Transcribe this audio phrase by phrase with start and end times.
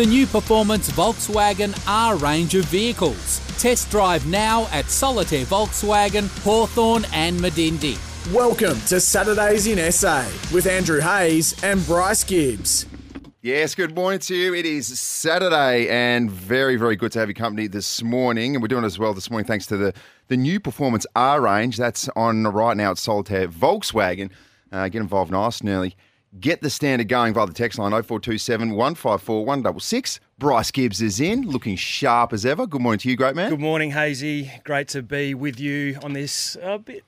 [0.00, 3.38] The new performance Volkswagen R range of vehicles.
[3.58, 7.98] Test drive now at Solitaire Volkswagen, Hawthorn and Medindie.
[8.32, 10.24] Welcome to Saturdays in SA
[10.54, 12.86] with Andrew Hayes and Bryce Gibbs.
[13.42, 14.54] Yes, good morning to you.
[14.54, 18.56] It is Saturday and very, very good to have your company this morning.
[18.56, 19.92] And we're doing it as well this morning thanks to the,
[20.28, 21.76] the new Performance R range.
[21.76, 24.30] That's on right now at Solitaire Volkswagen.
[24.72, 25.94] Uh, get involved nice and early.
[26.38, 30.20] Get the standard going via the text line 0427 154 166.
[30.38, 32.68] Bryce Gibbs is in, looking sharp as ever.
[32.68, 33.50] Good morning to you, great man.
[33.50, 34.48] Good morning, Hazy.
[34.62, 37.04] Great to be with you on this a bit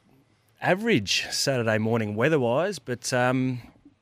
[0.60, 3.60] average Saturday morning weather-wise, but um,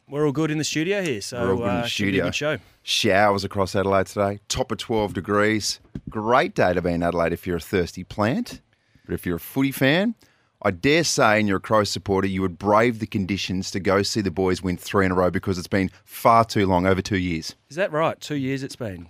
[0.08, 2.05] we're all good in the studio here, so We're all good in the uh, should
[2.05, 2.25] be a studio.
[2.25, 2.58] good show.
[2.83, 5.80] Showers across Adelaide today, top of 12 degrees.
[6.08, 8.62] Great day to be in Adelaide if you're a thirsty plant.
[9.05, 10.14] But if you're a footy fan,
[10.62, 14.03] I dare say, and you're a Crow supporter, you would brave the conditions to go
[14.03, 17.00] see the boys win three in a row because it's been far too long, over
[17.00, 17.55] two years.
[17.70, 18.20] Is that right?
[18.20, 19.06] Two years it's been.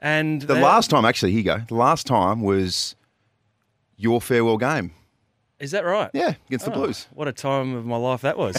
[0.00, 1.58] And The that- last time, actually, here you go.
[1.68, 2.94] The last time was
[3.96, 4.92] your farewell game.
[5.60, 6.10] is that right?
[6.14, 7.08] Yeah, against the Oh, Blues.
[7.12, 8.56] What a time of my life that was.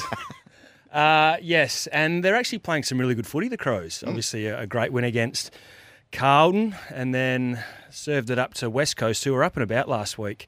[0.94, 4.00] uh, yes, and they're actually playing some really good footy, the Crows.
[4.00, 4.08] Mm.
[4.10, 5.52] Obviously, a, a great win against
[6.12, 10.18] Carlton, and then served it up to West Coast, who were up and about last
[10.18, 10.48] week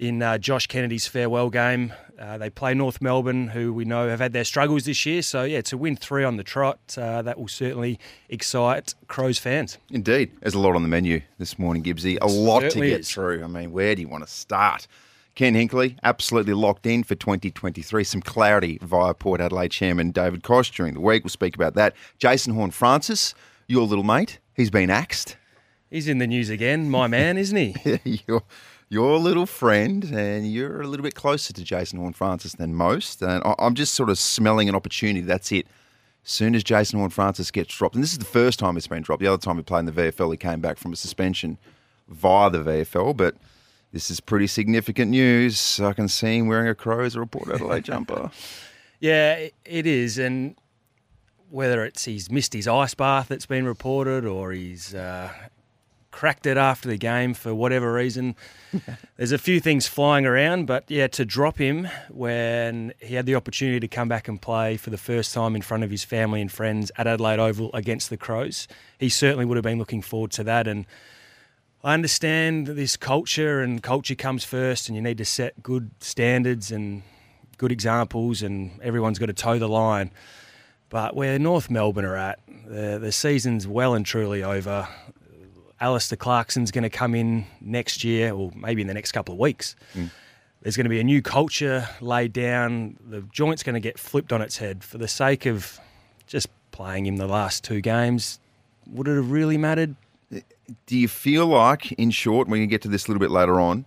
[0.00, 1.92] in uh, Josh Kennedy's farewell game.
[2.18, 5.22] Uh, they play North Melbourne, who we know have had their struggles this year.
[5.22, 7.98] So, yeah, to win three on the trot, uh, that will certainly
[8.28, 9.78] excite Crows fans.
[9.90, 10.32] Indeed.
[10.40, 12.18] There's a lot on the menu this morning, Gibbsy.
[12.20, 13.10] A lot to get is.
[13.10, 13.44] through.
[13.44, 14.86] I mean, where do you want to start?
[15.34, 18.02] Ken Hinkley, absolutely locked in for 2023.
[18.04, 21.24] Some clarity via Port Adelaide chairman David Koch during the week.
[21.24, 21.94] We'll speak about that.
[22.18, 23.34] Jason Horne-Francis,
[23.66, 25.36] your little mate, he's been axed.
[25.90, 28.22] He's in the news again, my man, isn't he?
[28.90, 33.22] your, little friend, and you're a little bit closer to Jason Horne-Francis than most.
[33.22, 35.20] And I- I'm just sort of smelling an opportunity.
[35.20, 35.66] That's it.
[36.22, 39.20] soon as Jason Horne-Francis gets dropped, and this is the first time it's been dropped.
[39.22, 41.56] The other time he played in the VFL, he came back from a suspension
[42.08, 43.36] via the VFL, but
[43.90, 45.80] this is pretty significant news.
[45.80, 48.30] I can see him wearing a Crows or a Port Adelaide jumper.
[49.00, 50.56] Yeah, it is, and
[51.48, 55.32] whether it's he's missed his ice bath that's been reported, or he's uh,
[56.10, 58.36] cracked it after the game for whatever reason,
[59.16, 60.66] there's a few things flying around.
[60.66, 64.76] But yeah, to drop him when he had the opportunity to come back and play
[64.76, 68.10] for the first time in front of his family and friends at Adelaide Oval against
[68.10, 68.68] the Crows,
[68.98, 70.66] he certainly would have been looking forward to that.
[70.66, 70.86] And
[71.82, 75.90] I understand that this culture and culture comes first, and you need to set good
[76.00, 77.02] standards and
[77.56, 80.10] good examples, and everyone's got to toe the line.
[80.90, 84.88] But where North Melbourne are at, the, the season's well and truly over.
[85.80, 89.40] Alastair Clarkson's going to come in next year, or maybe in the next couple of
[89.40, 89.76] weeks.
[89.94, 90.06] Hmm.
[90.62, 92.98] There's going to be a new culture laid down.
[93.08, 95.80] The joint's going to get flipped on its head for the sake of
[96.26, 98.40] just playing him the last two games.
[98.86, 99.96] Would it have really mattered?
[100.86, 103.58] Do you feel like, in short, going to get to this a little bit later
[103.58, 103.86] on,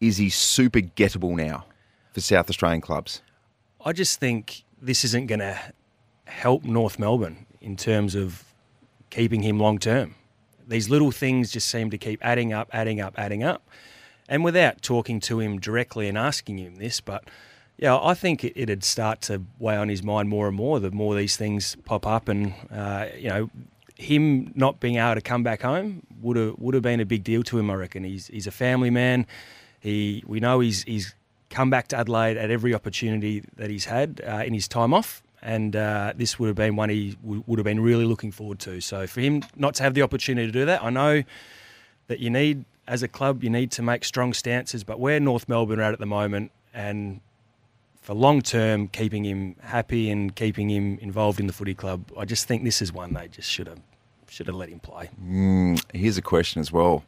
[0.00, 1.66] is he super gettable now
[2.12, 3.20] for South Australian clubs?
[3.84, 5.58] I just think this isn't going to
[6.26, 8.44] help North Melbourne in terms of
[9.10, 10.14] keeping him long term.
[10.68, 13.62] These little things just seem to keep adding up, adding up, adding up.
[14.28, 17.24] And without talking to him directly and asking him this, but
[17.78, 20.90] yeah, I think it, it'd start to weigh on his mind more and more the
[20.90, 22.28] more these things pop up.
[22.28, 23.50] And, uh, you know,
[23.94, 27.24] him not being able to come back home would have would have been a big
[27.24, 27.70] deal to him.
[27.70, 29.26] I reckon he's he's a family man.
[29.80, 31.14] He we know he's he's
[31.50, 35.22] come back to Adelaide at every opportunity that he's had uh, in his time off,
[35.42, 38.58] and uh, this would have been one he w- would have been really looking forward
[38.60, 38.80] to.
[38.80, 41.22] So for him not to have the opportunity to do that, I know
[42.08, 45.48] that you need as a club you need to make strong stances, but where North
[45.48, 47.20] Melbourne are at at the moment, and
[48.00, 52.24] for long term keeping him happy and keeping him involved in the footy club, I
[52.24, 53.80] just think this is one they just should have
[54.28, 55.08] should have let him play.
[55.94, 57.04] Here's a question as well.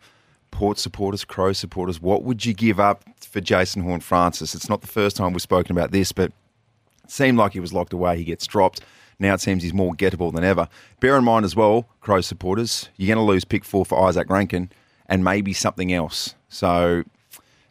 [0.51, 4.55] Port supporters, Crow supporters, what would you give up for Jason Horne-Francis?
[4.55, 6.33] It's not the first time we've spoken about this, but
[7.11, 8.17] seemed like he was locked away.
[8.17, 8.81] He gets dropped.
[9.19, 10.69] Now it seems he's more gettable than ever.
[11.01, 14.31] Bear in mind as well, Crow supporters, you're going to lose pick four for Izak
[14.31, 14.71] Rankine
[15.07, 16.35] and maybe something else.
[16.49, 17.05] So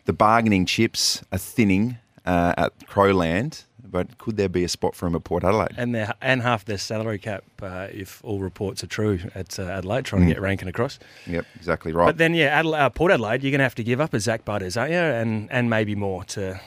[0.05, 5.07] the bargaining chips are thinning uh, at Crowland, but could there be a spot for
[5.07, 5.73] him at Port Adelaide?
[5.77, 9.63] and their and half their salary cap, uh, if all reports are true, at uh,
[9.63, 10.99] Adelaide, trying to get Rankine across.
[11.25, 12.05] Yep, exactly right.
[12.05, 14.19] But then, yeah, Adela- uh, Port Adelaide, you're going to have to give up a
[14.19, 14.99] Zak Butters, aren't you?
[14.99, 16.59] And and maybe more to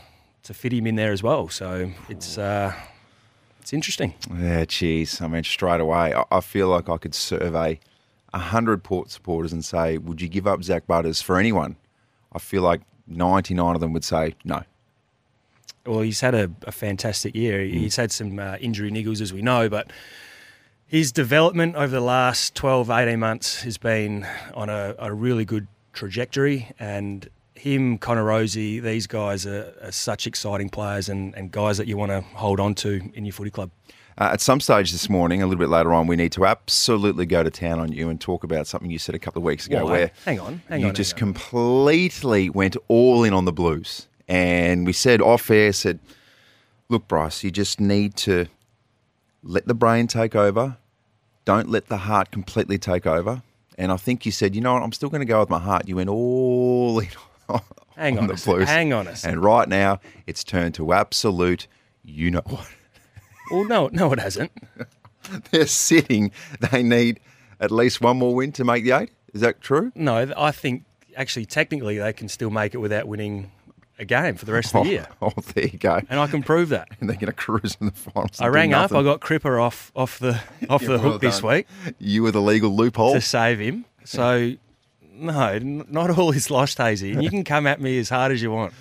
[0.44, 1.48] to fit him in there as well.
[1.48, 2.72] So it's uh,
[3.60, 4.14] it's interesting.
[4.36, 5.20] Yeah, geez.
[5.20, 7.80] I mean, straight away, I, I feel like I could survey
[8.34, 11.76] a hundred Port supporters and say, "Would you give up Zak Butters for anyone?"
[12.32, 14.62] I feel like ninety-nine of them would say no.
[15.84, 17.60] Well, he's had a, a fantastic year.
[17.62, 19.90] He's had some uh, injury niggles, as we know, but
[20.86, 25.66] his development over the last 12, 18 months has been on a, a really good
[25.92, 26.70] trajectory.
[26.78, 31.86] And him, Connor Rozee, these guys are, are such exciting players and, and guys that
[31.86, 33.70] you want to hold on to in your footy club.
[34.18, 37.24] Uh, at some stage this morning, a little bit later on, we need to absolutely
[37.24, 39.66] go to town on you and talk about something you said a couple of weeks
[39.66, 41.34] ago, where Hang on, hang you on, just hang on.
[41.34, 45.98] completely went all in on the Blues, and we said off air, said,
[46.90, 48.46] "Look, Bryce, you just need to
[49.42, 50.76] let the brain take over.
[51.46, 53.42] Don't let the heart completely take over."
[53.78, 54.82] And I think you said, "You know what?
[54.82, 57.08] I'm still going to go with my heart." You went all in.
[57.96, 58.68] Hang on the a Blues.
[58.68, 59.30] hang on sec.
[59.30, 61.66] And right now, it's turned to absolute.
[62.02, 62.66] You know what?
[63.50, 64.50] Well, no, no, it hasn't.
[65.50, 66.32] They're sitting.
[66.70, 67.20] They need
[67.60, 69.10] at least one more win to make the eight.
[69.34, 69.92] Is that true?
[69.94, 70.84] No, I think
[71.16, 73.52] actually, technically, they can still make it without winning
[73.98, 75.06] a game for the rest of the year.
[75.22, 76.00] Oh, there you go.
[76.08, 76.88] And I can prove that.
[76.98, 78.40] And they're going to cruise in the finals.
[78.40, 78.90] I rang up.
[78.92, 81.66] I got Crippa off off the off Yeah, the well hook this week
[81.98, 83.12] You were the legal loophole.
[83.12, 83.84] to save him.
[84.04, 84.54] So
[85.12, 87.12] no, not all is lost, Hazy.
[87.12, 88.72] And you can come at me as hard as you want.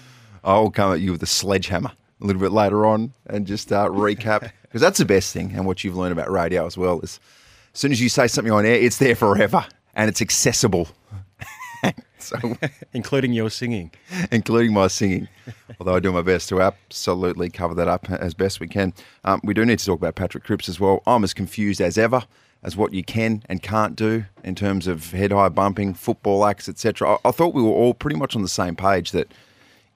[0.43, 1.91] I'll come at you with a sledgehammer
[2.21, 5.51] a little bit later on and just uh, recap because that's the best thing.
[5.53, 7.19] And what you've learned about radio as well is
[7.73, 10.87] as soon as you say something on air, it's there forever and it's accessible.
[12.19, 12.37] so,
[12.93, 13.91] including your singing.
[14.31, 15.27] including my singing.
[15.79, 18.93] Although I do my best to absolutely cover that up as best we can.
[19.23, 21.01] Um, we do need to talk about Patrick Cripps as well.
[21.05, 22.23] I'm as confused as ever
[22.63, 26.69] as what you can and can't do in terms of head high bumping, football acts,
[26.69, 27.13] etc.
[27.13, 29.33] I, I thought we were all pretty much on the same page that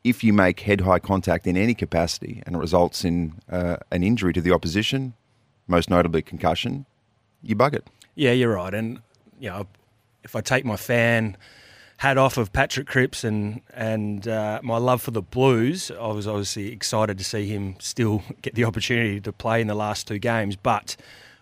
[0.04, 4.04] if you make head high contact in any capacity and it results in uh, an
[4.04, 5.14] injury to the opposition,
[5.68, 6.86] most notably concussion,
[7.42, 7.88] you bug it.
[8.16, 8.74] Yeah, you're right.
[8.74, 9.02] And
[9.40, 9.68] you know,
[10.24, 11.38] if I take my fan
[11.98, 16.28] hat off of Patrick Cripps and and uh, my love for the Blues, I was
[16.28, 20.20] obviously excited to see him still get the opportunity to play in the last two
[20.20, 20.56] games.
[20.56, 20.96] But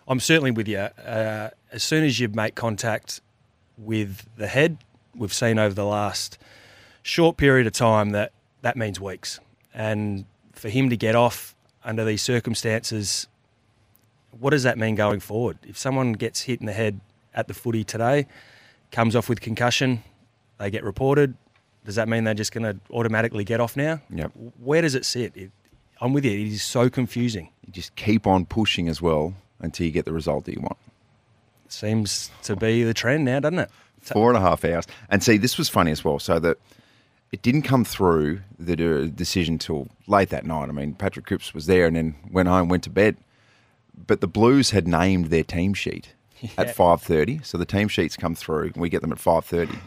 [0.06, 0.78] I'm certainly with you.
[0.78, 3.20] Uh, as soon as you make contact
[3.78, 4.78] with the head,
[5.16, 6.38] we've seen over the last
[7.02, 9.40] short period of time that that means weeks.
[9.72, 11.54] And for him to get off
[11.84, 13.26] under these circumstances,
[14.30, 15.58] what does that mean going forward?
[15.66, 17.00] If someone gets hit in the head
[17.34, 18.26] at the footy today,
[18.90, 20.02] comes off with concussion,
[20.58, 21.34] they get reported,
[21.84, 24.00] does that mean they're just going to automatically get off now?
[24.10, 24.32] Yep.
[24.58, 25.36] Where does it sit?
[25.36, 25.50] It,
[26.00, 26.30] I'm with you.
[26.30, 27.50] It is so confusing.
[27.66, 30.76] You just keep on pushing as well until you get the result that you want.
[31.68, 33.70] Seems to be the trend now, doesn't it?
[34.00, 34.86] Four and a half hours.
[35.08, 36.18] And see, this was funny as well.
[36.18, 36.58] So that
[37.32, 38.76] it didn't come through the
[39.08, 40.68] decision till late that night.
[40.68, 43.16] I mean, Patrick Cripps was there and then went home, went to bed.
[44.06, 46.12] But the Blues had named their team sheet
[46.58, 47.40] at five thirty.
[47.42, 49.78] So the team sheets come through, and we get them at five thirty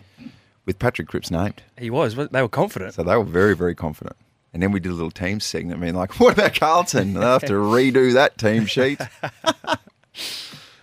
[0.65, 1.61] with Patrick Cripps named.
[1.77, 2.15] He was.
[2.15, 2.93] They were confident.
[2.93, 4.15] So they were very, very confident.
[4.53, 7.13] And then we did a little team segment, I mean, like, what about Carlton?
[7.13, 8.99] They'll have to redo that team sheet.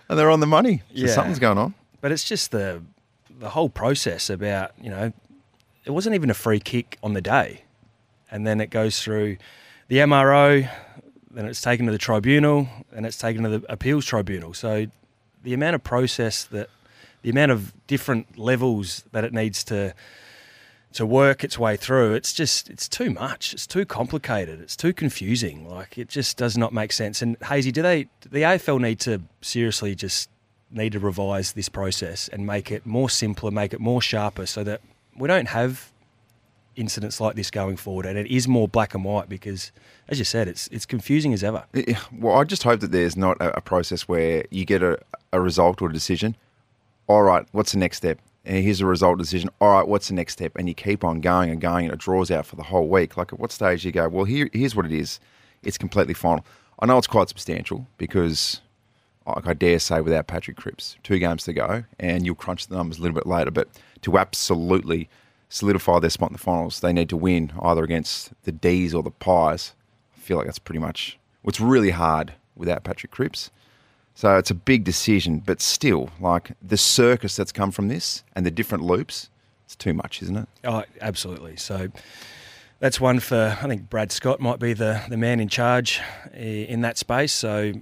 [0.09, 0.83] and they're on the money.
[0.95, 1.07] So Yeah.
[1.13, 1.73] something's going on.
[2.01, 2.81] But it's just the
[3.37, 5.11] the whole process about you know,
[5.83, 7.63] it wasn't even a free kick on the day,
[8.31, 9.37] and then it goes through
[9.87, 10.69] the MRO,
[11.31, 14.53] then it's taken to the tribunal, and it's taken to the appeals tribunal.
[14.53, 14.87] So
[15.43, 16.69] the amount of process that,
[17.23, 19.93] the amount of different levels that it needs to
[20.95, 23.53] to work its way through, it's just it's too much.
[23.53, 24.61] It's too complicated.
[24.61, 25.69] It's too confusing.
[25.69, 27.21] Like it just does not make sense.
[27.21, 30.29] And Hazy, do they do the AFL need to seriously just
[30.71, 34.63] need to revise this process and make it more simpler, make it more sharper, so
[34.63, 34.81] that
[35.17, 35.91] we don't have
[36.77, 39.73] incidents like this going forward, and it is more black and white because,
[40.07, 41.65] as you said, it's it's confusing as ever.
[42.11, 44.97] Well, I just hope that there's not a process where you get a,
[45.33, 46.37] a result or a decision.
[47.07, 48.19] All right, what's the next step?
[48.45, 49.49] And here's a result decision.
[49.59, 50.55] All right, what's the next step?
[50.55, 53.17] And you keep on going and going, and it draws out for the whole week.
[53.17, 54.07] Like at what stage you go?
[54.07, 55.19] Well, here, here's what it is.
[55.63, 56.45] It's completely final.
[56.79, 58.61] I know it's quite substantial because,
[59.25, 62.75] like I dare say, without Patrick Cripps, two games to go, and you'll crunch the
[62.75, 63.49] numbers a little bit later.
[63.49, 63.67] But
[64.01, 65.09] to absolutely
[65.49, 69.01] solidify their spot in the finals, they need to win either against the D's or
[69.01, 69.73] the Pies.
[70.15, 73.49] I feel like that's pretty much what's really hard without Patrick Cripps.
[74.15, 78.45] So it's a big decision, but still, like the circus that's come from this and
[78.45, 79.29] the different loops,
[79.65, 80.47] it's too much, isn't it?
[80.63, 81.57] Oh, absolutely.
[81.57, 81.89] So
[82.79, 85.99] that's one for I think Brad Scott might be the the man in charge
[86.33, 87.33] eh, in that space.
[87.33, 87.73] So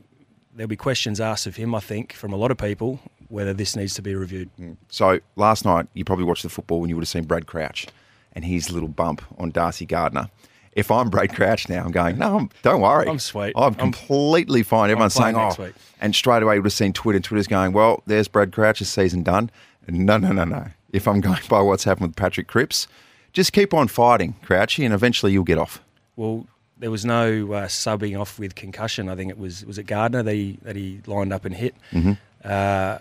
[0.56, 3.00] there'll be questions asked of him, I think, from a lot of people
[3.30, 4.50] whether this needs to be reviewed.
[4.58, 4.74] Hmm.
[4.90, 7.88] So last night, you probably watched the football and you would have seen Brad Crouch
[8.34, 10.30] and his little bump on Darcy Gardiner.
[10.76, 13.08] If I'm Brad Crouch now, I'm going, no, I'm- don't worry.
[13.08, 13.54] I'm sweet.
[13.56, 14.90] I'm I'm- completely fine.
[14.90, 15.54] Everyone's saying, oh.
[15.60, 15.74] week.
[16.02, 17.20] And straight away, you would have seen Twitter.
[17.20, 19.50] Twitter's going, well, there's Brad Crouch's season done.
[19.88, 20.68] No, no, no, no.
[20.92, 22.88] If I'm going by what's happened with Patrick Cripps,
[23.34, 25.82] just keep on fighting, Crouchy, and eventually you'll get off.
[26.16, 26.46] Well,
[26.78, 29.10] there was no uh, subbing off with concussion.
[29.10, 31.76] I think it was was it Gardiner that he that he lined up and hit.
[31.92, 32.12] Mm-hmm.
[32.44, 32.98] Uh,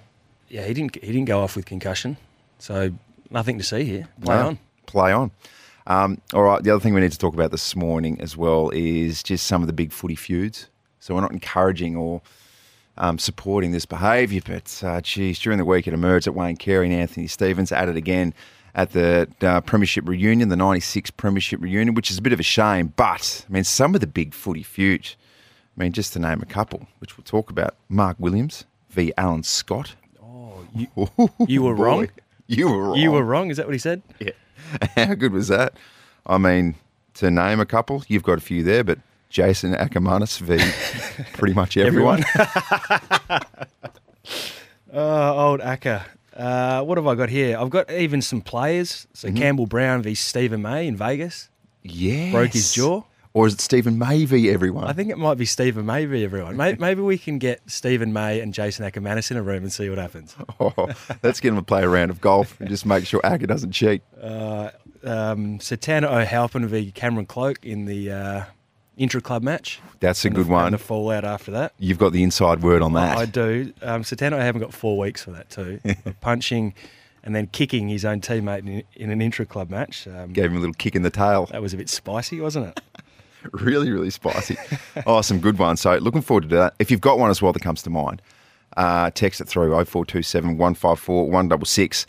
[0.48, 2.16] yeah, he didn't he didn't go off with concussion,
[2.58, 2.92] so
[3.30, 4.08] nothing to see here.
[4.24, 4.58] Play No, on.
[4.86, 5.30] Play on.
[5.86, 6.62] Um, all right.
[6.62, 9.62] The other thing we need to talk about this morning as well is just some
[9.62, 10.68] of the big footy feuds.
[11.00, 12.22] So we're not encouraging or
[12.96, 16.86] um, supporting this behaviour, but uh, geez, during the week it emerged that Wayne Carey
[16.86, 18.34] and Anthony Stevens at it again
[18.74, 22.44] at the uh, Premiership reunion, the '96 Premiership reunion, which is a bit of a
[22.44, 22.92] shame.
[22.96, 25.16] But I mean, some of the big footy feuds.
[25.76, 29.12] I mean, just to name a couple, which we'll talk about: Mark Williams v.
[29.16, 29.94] Alan Scott.
[30.22, 30.86] Oh, you,
[31.46, 32.08] you were Boy, wrong.
[32.46, 32.96] You were wrong.
[32.96, 33.50] You were wrong.
[33.50, 34.02] Is that what he said?
[34.18, 34.30] Yeah.
[34.96, 35.74] How good was that?
[36.26, 36.74] I mean,
[37.14, 40.58] to name a couple, you've got a few there, but Jason Akermanis v.
[41.32, 42.24] pretty much everyone.
[44.92, 46.04] Oh, old Acker.
[46.36, 47.58] Uh, what have I got here?
[47.58, 49.06] I've got even some players.
[49.12, 49.36] So Mm-hmm.
[49.36, 51.48] Campbell Brown v Steven May in Vegas.
[51.82, 52.32] Yes.
[52.32, 53.02] Broke his jaw?
[53.34, 54.50] Or is it Steven May v.
[54.50, 54.84] everyone?
[54.84, 56.56] I think it might be Steven May v everyone.
[56.56, 59.88] Maybe, maybe we can get Steven May and Jason Akermanis in a room and see
[59.88, 60.36] what happens.
[60.60, 60.88] Oh,
[61.22, 63.72] let's get him to play a round of golf and just make sure Acker doesn't
[63.72, 64.02] cheat.
[64.22, 64.70] Um,
[65.58, 68.44] Setanta O'hAilpin v Cameron Cloak in the uh,
[68.96, 69.80] intra club match.
[69.98, 70.66] That's a good the, one.
[70.66, 71.72] And the fallout after that.
[71.78, 73.16] You've got the inside word on that.
[73.16, 73.72] I do.
[73.82, 75.80] Um, Setanta haven't got four weeks for that too.
[76.20, 76.74] Punching
[77.24, 80.06] and then kicking his own teammate in, in an intra club match.
[80.06, 81.46] Um, Gave him a little kick in the tail.
[81.46, 82.80] that was a bit spicy, wasn't it?
[83.52, 84.56] really, really spicy.
[85.06, 85.80] oh, some good ones.
[85.80, 86.74] So looking forward to that.
[86.78, 88.22] If you've got one as well that comes to mind,
[88.76, 92.06] uh, text it through 0427 154 166.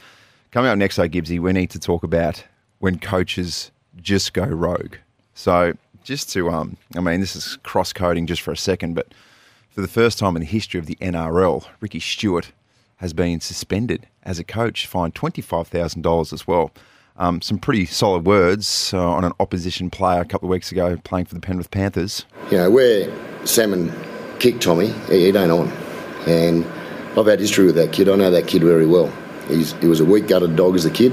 [0.52, 2.44] Coming up next, though, Gibbsy, we need to talk about
[2.80, 3.72] when coaches
[4.02, 4.96] just go rogue.
[5.34, 5.74] So
[6.04, 9.08] just to, um, I mean, this is cross coding just for a second, but
[9.70, 12.52] for the first time in the history of the NRL, Ricky Stuart
[12.98, 16.72] has been suspended as a coach, fined $25,000 as well.
[17.16, 20.98] Um, some pretty solid words uh, on an opposition player a couple of weeks ago
[21.04, 22.26] playing for the Penrith Panthers.
[22.50, 23.12] You know, where
[23.46, 23.94] Salmon
[24.40, 25.72] kicked Tommy, he, he ain't on.
[26.28, 26.66] And
[27.18, 28.10] I've had history with that kid.
[28.10, 29.12] I know that kid very well.
[29.48, 31.12] He's, he was a weak gutted dog as a kid,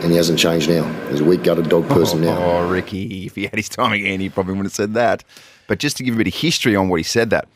[0.00, 0.84] and he hasn't changed now.
[1.10, 2.38] He's a weak gutted dog person now.
[2.42, 5.22] Oh, Ricky, if he had his time again, he probably wouldn't have said that.
[5.66, 7.48] But just to give a bit of history on what he said that,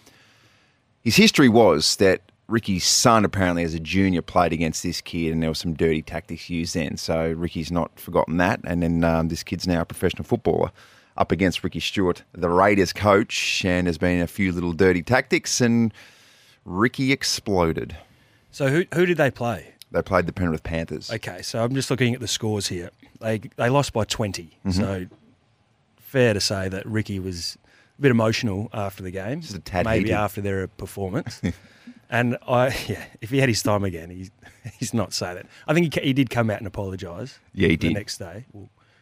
[1.02, 5.42] his history was that Ricky's son apparently as a junior played against this kid and
[5.42, 6.96] there was some dirty tactics used then.
[6.96, 8.60] So Ricky's not forgotten that.
[8.64, 10.70] And then um, this kid's now a professional footballer
[11.16, 15.60] up against Ricky Stuart, the Raiders coach, and there's been a few little dirty tactics
[15.60, 15.92] and
[16.64, 17.96] Ricky exploded.
[18.50, 19.74] So who who did they play?
[19.90, 21.10] They played the Penrith Panthers.
[21.10, 22.90] Okay, so I'm just looking at the scores here.
[23.20, 24.42] They they lost by 20.
[24.42, 24.70] Mm-hmm.
[24.70, 25.06] So
[25.98, 27.58] fair to say that Ricky was
[27.98, 29.40] a bit emotional after the game.
[29.40, 30.14] Just a tad maybe heated.
[30.14, 31.40] after their performance.
[32.10, 34.30] and I yeah, if he had his time again, he's
[34.78, 35.46] he's not say that.
[35.66, 37.38] I think he, he did come out and apologise.
[37.54, 37.90] Yeah, he did.
[37.90, 38.44] the next day.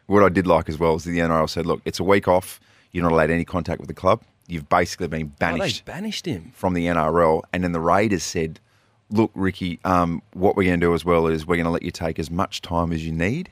[0.06, 2.60] What I did like as well is the NRL said, look, it's a week off.
[2.92, 4.22] You're not allowed any contact with the club.
[4.46, 6.52] You've basically been oh, they banished banished him.
[6.54, 7.42] from the NRL.
[7.52, 8.60] And then the Raiders said,
[9.10, 11.82] look, Ricky, um, what we're going to do as well is we're going to let
[11.82, 13.50] you take as much time as you need.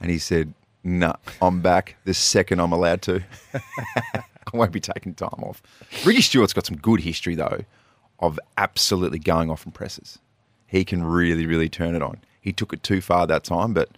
[0.00, 3.22] And he said, nah, I'm back the second I'm allowed to.
[3.54, 5.62] I won't be taking time off.
[6.04, 7.64] Ricky Stuart's got some good history, though,
[8.22, 10.18] of absolutely going off in presses.
[10.66, 12.18] He can really, really turn it on.
[12.40, 13.90] He took it too far that time, but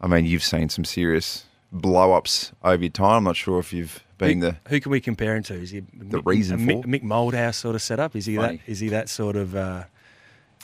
[0.00, 3.18] I mean, you've seen some serious blow ups over your time.
[3.18, 4.56] I'm not sure if you've been who, the.
[4.68, 5.54] who can we compare him to?
[5.54, 6.88] Is he the reason a Mick, for?
[6.88, 8.16] Mick Malthouse sort of setup?
[8.16, 8.56] Is he Funny.
[8.56, 8.70] that?
[8.70, 9.54] Is he that sort of?
[9.54, 9.84] Uh,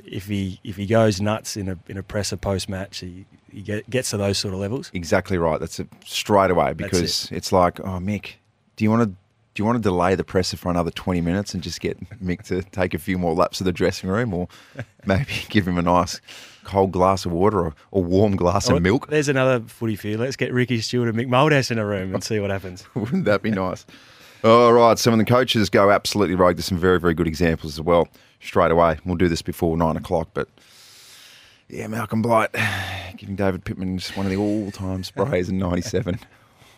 [0.05, 3.63] if he if he goes nuts in a in a presser post match, he, he
[3.63, 4.91] get, gets to those sort of levels.
[4.95, 5.59] Exactly right.
[5.59, 8.35] That's it straight away because it's like, oh, Mick,
[8.77, 9.17] do you want to
[9.59, 12.43] do you want to delay the presser for another twenty minutes and just get Mick
[12.45, 14.47] to take a few more laps of the dressing room, or
[15.05, 16.21] maybe give him a nice
[16.63, 19.09] cold glass of water or a warm glass Oh, of milk?
[19.09, 20.21] There's another footy feud.
[20.21, 22.85] Let's get Ricky Stuart and Mick Malthouse in a room and see what happens.
[22.95, 23.85] Wouldn't that be nice?
[24.45, 26.55] All right, some of the coaches go absolutely rogue.
[26.55, 28.07] There's some very, very good examples as well.
[28.41, 30.49] Straight away, we'll do this before nine o'clock, but
[31.69, 32.51] yeah, Malcolm Blight
[33.17, 36.21] giving David Pittman just one of the all-time sprays in '97.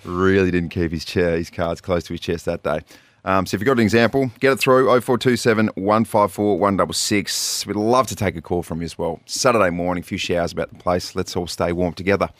[0.04, 2.80] really didn't keep his chair, his cards close to his chest that day.
[3.24, 7.66] Um, so if you've got an example, get it through 0427 154 166.
[7.66, 9.20] We'd love to take a call from you as well.
[9.26, 11.14] Saturday morning, a few showers about the place.
[11.14, 12.30] Let's all stay warm together.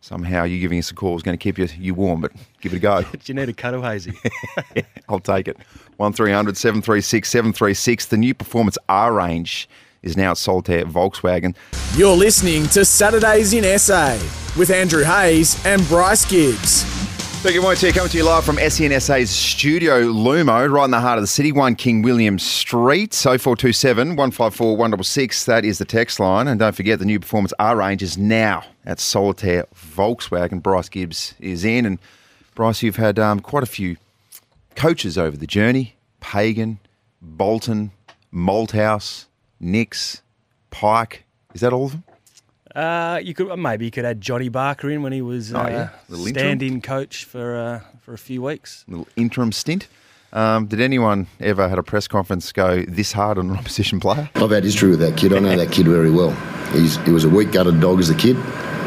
[0.00, 2.72] somehow you giving us a call is going to keep you, you warm, but give
[2.72, 3.02] it a go.
[3.02, 4.12] Do you need a cuddle hazy?
[5.08, 5.56] I'll take it.
[5.96, 8.06] 1300 736 736.
[8.06, 9.68] The new Performance R range
[10.02, 11.54] is now at Solitaire Volkswagen.
[11.96, 14.14] You're listening to Saturdays in SA
[14.58, 16.84] with Andrew Hayes and Bryce Gibbs.
[17.42, 20.92] So good morning to you, coming to you live from SENSA's studio Lumo, right in
[20.92, 25.44] the heart of the city, 1 King William Street, 0427 154 166.
[25.46, 26.46] That is the text line.
[26.46, 30.62] And don't forget, the new Performance R range is now at Solitaire Volkswagen.
[30.62, 31.84] Bryce Gibbs is in.
[31.84, 31.98] And
[32.54, 33.96] Bryce, you've had um, quite a few
[34.76, 36.78] coaches over the journey Pagan,
[37.20, 37.90] Bolton,
[38.32, 39.26] Malthouse,
[39.62, 40.20] Nicks,
[40.70, 41.22] Pyke.
[41.54, 42.04] Is that all of them?
[42.74, 45.88] Uh, you could maybe you could add Johnny Barker in when he was Oh, uh,
[46.08, 46.16] yeah.
[46.26, 48.84] Stand-in coach for uh, for a few weeks.
[48.88, 49.88] A little interim stint.
[50.32, 54.30] Um, did anyone ever had a press conference go this hard on an opposition player?
[54.34, 55.34] I've had history with that kid.
[55.34, 56.30] I know that kid very well.
[56.72, 58.36] He's, he was a weak gutted dog as a kid,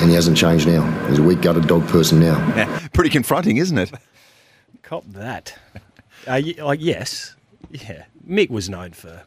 [0.01, 0.82] and he hasn't changed now.
[1.08, 2.79] He's a weak gutted dog person now.
[2.94, 3.91] Pretty confronting, isn't it?
[4.82, 5.55] Cop that.
[6.25, 7.36] uh, y- like yes,
[7.70, 8.05] yeah.
[8.27, 9.22] Mick was known for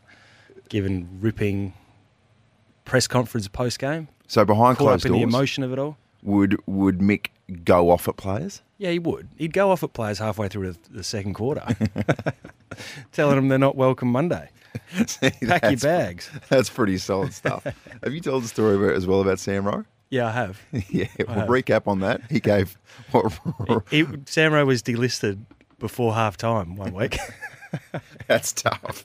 [0.69, 1.73] giving ripping
[2.85, 4.09] press conference post game.
[4.27, 5.97] So behind closed in the emotion of it all.
[6.23, 7.29] would would Mick
[7.65, 8.63] go off at players?
[8.79, 9.29] Yeah, he would.
[9.37, 11.65] He'd go off at players halfway through the, the second quarter,
[13.13, 14.51] telling them they're not welcome Monday.
[15.43, 16.31] Pack your bags.
[16.49, 17.65] That's pretty solid stuff.
[17.65, 19.85] Have you told the story about, as well about Sam Rowe?
[20.11, 20.61] Yeah, I have.
[20.91, 21.49] yeah, we'll have.
[21.49, 22.23] recap on that.
[22.31, 22.79] He gave
[23.11, 23.33] what,
[23.91, 25.41] He, Sam Rowe was delisted
[25.79, 27.19] before half time one week.
[28.27, 29.05] that's tough.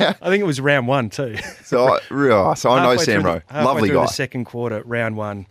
[0.00, 1.36] I think it was round one too.
[1.64, 4.02] So, I, real- so I know Sam Rowe, the- lovely guy.
[4.02, 5.46] The second quarter, round one,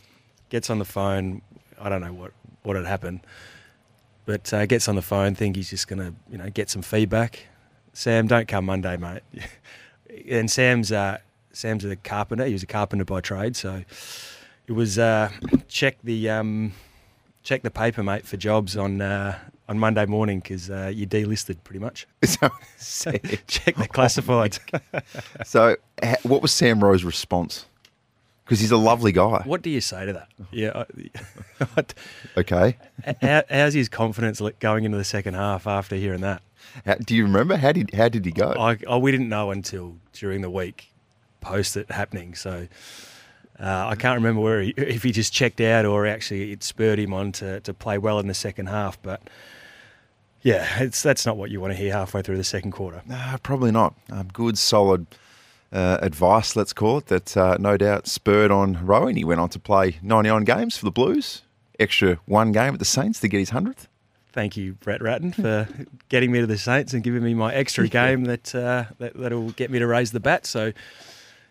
[0.49, 1.41] gets on the phone.
[1.79, 2.31] I don't know what
[2.63, 3.21] what had happened,
[4.25, 5.35] but uh, gets on the phone.
[5.35, 7.47] Think he's just gonna you know get some feedback.
[7.93, 9.21] Sam, don't come Monday, mate.
[10.29, 11.17] and Sam's uh,
[11.53, 12.45] Sam's a carpenter.
[12.45, 13.83] He was a carpenter by trade, so
[14.67, 15.29] it was uh,
[15.67, 16.73] check the um,
[17.49, 19.01] check the paper, mate, for jobs on.
[19.01, 19.37] Uh,
[19.67, 22.07] on Monday morning, because uh, you're delisted pretty much.
[22.79, 23.11] So,
[23.45, 24.57] Check the classifieds.
[25.45, 25.75] so
[26.23, 27.67] what was Sam Rowe's response?
[28.43, 29.43] Because he's a lovely guy.
[29.45, 30.29] what do you say to that?
[30.51, 30.85] Yeah,
[31.77, 31.83] I,
[32.35, 32.77] Okay.
[33.21, 36.41] How, how's his confidence going into the second half after hearing that?
[36.83, 38.53] How, do you remember how did how did he go?
[38.57, 40.91] I, I we didn't know until during the week,
[41.41, 42.33] post it happening.
[42.33, 42.67] So
[43.59, 46.99] uh, I can't remember where he, if he just checked out or actually it spurred
[46.99, 49.01] him on to, to play well in the second half.
[49.01, 49.21] But
[50.41, 53.01] yeah, it's that's not what you want to hear halfway through the second quarter.
[53.05, 53.95] No, probably not.
[54.11, 55.07] Um, good, solid
[55.71, 59.15] uh, advice, let's call it, that uh, no doubt spurred on Rowan.
[59.15, 61.43] He went on to play 99 games for the Blues,
[61.79, 63.87] extra one game at the Saints to get his 100th.
[64.31, 65.67] Thank you, Brett Ratten, for
[66.09, 69.51] getting me to the Saints and giving me my extra game that, uh, that that'll
[69.51, 70.45] get me to raise the bat.
[70.45, 70.71] So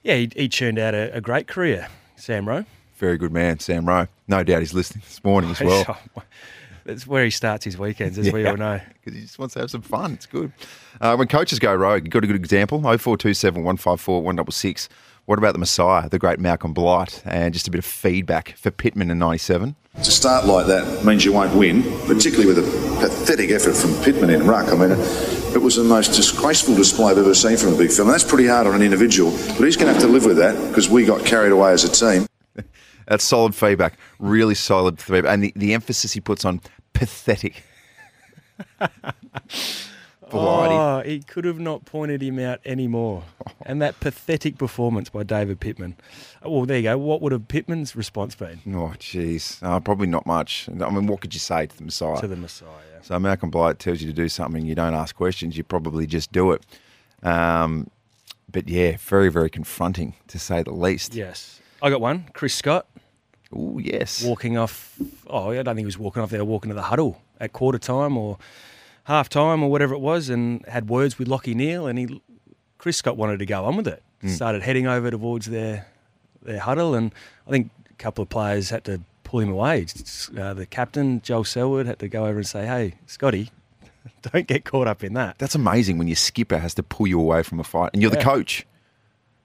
[0.03, 2.65] yeah, he, he churned out a, a great career, Sam Rowe.
[2.97, 4.09] Very good man, Sam Rowe.
[4.27, 5.99] No doubt he's listening this morning as well.
[6.85, 8.81] That's where he starts his weekends, as we all know.
[8.95, 10.15] Because he just wants to have some fun.
[10.15, 10.53] It's good.
[11.01, 14.89] Uh, when coaches go rogue, you've got a good example 0427 154 166.
[15.27, 18.71] What about the Messiah, the great Malcolm Blight, and just a bit of feedback for
[18.71, 19.77] Pittman in 97?
[19.97, 22.63] To start like that means you won't win, particularly with a
[23.01, 24.73] pathetic effort from Pittman in ruck.
[24.73, 24.97] I mean,
[25.55, 28.13] it was the most disgraceful display I've ever seen from a big fella.
[28.13, 30.69] That's pretty hard on an individual, but he's going to have to live with that
[30.69, 32.27] because we got carried away as a team.
[33.07, 33.99] That's solid feedback.
[34.19, 35.33] Really solid feedback.
[35.33, 36.61] And the, the emphasis he puts on
[36.93, 37.63] pathetic.
[40.31, 43.23] Oh, he could have not pointed him out anymore.
[43.69, 45.95] And that pathetic performance by David Pittman.
[46.43, 46.97] Well, there you go.
[46.99, 49.63] What would have Pittman's response been Oh, jeez.
[49.63, 50.69] Uh, probably not much.
[50.71, 52.19] I mean, what could you say to the Messiah?
[52.21, 52.69] to the Messiah?
[53.03, 56.33] So Malcolm Blight tells you to do something, you don't ask questions, you probably just
[56.33, 56.63] do it.
[57.23, 57.91] Um,
[58.51, 61.15] but yeah, very, very confronting to say the least.
[61.15, 61.61] Yes.
[61.83, 62.27] I got one.
[62.33, 62.87] Chris Scott
[63.55, 64.23] Oh, yes.
[64.25, 64.99] walking off.
[65.27, 66.31] Oh, I don't think he was walking off.
[66.31, 68.39] They were walking to the huddle at quarter time or
[69.05, 71.87] half time or whatever it was and had words with Lachie Neale.
[71.87, 72.23] And he,
[72.79, 74.03] Chris Scott wanted to go on with it.
[74.27, 75.87] Started heading over towards their,
[76.43, 76.95] their huddle.
[76.95, 77.13] And
[77.47, 79.87] I think a couple of players had to pull him away.
[80.37, 83.51] Uh, the captain, Joel Selwood, had to go over and say, hey, Scotty,
[84.23, 85.39] don't get caught up in that.
[85.39, 88.11] That's amazing when your skipper has to pull you away from a fight and you're
[88.11, 88.67] the coach.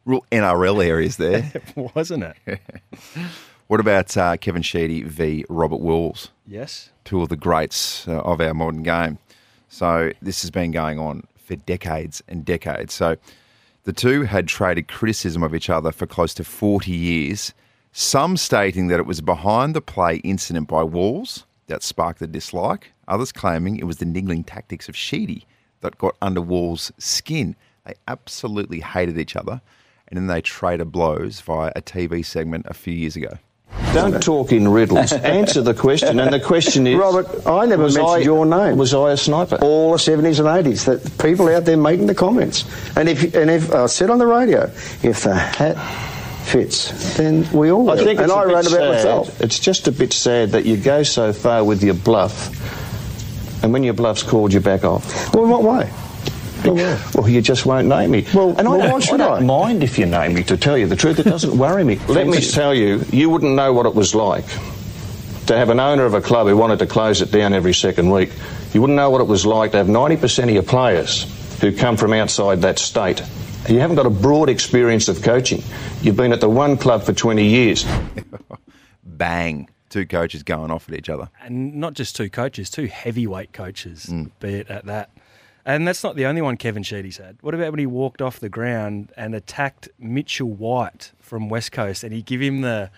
[0.06, 1.52] Real NRL areas there.
[1.96, 2.60] Wasn't it?
[3.68, 5.46] what about uh, Kevin Sheedy v.
[5.50, 6.30] Robert Walls?
[6.48, 6.90] yes.
[7.06, 9.20] two of the greats uh, of our modern game.
[9.70, 12.94] So this has been going on for decades and decades.
[12.94, 13.18] So
[13.84, 17.54] the two had traded criticism of each other for close to 40 years,
[17.92, 22.94] some stating that it was behind the play incident by Walls that sparked the dislike,
[23.08, 25.46] others claiming it was the niggling tactics of Sheedy
[25.82, 27.56] that got under Walls' skin.
[27.86, 29.62] They absolutely hated each other,
[30.08, 33.38] and then they traded blows via a TV segment a few years ago.
[33.94, 35.12] Don't talk in riddles.
[35.14, 38.78] Answer the question, and the question is, Robert, I never mentioned I- your name.
[38.78, 39.58] Was I a sniper?
[39.62, 40.86] all the 70s and 80s.
[40.86, 42.66] That people out there making the comments.
[42.98, 44.64] And if and if I said on the radio,
[45.04, 45.78] if the hat
[46.46, 47.90] fits, then we all.
[47.90, 48.90] I think and I wrote about sad.
[48.94, 49.42] myself.
[49.42, 52.50] It's just a bit sad that you go so far with your bluff,
[53.64, 55.34] and when your bluff's called, you back off.
[55.34, 55.92] Well, in what way?
[56.64, 57.00] What way?
[57.16, 58.26] Well, you just won't name me.
[58.34, 59.46] Well, and well, I why don't, should I don't I?
[59.46, 60.44] mind if you name me.
[60.44, 61.98] To tell you the truth, it doesn't worry me.
[62.08, 64.46] Let me tell you, you wouldn't know what it was like
[65.48, 68.10] to have an owner of a club who wanted to close it down every second
[68.10, 68.32] week.
[68.74, 71.28] You wouldn't know what it was like to have 90% of your players
[71.60, 73.22] who come from outside that state.
[73.68, 75.62] You haven't got a broad experience of coaching.
[76.02, 77.86] You've been at the one club for 20 years.
[79.04, 79.70] Bang.
[79.90, 81.30] Two coaches going off at each other.
[81.44, 84.32] and not just two coaches, two heavyweight coaches, Mm.
[84.40, 85.12] be it at that.
[85.66, 87.38] And that's not the only one Kevin Sheedy's had.
[87.42, 92.04] What about when he walked off the ground and attacked Mitchell White from West Coast,
[92.04, 92.90] and he give him the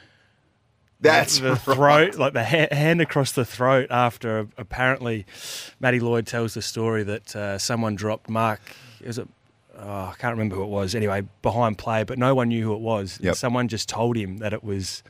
[1.00, 1.60] That's the right.
[1.60, 5.26] throat, like the ha- hand across the throat after apparently
[5.80, 8.62] Matty Lloyd tells the story that uh, someone dropped Mark.
[9.00, 9.28] It was a
[9.78, 10.96] oh, I can't remember who it was.
[10.96, 13.20] Anyway, behind play, but no one knew who it was.
[13.22, 13.36] Yep.
[13.36, 15.04] Someone just told him that it was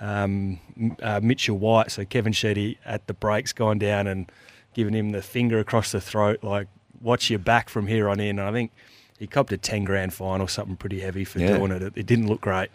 [0.00, 0.58] um,
[1.02, 1.90] uh, Mitchell White.
[1.90, 4.30] So Kevin Sheedy at the breaks gone down and
[4.74, 6.68] giving him the finger across the throat, like
[7.00, 8.38] watch your back from here on in.
[8.38, 8.72] And I think
[9.18, 11.56] he copped a ten grand fine or something pretty heavy for Yeah.
[11.58, 11.82] doing it.
[11.82, 11.92] it.
[11.96, 12.70] It didn't look great.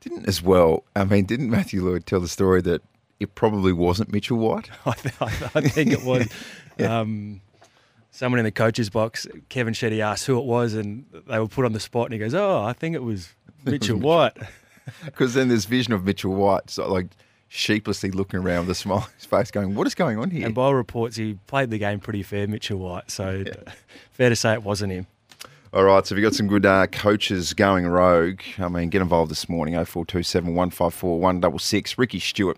[0.00, 0.84] Didn't as well.
[0.94, 2.82] I mean, didn't Matthew Lloyd tell the story that
[3.18, 4.70] it probably wasn't Mitchell White?
[4.86, 6.28] I, th- I think it was.
[6.78, 7.40] um,
[8.10, 11.64] someone in the coach's box, Kevin Sheedy asked who it was, and they were put
[11.64, 14.36] on the spot, and he goes, "Oh, I think it was Mitchell White."
[15.04, 17.08] Because then this vision of Mitchell White, of like
[17.48, 20.46] sheepishly looking around with a smile on his face, going, "What is going on here?"
[20.46, 23.10] And by all reports, he played the game pretty fair, Mitchell White.
[23.10, 23.44] So
[24.12, 25.06] fair to say it wasn't him.
[25.70, 28.40] All right, so we've got some good uh, coaches going rogue.
[28.58, 31.98] I mean, get involved this morning, 0427 154 166.
[31.98, 32.56] Ricky Stuart,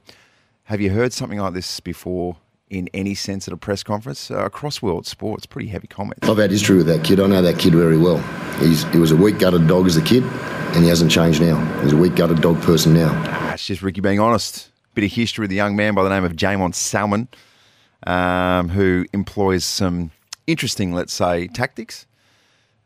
[0.64, 2.36] have you heard something like this before
[2.68, 4.30] in any sense at a press conference?
[4.30, 6.28] Uh, across world sports, pretty heavy comments.
[6.28, 7.18] I've had history with that kid.
[7.18, 8.18] I know that kid very well.
[8.60, 11.56] He's, he was a weak gutted dog as a kid, and he hasn't changed now.
[11.82, 13.10] He's a weak gutted dog person now.
[13.26, 14.70] Ah, it's just Ricky being honest.
[15.00, 17.28] Bit of history with a young man by the name of Jaeman Salmon,
[18.06, 20.10] um, who employs some
[20.46, 22.04] interesting, let's say, tactics.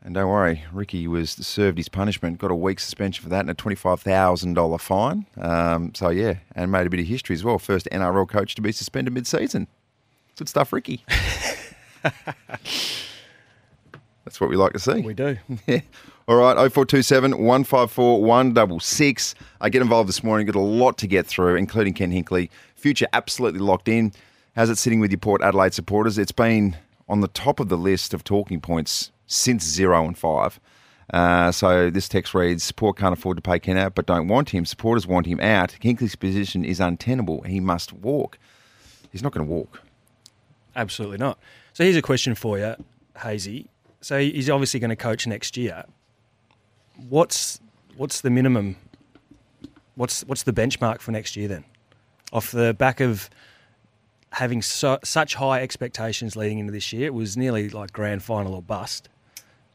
[0.01, 3.49] And don't worry, Ricky was served his punishment, got a week suspension for that and
[3.49, 5.25] a twenty-five thousand dollar fine.
[5.37, 7.59] Um, so yeah, and made a bit of history as well.
[7.59, 9.67] First NRL coach to be suspended mid-season.
[10.37, 11.03] Good stuff, Ricky.
[14.23, 15.01] That's what we like to see.
[15.01, 15.37] We do.
[15.67, 15.81] Yeah.
[16.27, 19.35] All right, 0427 154 166.
[19.61, 22.49] I get involved this morning, got a lot to get through, including Ken Hinkley.
[22.75, 24.11] Future absolutely locked in.
[24.55, 26.17] How's it sitting with your Port Adelaide supporters?
[26.17, 30.59] It's been on the top of the list of talking points since zero and five.
[31.13, 34.49] Uh, so this text reads Port can't afford to pay Ken out, but don't want
[34.49, 34.65] him.
[34.65, 35.75] Supporters want him out.
[35.79, 37.41] Hinkley's position is untenable.
[37.41, 38.39] He must walk.
[39.11, 39.83] He's not going to walk.
[40.75, 41.37] Absolutely not.
[41.73, 42.73] So here's a question for you,
[43.21, 43.67] Hazy.
[44.01, 45.85] So he's obviously going to coach next year.
[47.09, 47.59] What's
[47.97, 48.77] what's the minimum?
[49.95, 51.65] What's what's the benchmark for next year then?
[52.33, 53.29] Off the back of
[54.31, 58.53] having so, such high expectations leading into this year, it was nearly like grand final
[58.53, 59.07] or bust.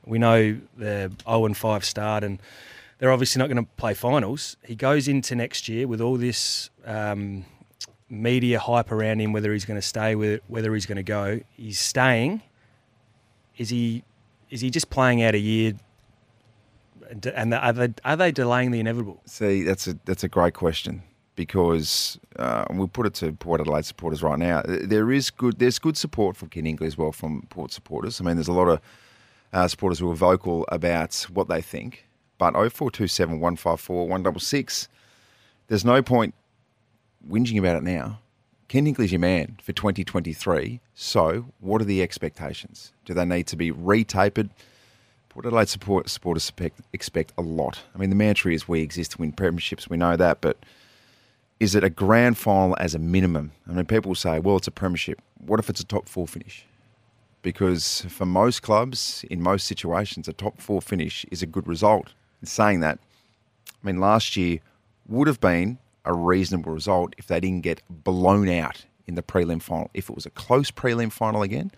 [0.04, 2.40] We know they're 0 and 5 start, and
[2.98, 4.56] they're obviously not going to play finals.
[4.62, 7.46] He goes into next year with all this um,
[8.11, 11.40] media hype around him, whether he's going to stay, whether, whether he's going to go.
[11.56, 12.42] He's staying.
[13.56, 14.02] Is he?
[14.50, 15.74] Is he just playing out a year?
[17.11, 19.20] And are they, are they delaying the inevitable?
[19.27, 21.03] See, that's a that's a great question
[21.35, 24.62] because uh, we'll put it to Port Adelaide supporters right now.
[24.64, 28.20] There is good there's good support from Ken Hinkley as well from Port supporters.
[28.20, 28.81] I mean, there's a lot of
[29.53, 32.07] uh, supporters who are vocal about what they think.
[32.38, 34.88] But 0427 154 166,
[35.68, 36.35] there's no point
[37.29, 38.20] whinging about it now.
[38.68, 40.81] Ken Hinkley's your man for 2023.
[40.94, 42.92] So, what are the expectations?
[43.05, 44.51] Do they need to be retapered?
[45.30, 47.80] Port Adelaide support, supporters expect, expect a lot.
[47.94, 49.88] I mean, the mantra is we exist to win premierships.
[49.88, 50.58] We know that, but
[51.60, 53.52] is it a grand final as a minimum?
[53.68, 55.22] I mean, people say, well, it's a premiership.
[55.38, 56.66] What if it's a top four finish?
[57.42, 62.12] Because for most clubs, in most situations, a top four finish is a good result.
[62.42, 62.98] In saying that,
[63.68, 64.58] I mean, last year
[65.06, 69.62] would have been a reasonable result if they didn't get blown out in the prelim
[69.62, 69.90] final.
[69.94, 71.70] If it was a close prelim final again,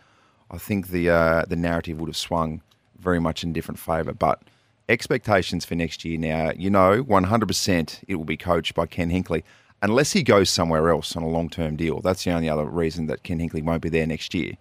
[0.51, 2.63] I think the uh, the narrative would have swung
[3.03, 4.13] very much in different favour.
[4.13, 4.43] But
[4.89, 9.43] expectations for next year now, you know, 100% it will be coached by Ken Hinkley,
[9.81, 12.01] unless he goes somewhere else on a long term deal.
[12.01, 14.53] That's the only other reason that Ken Hinkley won't be there next year.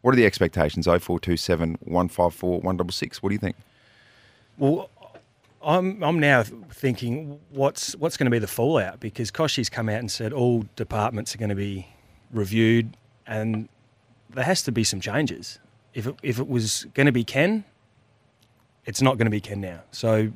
[0.00, 0.86] What are the expectations?
[0.86, 3.22] 0427 154 166.
[3.22, 3.56] What do you think?
[4.58, 4.90] Well,
[5.64, 10.00] I'm I'm now thinking what's what's going to be the fallout because Kochie's come out
[10.00, 11.86] and said all departments are going to be
[12.32, 13.68] reviewed and
[14.30, 15.58] there has to be some changes.
[15.94, 17.64] If it, if it was going to be Ken,
[18.84, 19.80] it's not going to be Ken now.
[19.90, 20.32] So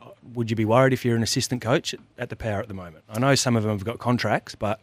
[0.00, 2.74] uh, would you be worried if you're an assistant coach at the Power at the
[2.74, 3.04] moment?
[3.08, 4.80] I know some of them have got contracts, but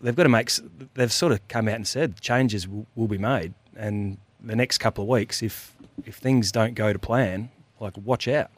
[0.00, 0.50] they've got to make.
[0.94, 4.78] They've sort of come out and said changes will, will be made, and the next
[4.78, 8.50] couple of weeks, if if things don't go to plan, like watch out.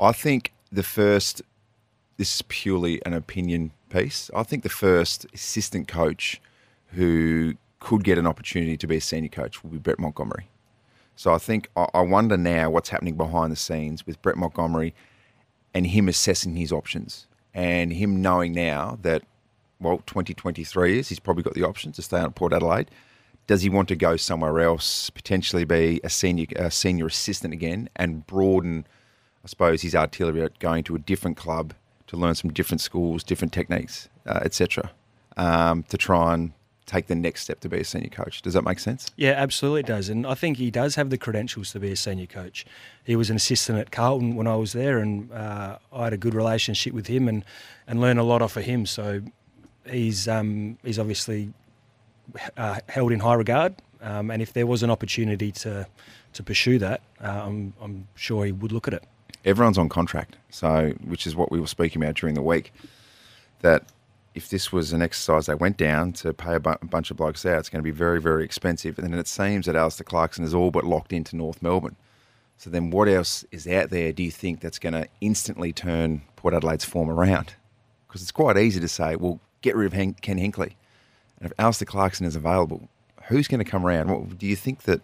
[0.00, 1.42] I think the first,
[2.16, 4.30] this is purely an opinion piece.
[4.34, 6.40] I think the first assistant coach
[6.92, 10.48] who could get an opportunity to be a senior coach will be Brett Montgomery.
[11.18, 14.94] So I think I wonder now what's happening behind the scenes with Brett Montgomery
[15.74, 19.24] and him assessing his options and him knowing now that
[19.80, 22.88] well 2023 is he's probably got the option to stay on at Port Adelaide.
[23.48, 27.90] Does he want to go somewhere else, potentially be a senior a senior assistant again,
[27.96, 28.86] and broaden,
[29.44, 31.74] I suppose, his artillery at going to a different club
[32.06, 34.92] to learn some different schools, different techniques, uh, etc.,
[35.36, 36.52] um, to try and
[36.88, 38.42] take the next step to be a senior coach.
[38.42, 39.06] Does that make sense?
[39.16, 40.08] Yeah, absolutely it does.
[40.08, 42.66] And I think he does have the credentials to be a senior coach.
[43.04, 46.16] He was an assistant at Carlton when I was there, and uh, I had a
[46.16, 47.44] good relationship with him and,
[47.86, 48.86] and learned a lot off of him.
[48.86, 49.22] So
[49.88, 51.52] he's um, he's obviously
[52.56, 53.74] uh, held in high regard.
[54.00, 55.86] Um, and if there was an opportunity to
[56.32, 59.04] to pursue that, uh, I'm, I'm sure he would look at it.
[59.44, 62.72] Everyone's on contract, so which is what we were speaking about during the week.
[63.60, 63.84] That
[64.38, 67.44] if this was an exercise they went down to pay a, bu- bunch of blokes
[67.44, 68.96] out, it's going to be very, very expensive.
[68.98, 71.96] And then it seems that Alastair Clarkson is all but locked into North Melbourne.
[72.56, 76.22] So then what else is out there, do you think, that's going to instantly turn
[76.36, 77.54] Port Adelaide's form around?
[78.06, 80.74] Because it's quite easy to say, well, get rid of Hen- Ken Hinkley.
[81.40, 82.88] And if Alastair Clarkson is available,
[83.24, 84.08] who's going to come around?
[84.08, 85.00] What, do you think that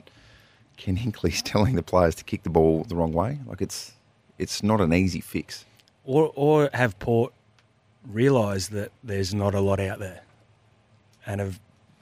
[0.76, 3.40] Ken Hinkley's telling the players to kick the ball the wrong way?
[3.46, 3.92] Like it's
[4.38, 5.64] it's not an easy fix.
[6.04, 7.32] Or or have Port
[8.06, 10.22] realise that there's not a lot out there,
[11.26, 11.60] and have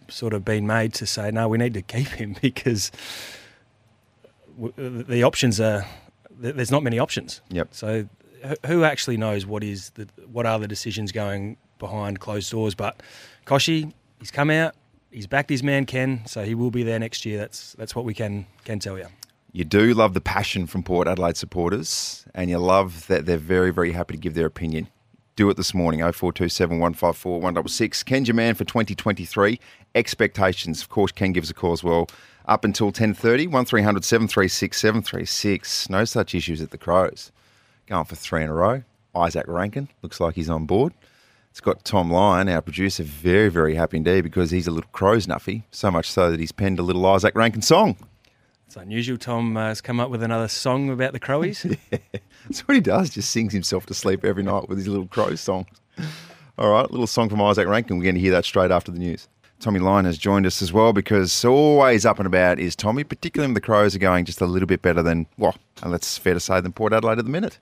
[0.09, 2.91] sort of been made to say, no, we need to keep him because
[4.63, 5.85] uh, the options are
[6.31, 7.41] there's not many options.
[7.51, 7.69] Yep.
[7.73, 8.09] So
[8.67, 12.75] who actually knows what is the what are the decisions going behind closed doors?
[12.75, 13.03] But
[13.47, 14.75] Kochie, he's come out,
[15.11, 17.39] he's backed his man Ken, so he will be there next year.
[17.39, 19.07] That's that's what we can can tell you.
[19.53, 23.71] You do love the passion from Port Adelaide supporters, and you love that they're very
[23.71, 24.89] very happy to give their opinion.
[25.35, 28.03] Do it this morning, 0427 154 166.
[28.03, 29.59] Ken's your man for 2023.
[29.95, 32.07] Expectations, of course, Ken gives a call as well.
[32.45, 35.89] Up until 10.30, 1300 736 736.
[35.89, 37.33] No such issues at the Crows.
[37.87, 38.83] Going for three in a row.
[39.15, 40.93] Izak Rankine looks like he's on board.
[41.51, 45.27] It's got Tom Lyon, our producer, very, very happy indeed because he's a little Crows
[45.27, 47.97] nuffy, so much so that he's penned a little Izak Rankine song.
[48.73, 49.19] It's unusual.
[49.19, 51.77] Tom uh, has come up with another song about the Crowies.
[51.91, 51.99] yeah,
[52.47, 53.11] that's what he does.
[53.11, 55.67] Just sings himself to sleep every night with his little crow song.
[56.57, 57.99] All right, little song from Izak Rankine.
[57.99, 59.29] We're going to hear that straight after the news.
[59.61, 63.49] Tommy Lyon has joined us as well because always up and about is Tommy, particularly
[63.49, 66.33] when the Crows are going just a little bit better than, well, and that's fair
[66.33, 67.59] to say, than Port Adelaide at the minute.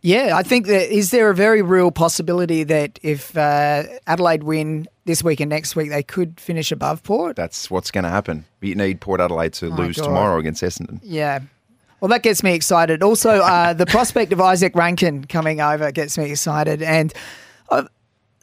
[0.00, 4.86] Yeah, I think that is there a very real possibility that if uh, Adelaide win
[5.06, 7.34] this week and next week, they could finish above Port.
[7.34, 8.44] That's what's going to happen.
[8.60, 10.04] You need Port Adelaide to oh lose God.
[10.04, 11.00] tomorrow against Essendon.
[11.02, 11.40] Yeah.
[12.00, 13.02] Well, that gets me excited.
[13.02, 17.12] Also, uh, the prospect of Izak Rankine coming over gets me excited, and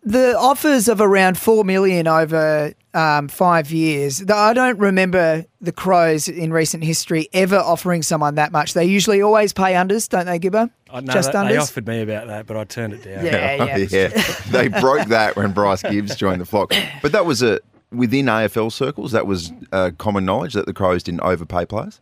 [0.06, 4.24] the offers of around four million over um, five years.
[4.30, 8.74] I don't remember the Crows in recent history ever offering someone that much.
[8.74, 10.70] They usually always pay unders, don't they, Gibber?
[10.92, 11.50] Oh, no, Just unders.
[11.50, 13.26] They offered me about that, but I turned it down.
[13.26, 13.78] Yeah, yeah.
[13.90, 14.24] yeah.
[14.52, 16.72] they broke that when Bryce Gibbs joined the flock.
[17.02, 17.60] But that was a
[17.92, 19.12] within AFL circles.
[19.12, 22.00] That was uh, common knowledge that the Crows didn't overpay players.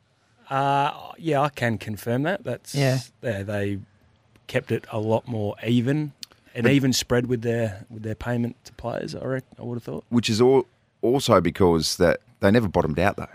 [0.50, 2.44] Uh, yeah, I can confirm that.
[2.44, 3.00] That's yeah.
[3.22, 3.80] yeah they
[4.48, 6.12] kept it a lot more even
[6.54, 9.16] an even spread with their with their payment to players.
[9.16, 10.06] I reckon, I would have thought.
[10.10, 10.66] Which is all
[11.02, 13.28] also because that they never bottomed out though.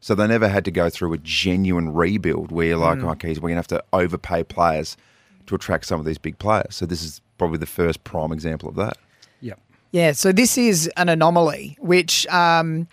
[0.00, 3.10] So they never had to go through a genuine rebuild where you're like, mm.
[3.12, 4.98] okay, we're going to have to overpay players
[5.46, 6.74] to attract some of these big players.
[6.74, 8.98] So this is probably the first prime example of that.
[9.40, 9.54] Yeah.
[9.92, 10.12] Yeah.
[10.12, 12.86] So this is an anomaly, which um,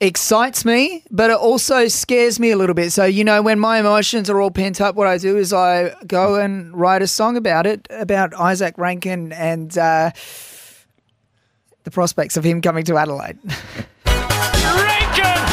[0.00, 2.92] excites me, but it also scares me a little bit.
[2.92, 5.94] So, you know, when my emotions are all pent up, what I do is I
[6.06, 10.10] go and write a song about it, about Izak Rankine and uh,
[11.84, 13.38] the prospects of him coming to Adelaide.
[14.06, 15.47] Rankine!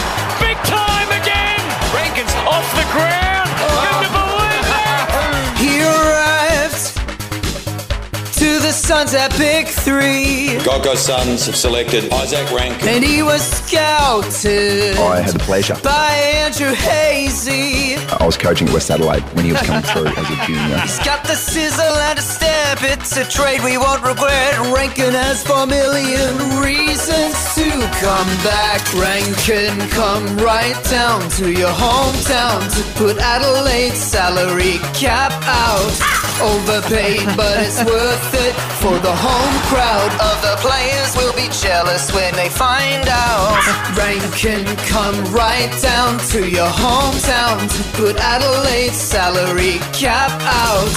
[8.76, 10.58] Suns at pick three.
[10.64, 12.88] Gold Coast Suns have selected Izak Rankine.
[12.88, 15.76] And he was scouted I had the pleasure.
[15.84, 16.12] by
[16.44, 17.96] Andrew Hazy.
[18.20, 20.78] I was coaching at West Adelaide when he was coming through as a junior.
[20.80, 22.80] He's got the sizzle and a step.
[22.82, 24.60] It's a trade we won't regret.
[24.74, 27.70] Rankine has four million reasons to
[28.04, 28.82] come back.
[28.94, 36.25] Rankine, come right down to your hometown to put Adelaide's salary cap out.
[36.42, 40.12] Overpaid, but it's worth it for the home crowd.
[40.20, 43.56] Other players will be jealous when they find out.
[43.96, 50.92] Rankine, come right down to your hometown to put Adelaide's salary cap out.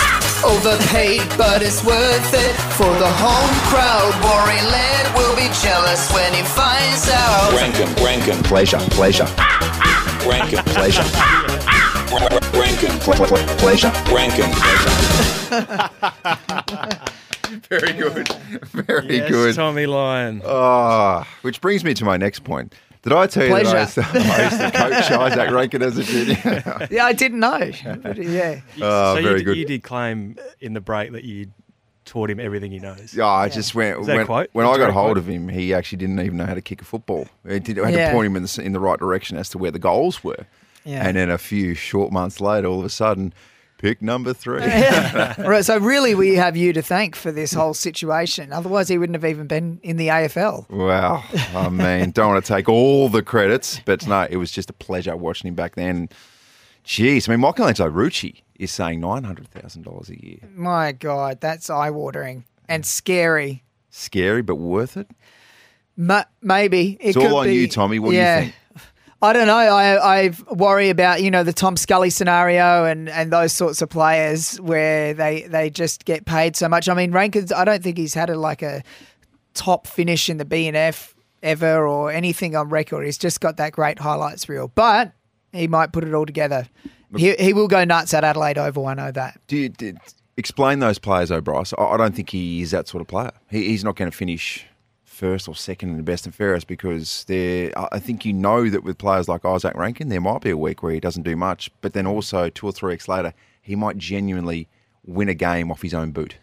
[0.44, 4.12] Overpaid, but it's worth it for the home crowd.
[4.26, 7.52] Warren Laird will be jealous when he finds out.
[7.54, 10.26] Rankine, Rankine, Pleasure, pleasure, ah, ah.
[10.28, 13.92] Rankine, pleasure, ah, Rankine, ple- ple- pleasure.
[14.10, 14.50] Rankine.
[17.68, 18.28] Very good.
[18.72, 19.54] Very Yes, good.
[19.54, 20.40] Tommy Lyon.
[20.44, 22.74] Oh, which brings me to my next point.
[23.02, 24.32] Did I tell you that I used, to, Pleasure.
[24.32, 26.88] I used to coach Izak Rankine as a junior?
[26.90, 27.58] Yeah, I didn't know.
[28.02, 28.60] But, yeah.
[28.80, 29.56] Oh, so very you, good.
[29.58, 31.48] You did claim in the break that you
[32.06, 33.12] taught him everything he knows.
[33.14, 34.48] Yeah, I just went Is that a when, quote?
[34.52, 35.18] when A I got direct hold quote?
[35.18, 35.48] of him.
[35.48, 37.28] He actually didn't even know how to kick a football.
[37.46, 38.06] He did, I had Yeah.
[38.08, 40.46] to point him in the, in the right direction as to where the goals were.
[40.88, 41.06] Yeah.
[41.06, 43.34] And then a few short months later, all of a sudden,
[43.78, 44.62] pick number three.
[45.38, 48.52] Right, so really, we have you to thank for this whole situation.
[48.52, 50.68] Otherwise, he wouldn't have even been in the AFL.
[50.70, 51.22] Wow.
[51.54, 54.72] I mean, don't want to take all the credits, but no, it was just a
[54.72, 56.08] pleasure watching him back then.
[56.84, 60.38] Jeez, I mean, Michelangelo Rucci is saying $900,000 a year.
[60.54, 63.62] My God, that's eye-watering and scary.
[63.90, 65.10] Scary, but worth it?
[65.96, 67.98] Ma- maybe it It's all on be- you, Tommy.
[67.98, 68.54] What do you think?
[69.20, 69.56] I don't know.
[69.56, 73.88] I I worry about you know the Tom Scully scenario and, and those sorts of
[73.88, 76.88] players where they, they just get paid so much.
[76.88, 77.50] I mean, Rankins.
[77.50, 78.82] I don't think he's had a, like a
[79.54, 83.04] top finish in the BNF ever or anything on record.
[83.04, 85.12] He's just got that great highlights reel, but
[85.52, 86.68] he might put it all together.
[87.16, 88.86] He he will go nuts at Adelaide Oval.
[88.86, 89.40] I know that.
[89.48, 89.98] Do you did,
[90.36, 91.72] explain those players, Bryce?
[91.76, 93.32] I, I don't think he is that sort of player.
[93.50, 94.64] He, he's not going to finish
[95.18, 97.76] first or second in the best and fairest because there.
[97.76, 100.56] I I think you know that with players like Izak Rankine, there might be a
[100.56, 103.74] week where he doesn't do much, but then also two or three weeks later, he
[103.74, 104.68] might genuinely
[105.04, 106.36] win a game off his own boot.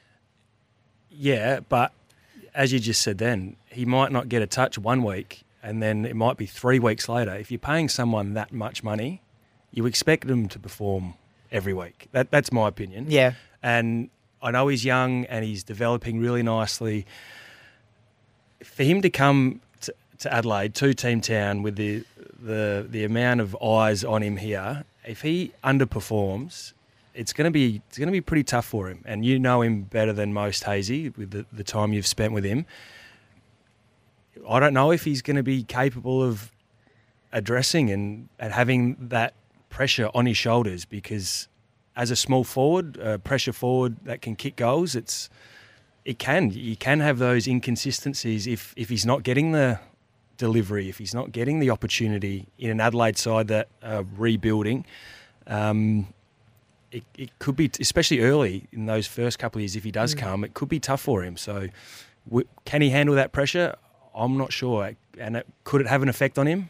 [1.09, 1.93] Yeah, but
[2.53, 6.05] as you just said then, he might not get a touch one week and then
[6.05, 7.33] it might be three weeks later.
[7.35, 9.21] If you're paying someone that much money,
[9.71, 11.15] you expect them to perform
[11.51, 12.07] every week.
[12.11, 13.07] That, that's my opinion.
[13.09, 13.33] Yeah.
[13.63, 14.09] And
[14.41, 17.07] I know he's young and he's developing really nicely.
[18.63, 22.03] For him to come to, to Adelaide, two team town, with the,
[22.39, 26.73] the the amount of eyes on him here, if he underperforms,
[27.13, 29.03] it's going to be it's going to be pretty tough for him.
[29.05, 32.43] And you know him better than most, Hazy, with the, the time you've spent with
[32.43, 32.65] him.
[34.47, 36.51] I don't know if he's going to be capable of
[37.31, 39.33] addressing and, and having that
[39.69, 41.47] pressure on his shoulders because
[41.95, 45.29] as a small forward, a pressure forward that can kick goals, it's
[46.05, 49.79] it can you can have those inconsistencies if if he's not getting the
[50.37, 54.85] delivery, if he's not getting the opportunity in an Adelaide side that are rebuilding.
[55.47, 56.07] Um,
[56.91, 60.13] it, it could be, especially early in those first couple of years, if he does
[60.15, 60.19] Mm.
[60.19, 61.35] come, it could be tough for him.
[61.37, 61.67] So,
[62.27, 63.75] w- can he handle that pressure?
[64.13, 64.91] I'm not sure.
[65.17, 66.69] And it, could it have an effect on him?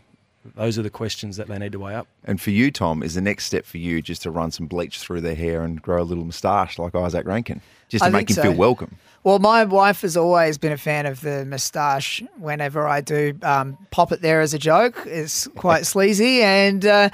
[0.56, 2.08] Those are the questions that they need to weigh up.
[2.24, 5.00] And for you, Tom, is the next step for you just to run some bleach
[5.00, 8.30] through their hair and grow a little moustache like Izak Rankine, just to I make
[8.30, 8.98] him think feel welcome.
[9.24, 12.22] Well, my wife has always been a fan of the moustache.
[12.38, 17.10] Whenever I do um, pop it there as a joke, it's quite sleazy, and uh,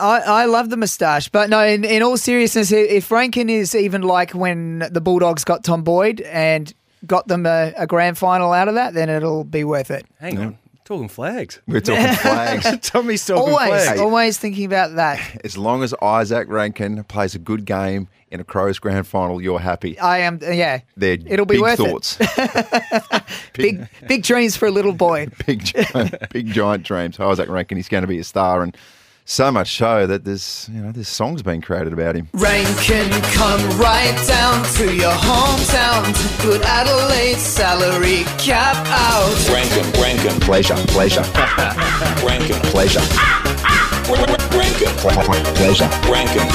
[0.00, 1.28] I, I love the moustache.
[1.28, 5.62] But no, in, in all seriousness, if Rankine is even like when the Bulldogs got
[5.62, 6.74] Tom Boyd and
[7.06, 10.06] got them a, a grand final out of that, then it'll be worth it.
[10.18, 10.58] Hang on,
[10.88, 11.60] talking flags.
[11.66, 12.66] We're talking flags.
[12.88, 14.00] Tommy's talking Always, flags.
[14.00, 15.44] always thinking about that.
[15.44, 19.58] As long as Izak Rankine plays a good game in a Crows grand final, you're
[19.60, 19.98] happy.
[19.98, 20.80] I am, yeah.
[20.96, 22.16] They're It'll be worth thoughts.
[22.20, 23.22] it.
[23.52, 25.28] big, big dreams for a little boy.
[25.46, 25.70] big,
[26.30, 27.18] big giant dreams.
[27.18, 28.76] Izak Rankine, he's going to be a star, and
[29.30, 32.28] so much so that there's you know there's songs being created about him.
[32.32, 39.48] Rankine, come right down to your hometown to put Adelaide's salary cap out.
[39.52, 41.20] Rankine, Rankine, Pleasure, pleasure,
[42.26, 43.00] Rankine, pleasure,
[44.08, 44.94] Rankine,
[45.54, 45.88] pleasure.
[46.10, 46.48] Rankine.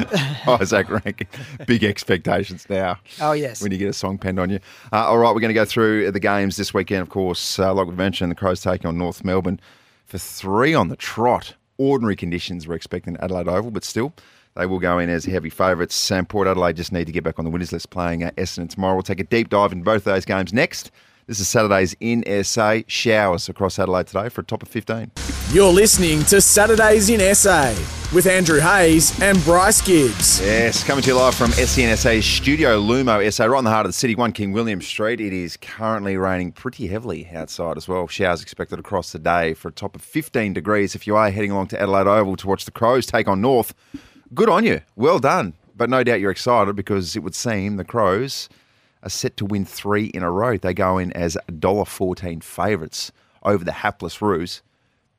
[0.58, 1.28] Izak Rankine,
[1.66, 2.98] big expectations now.
[3.20, 3.62] Oh, yes.
[3.62, 4.58] when you get a song penned on you.
[4.92, 7.02] Uh, all right, we're going to go through the games this weekend.
[7.02, 9.60] Of course, uh, like we mentioned, the Crows taking on North Melbourne
[10.06, 11.54] for three on the trot.
[11.80, 14.12] Ordinary conditions we're expecting at Adelaide Oval, but still,
[14.54, 16.10] They will go in as heavy favourites.
[16.10, 18.68] And Port Adelaide just need to get back on the winners list playing at Essendon
[18.68, 18.94] tomorrow.
[18.94, 20.90] We'll take a deep dive in both those games next.
[21.30, 22.80] This is Saturday's in SA.
[22.88, 25.12] Showers across Adelaide today for a top of 15.
[25.52, 27.72] You're listening to Saturdays in SA
[28.12, 30.40] with Andrew Hayes and Bryce Gibbs.
[30.40, 33.90] Yes, coming to you live from SENSA's studio, Lumo SA, right in the heart of
[33.90, 35.20] the city, 1 King William Street.
[35.20, 38.08] It is currently raining pretty heavily outside as well.
[38.08, 40.96] Showers expected across the day for a top of 15 degrees.
[40.96, 43.72] If you are heading along to Adelaide Oval to watch the Crows take on North,
[44.34, 44.80] good on you.
[44.96, 45.54] Well done.
[45.76, 48.48] But no doubt you're excited because it would seem the Crows
[49.02, 50.56] are set to win three in a row.
[50.56, 54.62] They go in as $1.14 favourites over the hapless Roos.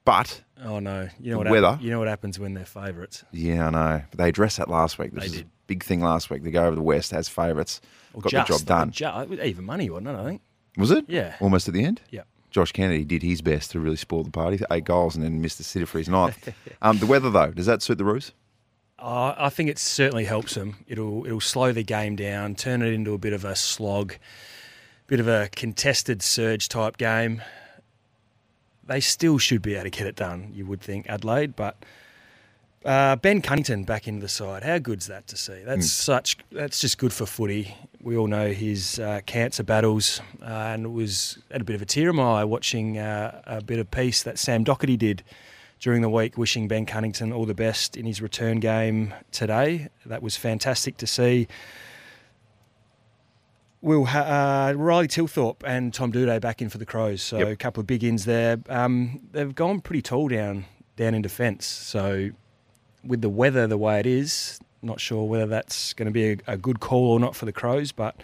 [0.05, 1.09] But Oh no!
[1.19, 1.49] You know what?
[1.49, 1.71] weather.
[1.71, 3.23] hap- you know what happens when they're favourites.
[3.31, 4.01] Yeah, I know.
[4.15, 5.11] They addressed that last week.
[5.11, 5.49] This They is a did.
[5.67, 6.43] big thing last week.
[6.43, 7.81] They go over the West as favourites.
[8.13, 9.39] Well, Got just, the job done.
[9.43, 10.15] Even money, wasn't it?
[10.15, 10.41] I think.
[10.77, 11.05] Was it?
[11.07, 11.35] Yeah.
[11.39, 12.01] Almost at the end?
[12.11, 12.21] Yeah.
[12.51, 14.59] Josh Kennedy did his best to really spoil the party.
[14.71, 16.49] Eight goals and then missed the city for his ninth.
[16.81, 18.33] um, the weather, though, does that suit the Roos?
[19.01, 20.77] Uh, I think it certainly helps them.
[20.87, 24.15] It'll it'll slow the game down, turn it into a bit of a slog,
[25.07, 27.41] bit of a contested surge type game.
[28.85, 31.55] They still should be able to get it done, you would think, Adelaide.
[31.55, 31.83] But
[32.85, 35.63] uh, Ben Cunnington back into the side, how good's that to see?
[35.65, 36.37] That's such.
[36.51, 37.75] That's just good for footy.
[38.01, 41.81] We all know his uh, cancer battles, uh, and it was had a bit of
[41.81, 45.23] a tear in my eye watching uh, a bit of piece that Sam Doherty did
[45.81, 49.89] during the week, wishing Ben Cunnington all the best in his return game today.
[50.05, 51.47] That was fantastic to see.
[53.81, 57.47] We'll ha- uh, Riley Thilthorpe and Tom Doedee back in for the Crows, so Yep.
[57.47, 58.59] a couple of big ins there.
[58.69, 60.65] Um, they've gone pretty tall down
[60.97, 62.29] down in defence, so
[63.03, 66.37] with the weather the way it is, not sure whether that's going to be a,
[66.53, 68.21] a good call or not for the Crows, but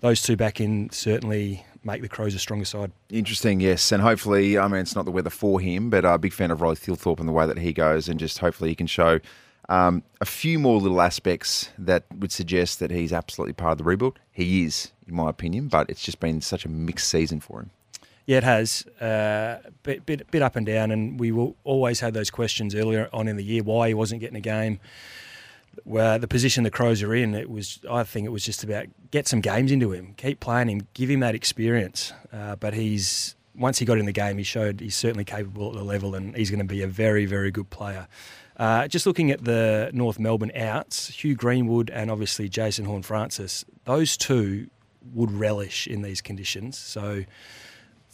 [0.00, 2.92] those two back in certainly make the Crows a stronger side.
[3.08, 3.92] Interesting, yes.
[3.92, 6.60] And hopefully, I mean, it's not the weather for him, but a big fan of
[6.60, 9.20] Riley Thilthorpe and the way that he goes, and just hopefully he can show
[9.68, 13.84] um, a few more little aspects that would suggest that he's absolutely part of the
[13.84, 14.18] rebuild.
[14.32, 17.70] He is, in my opinion, but it's just been such a mixed season for him.
[18.26, 18.84] Yeah, it has.
[19.00, 23.08] Uh, bit, bit, bit up and down, and we will always had those questions earlier
[23.12, 24.80] on in the year why he wasn't getting a game.
[25.84, 27.80] Where the position the Crows are in, it was.
[27.90, 31.10] I think it was just about get some games into him, keep playing him, give
[31.10, 32.12] him that experience.
[32.32, 35.74] Uh, but he's once he got in the game, he showed he's certainly capable at
[35.74, 38.08] the level, and he's going to be a very, very good player.
[38.56, 44.16] Uh, just looking at the North Melbourne outs, Hugh Greenwood and obviously Jason Horne-Francis, those
[44.16, 44.68] two
[45.12, 46.78] would relish in these conditions.
[46.78, 47.24] So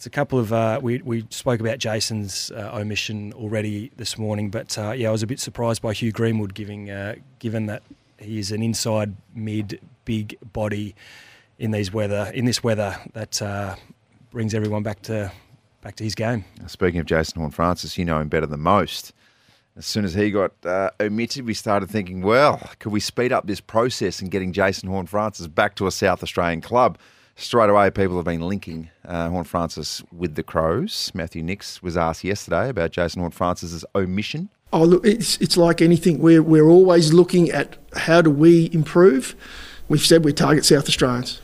[0.03, 4.49] it's a couple of uh, we we spoke about Jason's uh, omission already this morning,
[4.49, 7.83] but uh, yeah, I was a bit surprised by Hugh Greenwood, giving uh, given that
[8.17, 10.93] he is an inside mid big body
[11.57, 13.77] in these weather in this weather that uh,
[14.29, 15.31] brings everyone back to
[15.79, 16.43] back to his game.
[16.67, 19.13] Speaking of Jason Horne-Francis, you know him better than most.
[19.77, 23.47] As soon as he got uh, omitted, we started thinking, well, could we speed up
[23.47, 26.97] this process in getting Jason Horne-Francis back to a South Australian club?
[27.35, 31.11] Straight away, people have been linking uh, Horne-Francis with the Crows.
[31.13, 34.49] Matthew Nicks was asked yesterday about Jason Horne-Francis's omission.
[34.71, 36.19] Oh, look, it's, it's like anything.
[36.19, 39.35] We're, we're always looking at how do we improve.
[39.87, 41.41] We've said we target South Australians.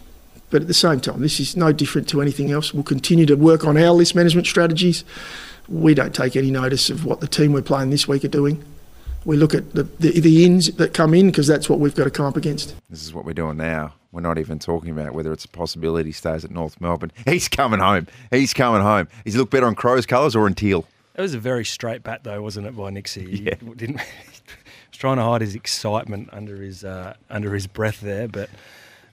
[0.51, 2.73] But at the same time, this is no different to anything else.
[2.73, 5.03] We'll continue to work on our list management strategies.
[5.67, 8.63] We don't take any notice of what the team we're playing this week are doing.
[9.25, 12.05] We look at the, the, the ins that come in because that's what we've got
[12.05, 12.73] to come up against.
[12.89, 13.93] This is what we're doing now.
[14.11, 17.11] We're not even talking about whether it's a possibility he stays at North Melbourne.
[17.25, 18.07] He's coming home.
[18.31, 19.07] He's coming home.
[19.23, 20.85] He's look better on Crows colours or in teal.
[21.15, 23.29] It was a very straight bat, though, wasn't it, by Nixie?
[23.29, 23.95] He didn't.
[24.89, 28.49] Was trying to hide his excitement under his uh, under his breath there, but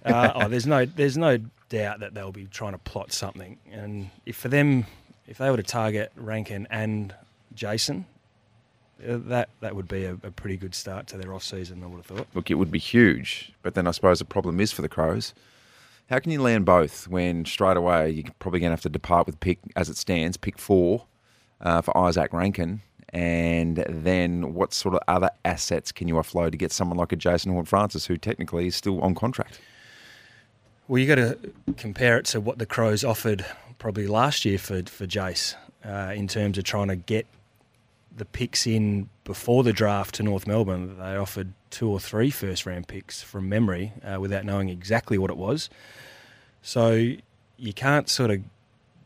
[0.05, 1.38] uh, oh, there's no there's no
[1.68, 3.59] doubt that they'll be trying to plot something.
[3.70, 4.86] And if for them,
[5.26, 7.14] if they were to target Rankine and
[7.55, 8.07] Jason,
[9.01, 11.82] uh, that that would be a, a pretty good start to their off season.
[11.82, 12.26] I would have thought.
[12.34, 15.34] Look, it would be huge, but then I suppose the problem is for the Crows.
[16.09, 19.26] How can you land both when straight away you're probably going to have to depart
[19.26, 21.05] with pick, as it stands, pick four
[21.61, 22.80] uh, for Izak Rankine?
[23.11, 27.16] And then what sort of other assets can you offload to get someone like a
[27.16, 29.61] Jason Horne-Francis, who technically is still on contract?
[30.86, 31.38] Well, you got to
[31.76, 33.44] compare it to what the Crows offered
[33.78, 37.26] probably last year for for Jace uh, in terms of trying to get
[38.17, 40.99] the picks in before the draft to North Melbourne.
[40.99, 45.31] They offered two or three first round picks from memory uh, without knowing exactly what
[45.31, 45.69] it was.
[46.62, 47.14] So
[47.57, 48.41] you can't sort of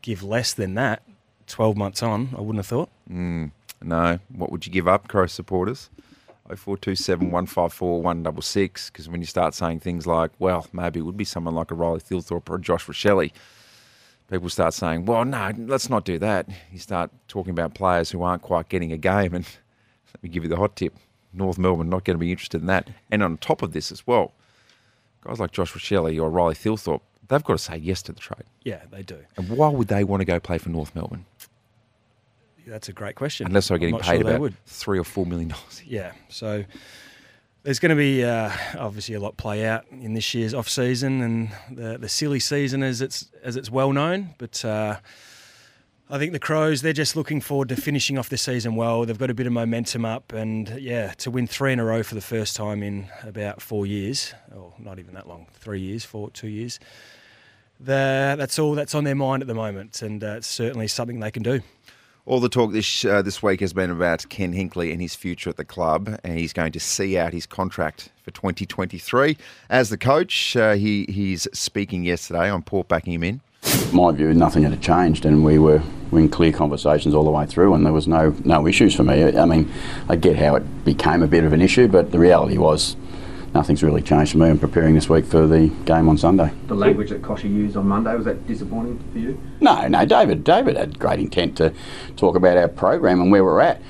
[0.02, 1.02] give less than that
[1.46, 2.88] 12 months on, I wouldn't have thought.
[3.10, 3.50] Mm,
[3.82, 4.18] no.
[4.28, 5.90] What would you give up, Crow supporters?
[6.48, 8.90] 0427 154 166.
[8.90, 11.74] Because when you start saying things like, well, maybe it would be someone like a
[11.74, 13.32] Riley Thilthorpe or a Josh Rachele,
[14.30, 16.48] people start saying, well, no, let's not do that.
[16.72, 19.34] You start talking about players who aren't quite getting a game.
[19.34, 19.44] And
[20.14, 20.94] let me give you the hot tip
[21.32, 22.88] North Melbourne not going to be interested in that.
[23.10, 24.32] And on top of this as well,
[25.22, 28.44] guys like Josh Shelley or Riley Thilthorpe, they've got to say yes to the trade.
[28.62, 29.18] Yeah, they do.
[29.36, 31.26] And why would they want to go play for North Melbourne?
[32.66, 33.46] That's a great question.
[33.46, 34.64] Unless they're getting paid sure they about would.
[34.64, 35.82] three or four million dollars.
[35.84, 36.64] Yeah, so
[37.62, 41.20] there's going to be uh, obviously a lot play out in this year's off season
[41.20, 44.34] and the the silly season as it's as it's well known.
[44.38, 44.96] But uh,
[46.08, 49.04] I think the Crows they're just looking forward to finishing off the season well.
[49.04, 52.02] They've got a bit of momentum up, and yeah, to win three in a row
[52.02, 56.04] for the first time in about four years, or not even that long, three years,
[56.04, 56.80] four two years.
[57.82, 61.20] The, that's all that's on their mind at the moment, and uh, it's certainly something
[61.20, 61.60] they can do.
[62.30, 65.50] All the talk this uh, this week has been about Ken Hinkley and his future
[65.50, 69.36] at the club, and he's going to see out his contract for 2023
[69.68, 70.54] as the coach.
[70.54, 73.40] Uh, he he's speaking yesterday on Port backing him in.
[73.92, 77.74] my view, nothing had changed, and we were in clear conversations all the way through,
[77.74, 79.36] and there was no no issues for me.
[79.36, 79.68] I mean,
[80.08, 82.94] I get how it became a bit of an issue, but the reality was
[83.54, 84.48] nothing's really changed for me.
[84.48, 86.52] I'm preparing this week for the game on Sunday.
[86.66, 89.40] The language that Kochie used on Monday was that disappointing for you?
[89.60, 90.44] No, no, David.
[90.44, 91.72] David had great intent to
[92.16, 93.80] talk about our program and where we're at.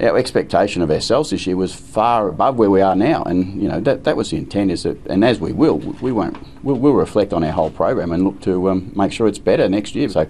[0.00, 3.68] Our expectation of ourselves this year was far above where we are now, and you
[3.68, 4.72] know that, that was the intent.
[4.72, 6.36] Is that, and as we will, we won't.
[6.64, 9.68] We'll, we'll reflect on our whole program and look to um, make sure it's better
[9.68, 10.08] next year.
[10.08, 10.26] So,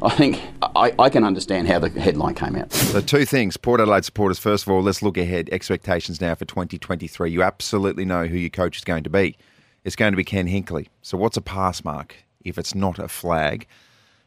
[0.00, 2.72] I think I, I can understand how the headline came out.
[2.72, 4.38] So two things, Port Adelaide supporters.
[4.38, 5.48] First of all, let's look ahead.
[5.50, 7.30] Expectations now for 2023.
[7.30, 9.36] You absolutely know who your coach is going to be.
[9.84, 10.86] It's going to be Ken Hinkley.
[11.02, 13.66] So what's a pass mark if it's not a flag?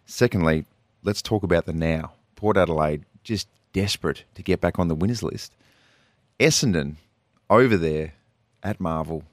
[0.05, 0.65] Secondly,
[1.03, 2.13] let's talk about the now.
[2.36, 5.53] Port Adelaide just desperate to get back on the winners list.
[6.38, 6.95] Essendon
[7.49, 8.13] over there
[8.61, 9.24] at Marvel.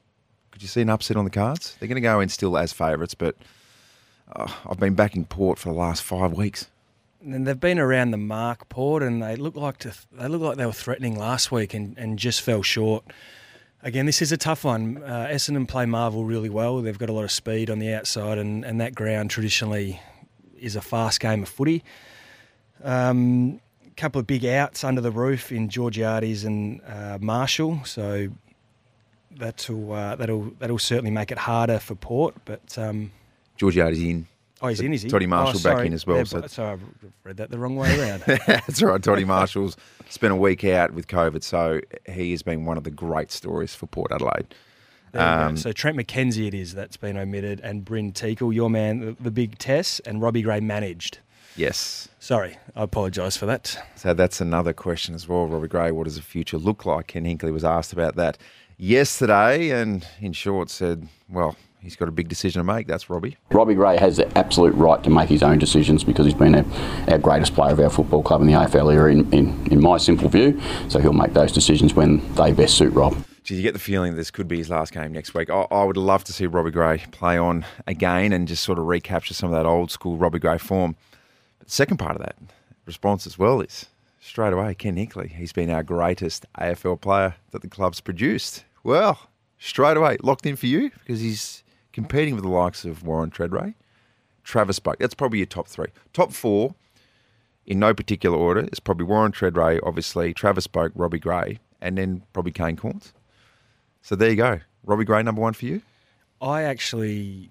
[0.53, 1.77] Could you see an upset on the cards?
[1.81, 3.35] They're going to go in still as favourites, but
[4.33, 6.69] uh, I've been backing Port for the last five weeks.
[7.23, 10.57] And they've been around the mark, Port, and they look like to, they look like
[10.57, 13.05] they were threatening last week and, and just fell short.
[13.83, 15.03] Again, this is a tough one.
[15.03, 16.81] Uh, Essendon play Marvel really well.
[16.81, 20.01] They've got a lot of speed on the outside, and, and that ground traditionally
[20.59, 21.85] is a fast game of footy.
[22.83, 23.61] Um,
[23.99, 28.29] couple of big outs under the roof in Georgiades and uh, Marshall, so
[29.33, 32.37] that'll uh, that'll that'll certainly make it harder for Port.
[32.45, 33.11] But um,
[33.59, 34.27] Georgiades in.
[34.61, 35.09] Oh, he's in, is he?
[35.09, 36.17] Toddy Marshall Oh, back in as well.
[36.19, 36.83] Yeah, so sorry, I've
[37.23, 38.23] read that the wrong way around.
[38.47, 39.01] That's right.
[39.01, 39.77] Toddy Marshall's
[40.09, 41.81] spent a week out with COVID, so
[42.11, 44.55] he has been one of the great stories for Port Adelaide.
[45.13, 45.47] There we go.
[45.49, 49.17] Um, so Trent McKenzie it is that's been omitted, and Brynn Teakle, your man, the,
[49.21, 51.19] the big Tess, and Robbie Gray managed.
[51.55, 52.09] Yes.
[52.19, 53.79] Sorry, I apologise for that.
[53.97, 55.93] So that's another question as well, Robbie Gray.
[55.93, 57.07] What does the future look like?
[57.09, 58.39] Ken Hinkley was asked about that
[58.77, 63.37] yesterday, and in short said, "Well, he's got a big decision to make." That's Robbie.
[63.51, 66.65] Robbie Gray has the absolute right to make his own decisions because he's been our,
[67.09, 69.97] our greatest player of our football club in the AFL era, in, in, in my
[69.99, 70.61] simple view.
[70.89, 73.17] So he'll make those decisions when they best suit Rob.
[73.45, 75.49] Do you get the feeling this could be his last game next week?
[75.49, 78.85] I, I would love to see Robbie Gray play on again and just sort of
[78.85, 80.97] recapture some of that old school Robbie Gray form.
[81.59, 82.37] But the second part of that
[82.85, 83.87] response as well is
[84.21, 85.31] straight away Ken Hinkley.
[85.31, 88.65] He's been our greatest AFL player that the club's produced.
[88.85, 89.19] Well,
[89.59, 91.63] straight away locked in for you because he's
[91.99, 93.75] competing with the likes of Warren Tredrea,
[94.45, 94.99] Travis Boak.
[95.01, 95.89] That's probably your top three.
[96.13, 96.77] Top four,
[97.67, 102.23] in no particular order, is probably Warren Tredrea, obviously, Travis Boak, Robbie Gray, and then
[102.33, 103.13] probably Kane Cornes.
[104.01, 104.61] So there you go.
[104.85, 105.83] Robbie Gray, number one for you?
[106.41, 107.51] I actually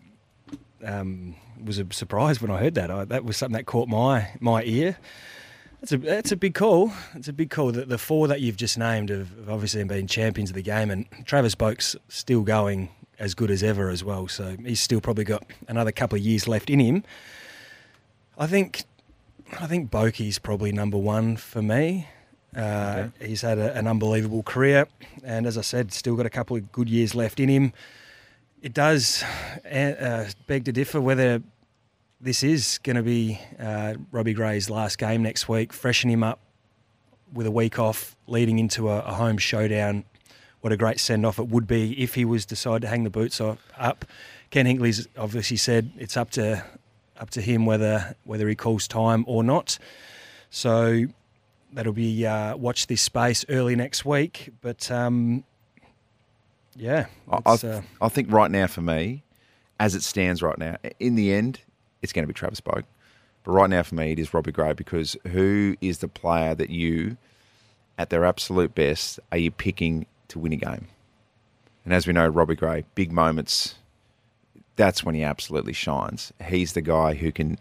[0.81, 2.89] um, was a surprised when I heard that.
[2.89, 4.97] I, that was something that caught my my ear.
[5.81, 6.93] That's a that's a big call.
[7.15, 7.73] It's a big call.
[7.73, 10.89] The, the four that you've just named have, have obviously been champions of the game,
[10.89, 12.87] and Travis Boak's still going
[13.19, 14.27] as good as ever as well.
[14.27, 17.03] So he's still probably got another couple of years left in him.
[18.37, 18.83] I think
[19.59, 22.07] I think Bokey's probably number one for me.
[22.55, 24.87] Uh, He's had a, an unbelievable career,
[25.23, 27.73] and as I said, still got a couple of good years left in him.
[28.61, 29.23] It does
[29.71, 31.41] uh, beg to differ whether
[32.19, 35.71] this is going to be uh, Robbie Gray's last game next week.
[35.71, 36.39] Freshen him up
[37.31, 40.03] with a week off, leading into a, a home showdown.
[40.67, 43.09] What a great send off it would be if he was decided to hang the
[43.09, 44.03] boots up.
[44.49, 46.61] Ken Hinkley's obviously said it's up to
[47.17, 49.79] up to him whether whether he calls time or not.
[50.49, 51.05] So
[51.71, 54.49] that'll be uh, watch this space early next week.
[54.59, 55.45] But um,
[56.75, 59.23] yeah, I, uh, I think right now for me,
[59.79, 61.61] as it stands right now, in the end,
[62.01, 62.83] it's going to be Travis Boak.
[63.45, 66.69] But right now for me, it is Robbie Gray because who is the player that
[66.69, 67.15] you,
[67.97, 70.87] at their absolute best, are you picking to win a game?
[71.85, 73.75] And as we know, Robbie Gray, big moments,
[74.75, 76.33] that's when he absolutely shines.
[76.45, 77.57] He's the guy who can,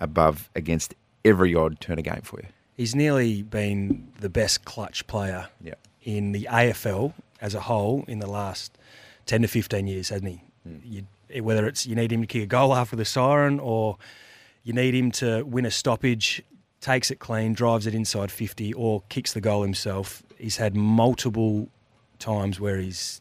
[0.00, 2.48] above against every odd, turn a game for you.
[2.76, 5.74] he's nearly been the best clutch player Yeah.
[6.02, 8.76] in the AFL as a whole in the last
[9.26, 10.40] 10 to 15 years, hasn't he?
[10.66, 10.78] Hmm.
[10.82, 13.96] You, whether it's you need him to kick a goal after the siren or
[14.64, 16.42] you need him to win a stoppage,
[16.80, 20.22] takes it clean, drives it inside 50, or kicks the goal himself.
[20.38, 21.68] He's had multiple
[22.24, 23.20] times where he's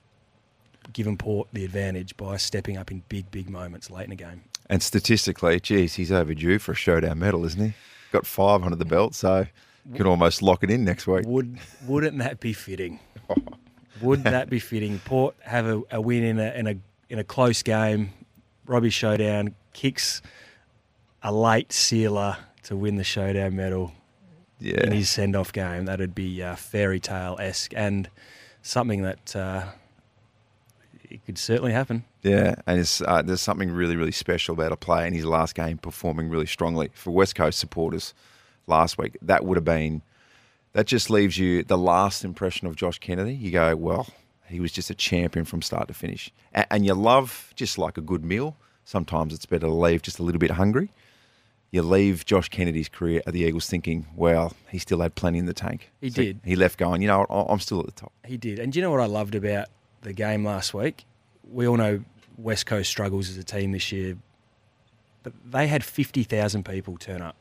[0.92, 4.44] given Port the advantage by stepping up in big, big moments late in the game.
[4.70, 7.74] And statistically, geez, he's overdue for a showdown medal, isn't he?
[8.12, 9.48] Got five under the belt, so
[9.96, 11.26] could almost lock it in next week.
[11.26, 13.00] Would wouldn't that be fitting?
[14.02, 15.00] Would that be fitting?
[15.00, 16.76] Port have a, a win in a in a
[17.10, 18.10] in a close game.
[18.66, 20.22] Robbie Showdown kicks
[21.22, 23.92] a late sealer to win the showdown medal
[24.60, 24.84] Yeah.
[24.86, 25.86] in his send off game.
[25.86, 28.10] That'd be uh, fairy tale esque and
[28.64, 29.66] something that uh,
[31.10, 32.06] it could certainly happen.
[32.24, 35.78] Yeah, and uh, there's something really, really special about a player in his last game
[35.78, 36.90] performing really strongly.
[36.94, 38.16] For West Coast supporters
[38.66, 40.02] last week, that would have been,
[40.72, 43.36] that just leaves you the last impression of Josh Kennedy.
[43.36, 44.08] You go, well,
[44.48, 46.32] he was just a champion from start to finish.
[46.54, 48.56] And you love, just like a good meal,
[48.86, 50.90] sometimes it's better to leave just a little bit hungry.
[51.74, 55.48] You leave Josh Kennedy's career at the Eagles thinking, well, he still had plenty in
[55.48, 55.90] the tank.
[56.00, 56.40] He So did.
[56.46, 58.12] He left going, you know, I'm still at the top.
[58.24, 58.60] He did.
[58.60, 59.70] And do you know what I loved about
[60.02, 61.04] the game last week?
[61.52, 62.04] We all know
[62.38, 64.18] West Coast struggles as a team this year,
[65.24, 67.36] but they had 50,000 people turn up.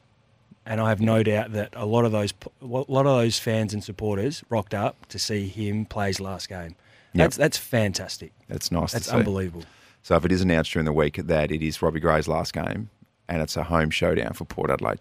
[0.65, 3.75] And I have no doubt that a lot of those a lot of those fans
[3.75, 6.77] and supporters rocked up to see him play his last game.
[7.13, 7.25] Yep.
[7.25, 8.33] That's that's fantastic.
[8.49, 9.17] That's nice That's to see.
[9.19, 9.65] unbelievable.
[10.03, 12.89] So if it is announced during the week that it is Robbie Gray's last game
[13.29, 15.01] and it's a home showdown for Port Adelaide,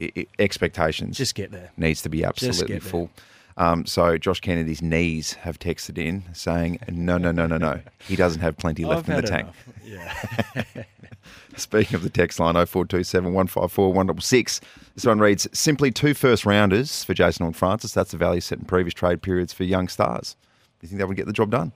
[0.00, 1.70] i expectations Just get there.
[1.76, 3.10] needs to be absolutely full.
[3.56, 7.80] Um, so Josh Kennedy's knees have texted in saying, no, no, no, no, no.
[8.08, 9.48] He doesn't have plenty left in the tank.
[9.84, 10.64] enough.
[10.64, 10.64] Yeah.
[11.56, 14.60] Speaking of the text line, 0427 154 166.
[14.96, 17.92] This one reads simply two first rounders for Jason Horne-Francis.
[17.92, 20.34] That's the value set in previous trade periods for young stars.
[20.80, 21.70] Do you think that would get the job done?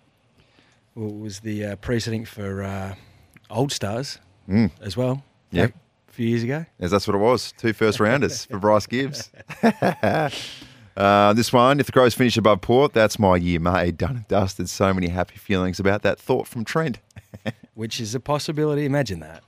[0.97, 2.95] well, it was the uh, precedent for uh,
[3.51, 4.19] old stars
[4.49, 4.71] Mm.
[4.81, 5.23] as well.
[5.51, 5.75] Yep.
[6.09, 6.67] A few years ago.
[6.79, 7.53] Yes, that's what it was.
[7.53, 9.31] Two first rounders for Bryce Gibbs.
[10.97, 13.99] uh, this one, if the Crows finish above Port, that's my year made.
[13.99, 14.69] Done and dusted.
[14.69, 16.99] So many happy feelings about that thought from Trent.
[17.75, 18.85] Which is a possibility.
[18.85, 19.43] Imagine that.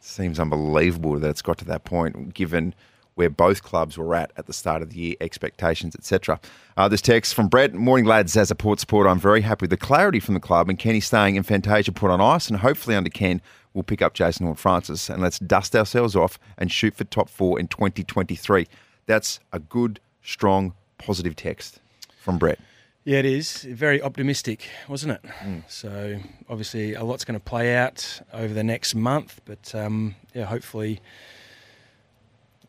[0.00, 2.74] Seems unbelievable that it's got to that point, given
[3.14, 6.40] where both clubs were at at the start of the year, expectations, etc.
[6.76, 7.74] Uh, this text from Brett.
[7.74, 8.36] Morning, lads.
[8.36, 11.00] As a Port supporter, I'm very happy with the clarity from the club and Kenny
[11.00, 13.40] staying in Fantasia put on ice, and hopefully under Ken,
[13.74, 17.58] we'll pick up Jason Horne-Francis and let's dust ourselves off and shoot for top four
[17.58, 18.66] in 2023.
[19.06, 21.80] That's a good, strong, positive text
[22.18, 22.58] from Brett.
[23.04, 25.22] Yeah, it is very optimistic, wasn't it?
[25.40, 25.62] Mm.
[25.68, 30.44] So obviously a lot's going to play out over the next month, but um, yeah,
[30.44, 31.00] hopefully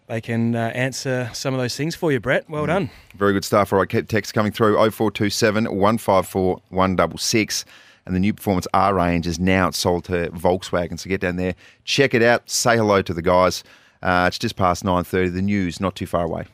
[0.08, 2.50] they can uh, answer some of those things for you, Brett.
[2.50, 2.90] Well done.
[3.16, 3.72] Very good stuff.
[3.72, 7.66] All right, keep text coming through 0427 154 166.
[8.06, 11.00] And the new Performance R range is now sold to Volkswagen.
[11.00, 13.64] So get down there, check it out, say hello to the guys.
[14.02, 15.34] Uh, it's just past 9.30.
[15.34, 16.46] The news not too far away.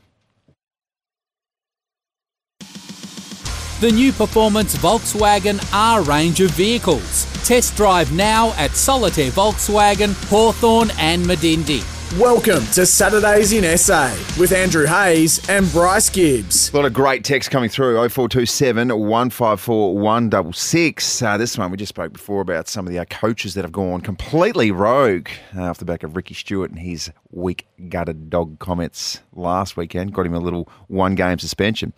[3.80, 7.26] The new Performance Volkswagen R range of vehicles.
[7.48, 11.99] Test drive now at Solitaire Volkswagen, Hawthorn and Medindie.
[12.18, 16.74] Welcome to Saturdays in SA with Andrew Hayes and Bryce Gibbs.
[16.74, 21.22] A lot of great text coming through 0427 154 166.
[21.22, 23.72] Uh, this one, we just spoke before about some of the uh, coaches that have
[23.72, 28.58] gone completely rogue uh, off the back of Ricky Stuart and his weak gutted dog
[28.58, 30.12] comments last weekend.
[30.12, 31.94] Got him a little one game suspension.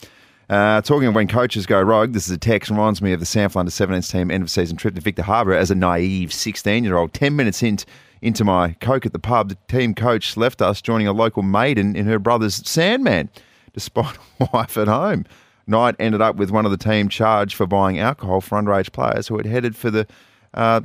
[0.49, 3.25] Uh, talking of when coaches go rogue, this is a text reminds me of the
[3.25, 6.83] Sample Under 17s team end of season trip to Victor Harbor as a naive 16
[6.83, 7.13] year old.
[7.13, 7.77] 10 minutes in,
[8.21, 11.95] into my Coke at the pub, the team coach left us joining a local maiden
[11.95, 13.29] in her brother's Sandman,
[13.73, 15.25] despite a wife at home.
[15.67, 19.27] Night ended up with one of the team charged for buying alcohol for underage players
[19.27, 20.07] who had headed for the
[20.53, 20.81] uh.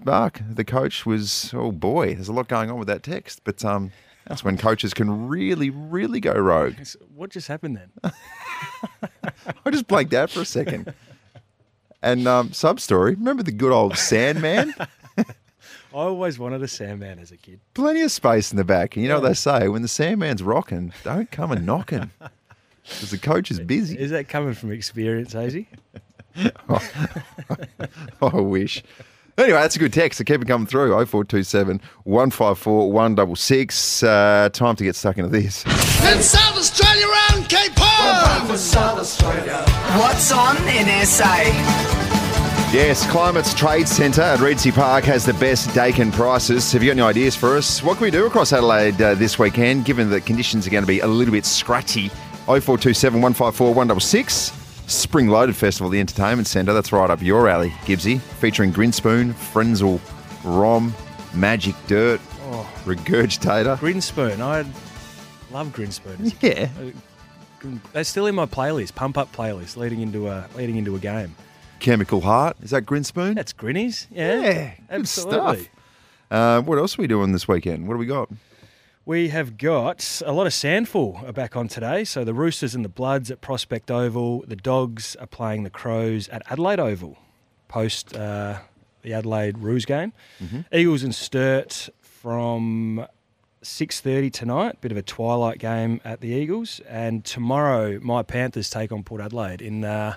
[0.50, 3.90] The coach was, oh boy, there's a lot going on with that text, but um,
[4.26, 6.74] that's when coaches can really, really go rogue.
[7.14, 8.12] What just happened then?
[9.64, 10.92] I just blanked out for a second.
[12.02, 14.74] And um, sub story, remember the good old Sandman?
[15.96, 17.58] I always wanted a Sandman as a kid.
[17.72, 18.96] Plenty of space in the back.
[18.96, 22.10] And you know what they say, when the Sandman's rocking, don't come and knocking.
[22.88, 23.98] Because the coach is busy.
[23.98, 25.66] Is that coming from experience, Hazy?
[26.68, 28.84] I wish.
[29.36, 30.18] Anyway, that's a good text.
[30.18, 30.90] So keep it coming through.
[30.90, 34.02] 0427 154 166.
[34.04, 35.66] Uh, time to get stuck into this.
[35.66, 38.56] In South Australia round Cape Horn!
[38.56, 39.64] South Australia.
[39.98, 42.25] What's on in SA?
[42.72, 46.70] Yes, Climate's Trade Centre at Reedsy Park has the best Daikin prices.
[46.72, 47.82] Have you got any ideas for us?
[47.82, 50.86] What can we do across Adelaide uh, this weekend, given that conditions are going to
[50.86, 52.08] be a little bit scratchy?
[52.46, 54.52] 0427 154 166.
[54.92, 56.72] Spring Loaded Festival, the Entertainment Centre.
[56.74, 58.20] That's right up your alley, Gibbsy.
[58.20, 59.98] Featuring Grinspoon, Frenzal
[60.44, 60.92] Rhomb,
[61.34, 62.68] Magic Dirt, Oh.
[62.84, 63.76] Regurgitator.
[63.78, 64.40] Grinspoon.
[64.40, 64.64] I
[65.52, 66.32] love Grinspoon.
[66.42, 66.68] Yeah.
[67.92, 71.34] They're still in my playlist, pump up playlist, leading into a leading into a game.
[71.80, 72.56] Chemical Heart.
[72.62, 73.34] Is that Grinspoon?
[73.34, 74.06] That's Grinnies.
[74.10, 75.68] Yeah, Yeah, good stuff.
[76.30, 77.86] Uh, what else are we doing this weekend?
[77.86, 78.28] What do we got?
[79.04, 82.02] We have got a lot of SANFL are back on today.
[82.02, 84.44] So the Roosters and the Bloods at Prospect Oval.
[84.48, 87.16] The Dogs are playing the Crows at Adelaide Oval
[87.68, 88.58] post uh,
[89.02, 90.12] the Adelaide Roos game.
[90.42, 90.60] Mm-hmm.
[90.72, 93.06] Eagles and Sturt from
[93.62, 94.80] 6.30 tonight.
[94.80, 96.80] Bit of a twilight game at the Eagles.
[96.88, 99.84] And tomorrow, my Panthers take on Port Adelaide in...
[99.84, 100.16] Uh,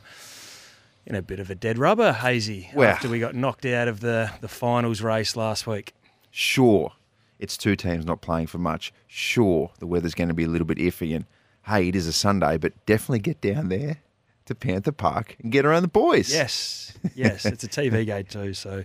[1.10, 2.86] in a bit of a dead rubber, hazy, Wow.
[2.86, 5.94] after we got knocked out of the, the finals race last week.
[6.32, 6.94] Sure,
[7.40, 8.94] it's two teams not playing for much.
[9.08, 11.26] Sure, the weather's going to be a little bit iffy, and
[11.66, 13.98] hey, it is a Sunday, but definitely get down there
[14.46, 16.32] to Panther Park and get around the boys.
[16.32, 18.54] Yes, yes, it's a TV gate too.
[18.54, 18.84] So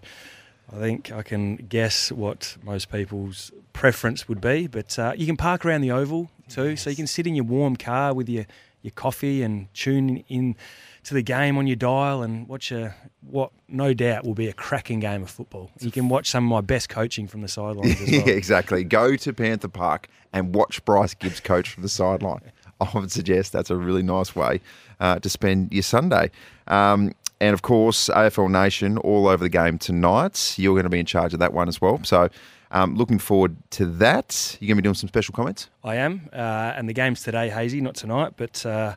[0.72, 4.66] I think I can guess what most people's preference would be.
[4.66, 7.44] But uh, you can park around the oval too, so you can sit in your
[7.44, 8.46] warm car with your
[8.82, 10.56] your coffee and tune in
[11.04, 14.52] to the game on your dial and watch a what no doubt will be a
[14.52, 15.70] cracking game of football.
[15.80, 18.84] You can watch some of my best coaching from the sidelines as yeah, exactly.
[18.84, 22.40] Go to Panther Park and watch Bryce Gibbs coach from the sideline.
[22.80, 24.60] I would suggest that's a really nice way
[25.00, 26.30] uh, to spend your Sunday.
[26.66, 30.54] Um, and of course, AFL Nation all over the game tonight.
[30.56, 32.00] You're going to be in charge of that one as well.
[32.04, 32.28] So,
[32.70, 34.56] um, looking forward to that.
[34.60, 35.68] You're going to be doing some special comments.
[35.84, 38.96] I am, uh, and the game's today, Hazy, not tonight, but uh,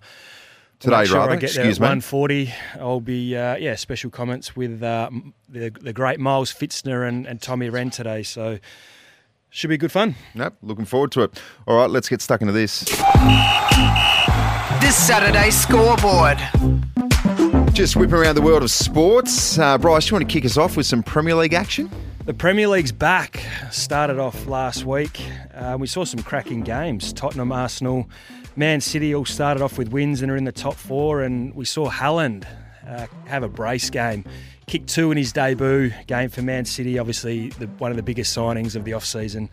[0.79, 1.31] Today, make sure rather.
[1.31, 1.97] I get Excuse there me.
[1.97, 2.53] at 1.40.
[2.79, 5.09] I'll be uh, yeah special comments with uh,
[5.49, 8.21] the the great Miles Fitzner and, and Tommy Wren today.
[8.23, 8.59] So
[9.49, 10.15] should be good fun.
[10.35, 11.41] Yep, looking forward to it.
[11.67, 12.81] All right, let's get stuck into this.
[14.81, 16.37] This Saturday scoreboard.
[17.73, 19.57] Just whipping around the world of sports.
[19.57, 21.89] Uh, Bryce, you want to kick us off with some Premier League action?
[22.25, 23.43] The Premier League's back.
[23.71, 25.21] Started off last week.
[25.53, 27.13] Uh, we saw some cracking games.
[27.13, 28.09] Tottenham, Arsenal,
[28.57, 31.21] Man City all started off with wins and are in the top four.
[31.21, 32.45] And we saw Haaland
[32.87, 34.25] uh, have a brace game.
[34.65, 38.35] Kicked two in his debut game for Man City, obviously the, one of the biggest
[38.35, 39.49] signings of the off-season.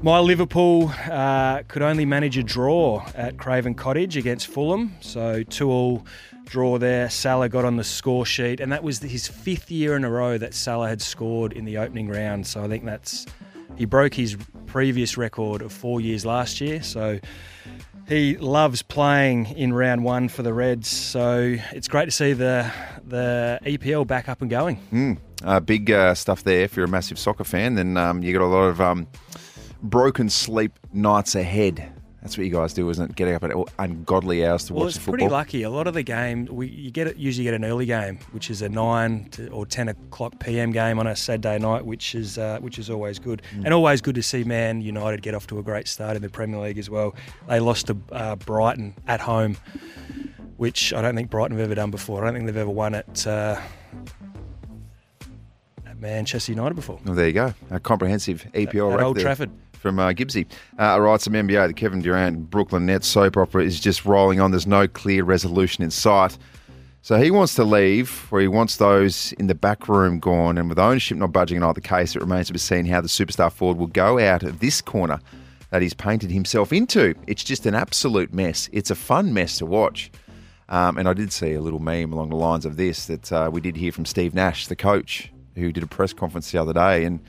[0.00, 5.68] My Liverpool uh, could only manage a draw at Craven Cottage against Fulham, so two
[5.68, 6.06] all
[6.46, 7.10] draw there.
[7.10, 10.38] Salah got on the score sheet, and that was his fifth year in a row
[10.38, 12.46] that Salah had scored in the opening round.
[12.46, 13.26] So I think that's
[13.76, 16.82] he broke his previous record of four years last year.
[16.82, 17.20] So
[18.08, 20.88] he loves playing in round one for the Reds.
[20.88, 22.70] So it's great to see the
[23.04, 24.78] the EPL back up and going.
[24.92, 26.62] Mm, uh, big uh, stuff there.
[26.62, 29.06] If you're a massive soccer fan, then um, you got a lot of um,
[29.82, 31.92] broken sleep nights ahead.
[32.26, 33.16] That's what you guys do, isn't it?
[33.16, 35.62] Getting up at ungodly hours to Well, watch it's the pretty lucky.
[35.62, 38.50] A lot of the game, we you get it, usually get an early game, which
[38.50, 42.36] is a nine to, or ten o'clock PM game on a Saturday night, which is
[42.36, 43.64] uh, which is always good, Mm.
[43.66, 46.28] and always good to see Man United get off to a great start in the
[46.28, 47.14] Premier League as well.
[47.48, 49.56] They lost to uh, Brighton at home,
[50.56, 52.22] which I don't think Brighton have ever done before.
[52.22, 53.26] I don't think they've ever won at.
[53.26, 53.60] Uh,
[55.86, 56.98] at Manchester United before.
[57.04, 57.54] Well, there you go.
[57.70, 59.50] A comprehensive EPL At wrap Old there Trafford.
[59.76, 60.46] From uh, Gibbsy.
[60.78, 61.68] Uh, some NBA.
[61.68, 64.50] The Kevin Durant Brooklyn Nets soap opera is just rolling on.
[64.50, 66.36] There's no clear resolution in sight.
[67.02, 70.58] So he wants to leave, or he wants those in the back room gone.
[70.58, 73.06] And with ownership not budging in either case, it remains to be seen how the
[73.06, 75.20] superstar forward will go out of this corner
[75.70, 77.14] that he's painted himself into.
[77.26, 78.68] It's just an absolute mess.
[78.72, 80.10] It's a fun mess to watch.
[80.68, 83.50] Um, and I did see a little meme along the lines of this that uh,
[83.52, 86.72] we did hear from Steve Nash, the coach, who did a press conference the other
[86.72, 87.20] day, and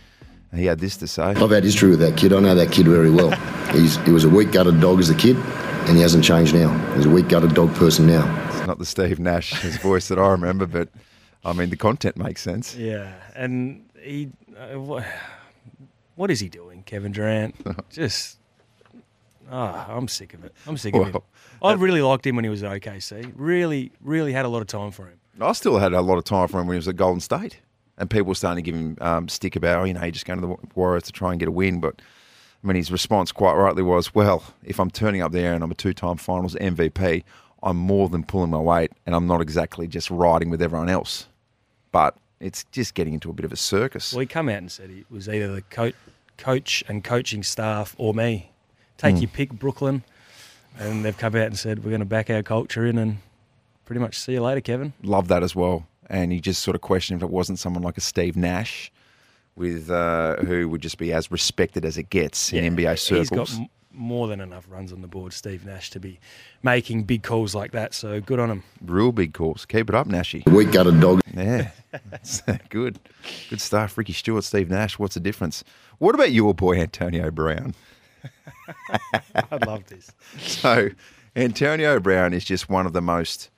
[0.56, 1.24] he had this to say.
[1.24, 2.34] I've had history with that kid.
[2.34, 3.32] I know that kid very well.
[3.72, 6.70] He's, he was a weak gutted dog as a kid, and he hasn't changed now.
[6.96, 8.48] He's a weak gutted dog person now.
[8.50, 10.90] It's not the Steve Nash, his voice that I remember, but
[11.44, 12.76] I mean, the content makes sense.
[12.76, 15.06] Yeah, and he, uh, what,
[16.16, 17.56] what is he doing, Kevin Durant?
[17.90, 18.38] Just,
[19.52, 20.54] ah, I'm sick of it.
[20.66, 21.14] I'm sick of him.
[21.14, 21.24] Well,
[21.62, 23.34] I really liked him when he was at OKC.
[23.36, 25.20] Really, really had a lot of time for him.
[25.40, 27.60] I still had a lot of time for him when he was at Golden State,
[27.98, 30.26] and people were starting to give him um, stick about, oh, you know, you're just
[30.26, 31.80] going to the Warriors to try and get a win.
[31.80, 32.02] But
[32.64, 35.72] I mean, his response quite rightly was, well, if I'm turning up there and I'm
[35.72, 37.24] a two-time Finals MVP,
[37.64, 41.28] I'm more than pulling my weight, and I'm not exactly just riding with everyone else.
[41.92, 44.14] But it's just getting into a bit of a circus.
[44.14, 45.96] Well, he come out and said he was either the coach,
[46.38, 48.52] coach and coaching staff or me.
[48.98, 49.22] Take Hmm.
[49.22, 50.04] your pick, Brooklyn.
[50.80, 53.18] And they've come out and said we're going to back our culture in and
[53.86, 54.94] pretty much see you later, Kevin.
[55.02, 55.88] Love that as well.
[56.10, 58.92] And he just sort of questioned if it wasn't someone like a Steve Nash,
[59.56, 63.30] with uh, who would just be as respected as it gets in NBA circles.
[63.30, 66.20] He's got m- more than enough runs on the board, Steve Nash, to be
[66.62, 67.94] making big calls like that.
[67.96, 68.64] So good on him.
[68.86, 69.66] Real big calls.
[69.66, 70.48] Keep it up, Nashy.
[70.52, 71.22] Weak gutted dog.
[71.36, 71.72] Yeah,
[72.12, 73.00] That's good.
[73.50, 73.98] Good stuff.
[73.98, 75.00] Ricky Stuart, Steve Nash.
[75.00, 75.64] What's the difference?
[75.98, 77.74] What about your boy Antonio Brown?
[79.36, 80.12] I love this.
[80.40, 80.90] So,
[81.36, 83.50] Antonio Brown is just one of the most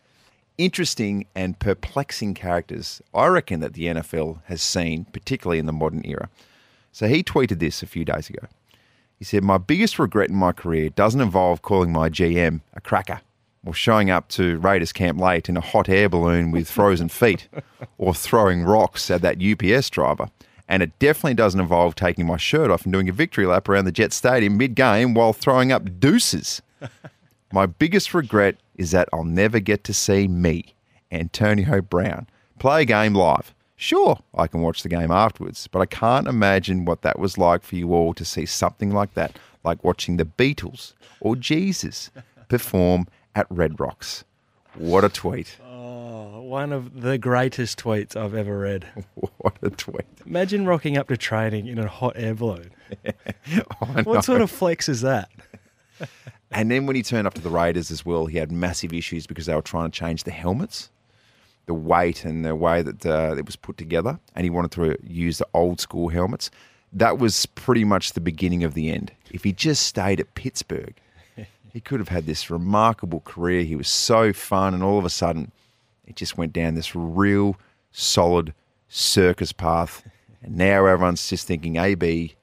[0.60, 6.06] interesting and perplexing characters I reckon that the NFL has seen, particularly in the modern
[6.06, 6.30] era.
[6.92, 8.48] So, he tweeted this a few days ago.
[9.18, 13.22] He said, My biggest regret in my career doesn't involve calling my GM a cracker
[13.66, 17.48] or showing up to Raiders camp late in a hot air balloon with frozen feet
[17.98, 20.30] or throwing rocks at that UPS driver.
[20.68, 23.86] And it definitely doesn't involve taking my shirt off and doing a victory lap around
[23.86, 26.62] the Jet Stadium mid game while throwing up deuces.
[27.52, 30.76] My biggest regret is that I'll never get to see me,
[31.12, 32.28] Antonio Brown,
[32.60, 33.54] play a game live.
[33.76, 37.64] Sure, I can watch the game afterwards, but I can't imagine what that was like
[37.64, 42.12] for you all to see something like that, like watching the Beatles or Jesus
[42.50, 44.26] perform at Red Rocks.
[44.76, 45.58] What a tweet.
[46.22, 48.86] Oh, one of the greatest tweets I've ever read.
[49.38, 50.06] What a tweet.
[50.26, 52.72] Imagine rocking up to training in a hot air balloon.
[53.52, 53.64] Know.
[54.04, 55.30] What sort of flex is that?
[56.52, 59.28] And then when he turned up to the Raiders as well, he had massive issues
[59.28, 60.90] because they were trying to change the helmets,
[61.68, 64.20] the weight and the way that uh, it was put together.
[64.36, 66.50] And he wanted to use the old school helmets.
[66.92, 69.12] That was pretty much the beginning of the end.
[69.30, 70.96] If he just stayed at Pittsburgh,
[71.72, 73.64] he could have had this remarkable career.
[73.64, 74.74] He was so fun.
[74.74, 75.52] And all of a sudden,
[76.08, 77.58] it just went down this real
[77.92, 78.54] solid
[78.88, 80.04] circus path.
[80.42, 82.34] And now everyone's just thinking, AB,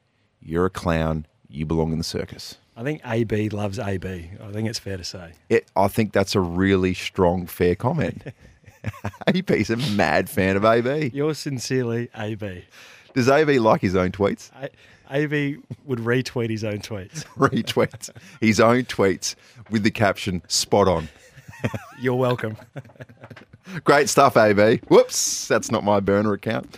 [0.43, 1.25] you're a clown.
[1.49, 2.59] You belong in the circus.
[2.77, 4.31] I think AB loves AB.
[4.43, 5.33] I think it's fair to say.
[5.49, 8.23] It, I think that's a really strong, fair comment.
[9.27, 11.11] AB's a mad fan of AB.
[11.15, 12.65] Yours sincerely, AB.
[13.15, 14.51] Does AB like his own tweets?
[14.61, 14.69] A-
[15.11, 15.57] AB
[15.87, 17.25] would retweet his own tweets.
[17.37, 18.11] Retweets
[18.41, 19.37] his own tweets
[19.71, 21.09] with the caption "spot on."
[21.99, 22.57] You're welcome.
[23.85, 24.79] Great stuff, AB.
[24.89, 26.77] Whoops, that's not my burner account.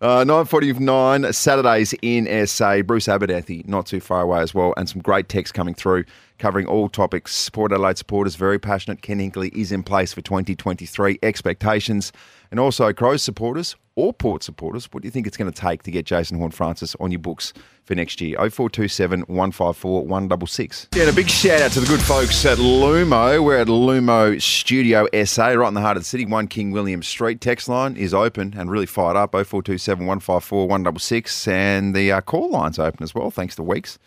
[0.00, 2.82] Uh, 9.49, Saturdays in SA.
[2.82, 6.04] Bruce Abernethy, not too far away as well, and some great text coming through
[6.38, 7.50] covering all topics.
[7.50, 9.02] Port Adelaide supporters, very passionate.
[9.02, 11.18] Ken Hinkley is in place for 2023.
[11.24, 12.12] Expectations.
[12.50, 15.82] And also Crows supporters or Port supporters, what do you think it's going to take
[15.82, 17.52] to get Jason Horne-Francis on your books
[17.84, 18.36] for next year?
[18.36, 20.88] 0427 154 166.
[20.94, 23.42] Yeah, and a big shout out to the good folks at Lumo.
[23.42, 26.24] We're at Lumo Studio SA, right in the heart of the city.
[26.24, 27.40] 1 King William Street.
[27.40, 31.48] Text line is open and really fired up 0427 154 166.
[31.48, 33.98] And the uh, call line's open as well, thanks to Weeks.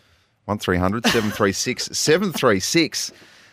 [0.46, 3.12] 1300 736 736.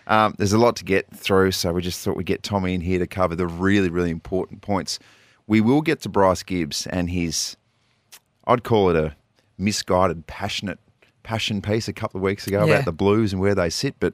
[0.10, 2.82] Um, there's a lot to get through, so we just thought we'd get Tommy in
[2.82, 4.99] here to cover the really, really important points.
[5.47, 7.55] We will get to Bryce Gibbs and his,
[8.47, 9.16] I'd call it a
[9.57, 10.80] misguided, passionate
[11.24, 12.74] passion piece a couple of weeks ago Yeah.
[12.74, 14.14] about the Blues and where they sit, but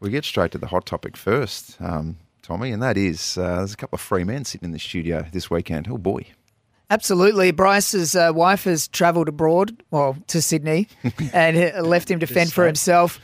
[0.00, 3.72] we get straight to the hot topic first, um, Tommy, and that is uh, there's
[3.72, 5.88] a couple of free men sitting in the studio this weekend.
[5.90, 6.26] Oh boy.
[6.90, 7.52] Absolutely.
[7.52, 10.88] Bryce's uh, wife has travelled abroad, well, to Sydney,
[11.32, 13.18] and uh, left him to fend for himself.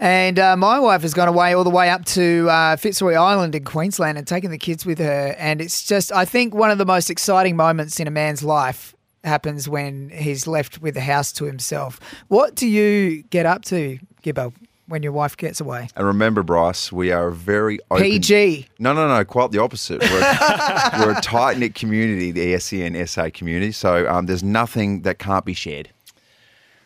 [0.00, 3.54] And uh, my wife has gone away all the way up to uh, Fitzroy Island
[3.54, 5.34] in Queensland and taken the kids with her.
[5.38, 8.94] And it's just, I think, one of the most exciting moments in a man's life
[9.22, 12.00] happens when he's left with the house to himself.
[12.28, 14.52] What do you get up to, Gibbo,
[14.86, 15.88] when your wife gets away?
[15.96, 18.02] And remember, Bryce, we are a very open.
[18.02, 18.68] PG.
[18.78, 20.02] No, no, no, quite the opposite.
[20.02, 23.72] We're a, we're a tight knit community, the SEN SA community.
[23.72, 25.90] So um, there's nothing that can't be shared.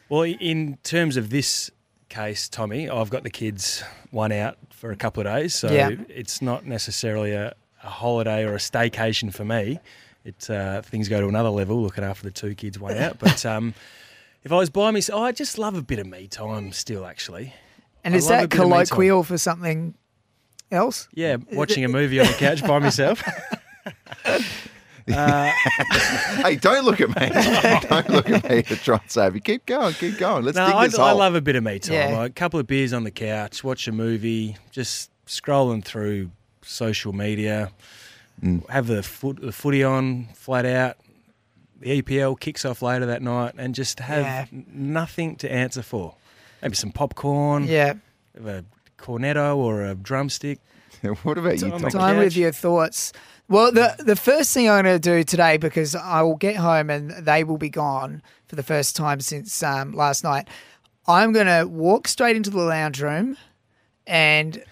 [0.08, 1.70] Well, in terms of this
[2.08, 5.90] case, Tommy, I've got the kids one out for a couple of days, so Yeah.
[6.08, 9.78] it's not necessarily a, a holiday or a staycation for me.
[10.24, 13.18] It uh, things go to another level, looking after the two kids one out.
[13.18, 13.74] But um,
[14.44, 17.54] if I was by myself, I just love a bit of me time still, actually.
[18.04, 18.86] And I is that bit of me time.
[18.86, 19.94] colloquial for something
[20.70, 21.08] else?
[21.14, 23.22] Yeah, watching a movie on the couch by myself.
[25.12, 25.50] Uh,
[26.42, 27.28] hey, don't look at me.
[27.88, 29.40] don't look at me to try and save you.
[29.40, 30.44] Keep going, keep going.
[30.44, 31.18] Let's no, dig I, this I hole.
[31.18, 31.94] love a bit of me time.
[31.94, 32.18] Yeah.
[32.18, 36.30] Like, a couple of beers on the couch, watch a movie, just scrolling through
[36.62, 37.70] social media,
[38.42, 38.68] Mm.
[38.70, 40.96] have the foot the footy on flat out.
[41.80, 44.44] The EPL kicks off later that night, and just have Yeah.
[44.72, 46.14] nothing to answer for.
[46.62, 47.94] Maybe some popcorn, Yeah.
[48.44, 48.62] a
[48.96, 50.60] cornetto or a drumstick.
[51.24, 51.90] what about you, on Tom?
[51.90, 53.12] Time with your thoughts.
[53.50, 56.90] Well, the the first thing I'm going to do today, because I will get home
[56.90, 60.48] and they will be gone for the first time since um, last night,
[61.06, 63.38] I'm going to walk straight into the lounge room
[64.06, 64.62] and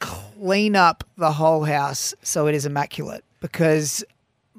[0.00, 3.24] clean up the whole house so it is immaculate.
[3.38, 4.04] Because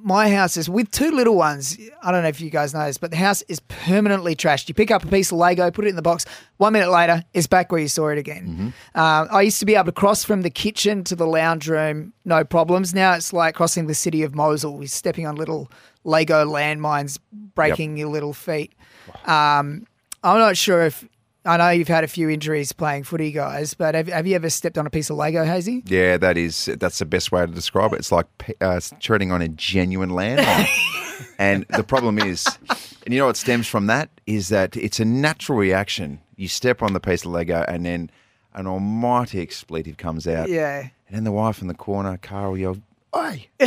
[0.06, 1.80] my house is with two little ones.
[2.04, 4.70] I don't know if you guys know this, but the house is permanently trashed.
[4.70, 6.26] You pick up a piece of Lego, put it in the box.
[6.58, 8.72] One minute later, it's back where you saw it again.
[8.94, 12.14] Uh, I used to be able to cross from the kitchen to the lounge room,
[12.24, 12.94] no problems.
[12.94, 14.78] Now it's like crossing the city of Mosul.
[14.78, 15.72] We're stepping on little
[16.04, 18.74] Lego landmines, breaking your little feet.
[19.26, 19.88] Um,
[20.24, 21.04] I'm not sure if
[21.46, 24.50] I know you've had a few injuries playing footy, guys, but have, have you ever
[24.50, 25.84] stepped on a piece of Lego, Hazy?
[25.86, 28.00] Yeah, that is that's the best way to describe it.
[28.00, 28.26] It's like
[28.62, 30.68] uh, treading on a genuine landmine.
[31.40, 32.48] and the problem is,
[33.06, 36.20] and you know what stems from that is that it's a natural reaction.
[36.36, 38.10] You step on the piece of Lego, and then
[38.54, 40.50] an almighty expletive comes out.
[40.50, 40.90] Yeah.
[41.08, 42.82] And then the wife in the corner, Carl, yelled,
[43.16, 43.48] "Oi,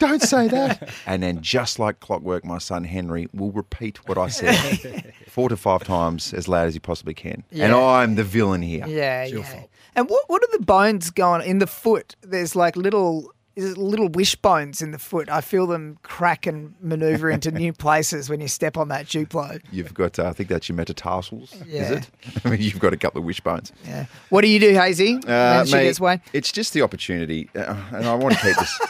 [0.00, 4.28] don't say that!" and then, just like clockwork, my son Henry will repeat what I
[4.28, 7.44] said four to five times as loud as he possibly can.
[7.52, 8.84] And I'm the villain here.
[8.86, 9.64] Yeah, yeah.
[9.94, 12.16] And what what are the bones going in the foot?
[12.22, 15.28] There's like little is it little wishbones in the foot.
[15.28, 19.60] I feel them crack and maneuver into new places when you step on that Duplo.
[19.70, 22.10] You've got, uh, I think that's your metatarsals, is it?
[22.44, 23.72] I mean, you've got a couple of wishbones.
[23.84, 24.06] Yeah.
[24.28, 25.20] What do you do, Hazy?
[25.26, 26.20] Uh, mate.
[26.32, 28.80] It's just the opportunity, uh, and I want to keep this.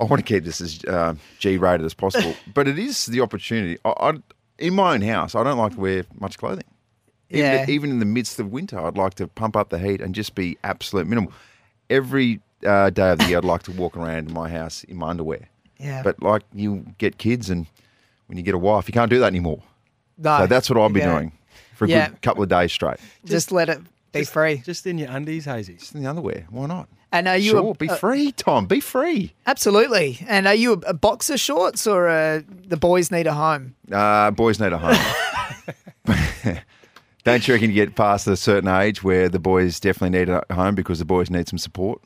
[0.00, 3.78] I want to keep this as uh, G-rated as possible, but it is the opportunity.
[3.84, 4.12] I, I,
[4.58, 6.64] in my own house, I don't like to wear much clothing.
[7.30, 7.66] Even, Yeah.
[7.68, 10.34] even in the midst of winter, I'd like to pump up the heat and just
[10.34, 11.32] be absolute minimal.
[11.90, 14.96] Every uh, day of the year, I'd like to walk around in my house in
[14.96, 15.48] my underwear.
[15.78, 16.02] Yeah.
[16.02, 17.66] But like you get kids, and
[18.26, 19.62] when you get a wife, you can't do that anymore.
[20.16, 21.12] No, so that's what I'll be yeah.
[21.12, 21.32] doing
[21.74, 22.08] for a Yeah.
[22.08, 22.98] good couple of days straight.
[23.24, 23.78] Just let it
[24.12, 24.58] be free.
[24.64, 25.74] Just in your undies, Hazy.
[25.74, 26.46] Just in the underwear.
[26.50, 26.88] Why not?
[27.10, 28.66] And are you sure, a, be free, Tom.
[28.66, 29.32] Be free.
[29.46, 30.18] Absolutely.
[30.28, 33.74] And are you a, a boxer shorts or a, the boys need a home?
[33.90, 34.96] Uh, boys need a home.
[37.24, 40.42] Don't you reckon you get past a certain age where the boys definitely need a
[40.50, 42.00] home because the boys need some support?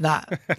[0.00, 0.22] Nah,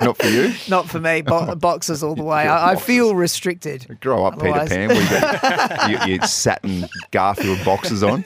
[0.00, 0.52] Not for you.
[0.68, 1.22] not for me.
[1.22, 2.42] Bo- boxers all the way.
[2.46, 3.98] I, I feel restricted.
[4.00, 4.88] Grow up, Otherwise- Peter Pan.
[4.88, 8.22] Where you got your, your satin Garfield boxes on.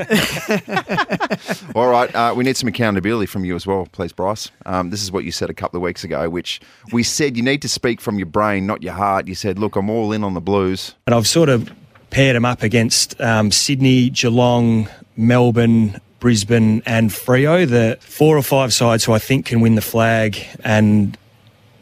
[1.74, 4.50] All right, uh, we need some accountability from you as well, please, Bryce.
[4.66, 6.60] Um, this is what you said a couple of weeks ago, which
[6.92, 9.28] we said you need to speak from your brain, not your heart.
[9.28, 11.72] You said, "Look, I'm all in on the Blues." And I've sort of
[12.10, 18.72] paired them up against um, Sydney, Geelong, Melbourne, Brisbane, and Freo, the four or five
[18.72, 20.38] sides who I think can win the flag.
[20.62, 21.18] And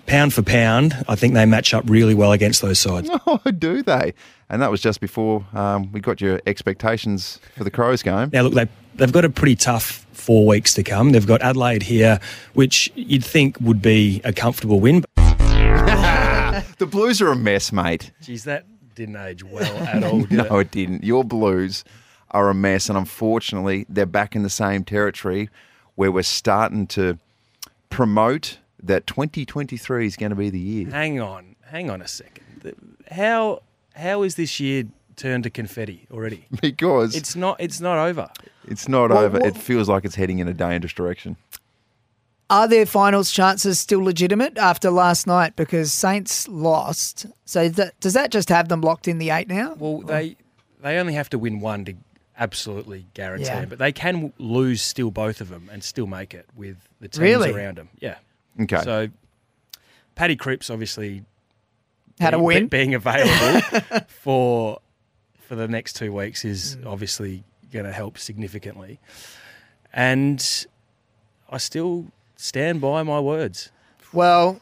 [0.07, 3.11] pound for pound, I think they match up really well against those sides.
[3.26, 4.14] Oh, do they?
[4.49, 8.30] And that was just before um, we got your expectations for the Crows game.
[8.32, 11.12] Now, look, they, they've got a pretty tough four weeks to come.
[11.12, 12.18] They've got Adelaide here,
[12.55, 15.05] which you'd think would be a comfortable win.
[16.78, 18.11] The Blues are a mess, mate.
[18.22, 18.64] Geez, that
[18.95, 20.61] didn't age well at all, did no, it?
[20.62, 21.05] it didn't.
[21.05, 21.84] Your Blues
[22.33, 25.49] are a mess, and unfortunately, they're back in the same territory
[25.95, 27.18] where we're starting to
[27.91, 30.89] promote that 2023 is going to be the year.
[30.91, 32.74] Hang on, hang on a second.
[33.11, 33.62] How
[33.95, 34.85] how is this year
[35.16, 36.47] turned to confetti already?
[36.61, 37.57] Because It's not.
[37.61, 38.31] It's not over.
[38.66, 39.39] it's not Well, over.
[39.39, 41.37] well- it feels like it's heading in a dangerous direction.
[42.49, 47.26] Are their finals chances still legitimate after last night because Saints lost?
[47.45, 49.74] So that, does that just have them locked in the eight now?
[49.78, 50.37] Well, they
[50.83, 51.95] they only have to win one to
[52.41, 53.61] absolutely guarantee Yeah.
[53.61, 57.07] it, but they can lose still both of them and still make it with the
[57.09, 57.53] teams Really?
[57.53, 57.91] around them.
[58.01, 58.16] Yeah.
[58.61, 58.80] Okay.
[58.82, 59.09] So
[60.16, 61.24] Paddy Cripps obviously
[62.18, 62.66] Had a being- win.
[62.68, 64.80] being available for
[65.47, 66.86] for the next two weeks is Mm.
[66.86, 68.99] obviously going to help significantly,
[69.93, 70.66] and
[71.51, 73.70] I still stand by my words.
[74.12, 74.61] Well,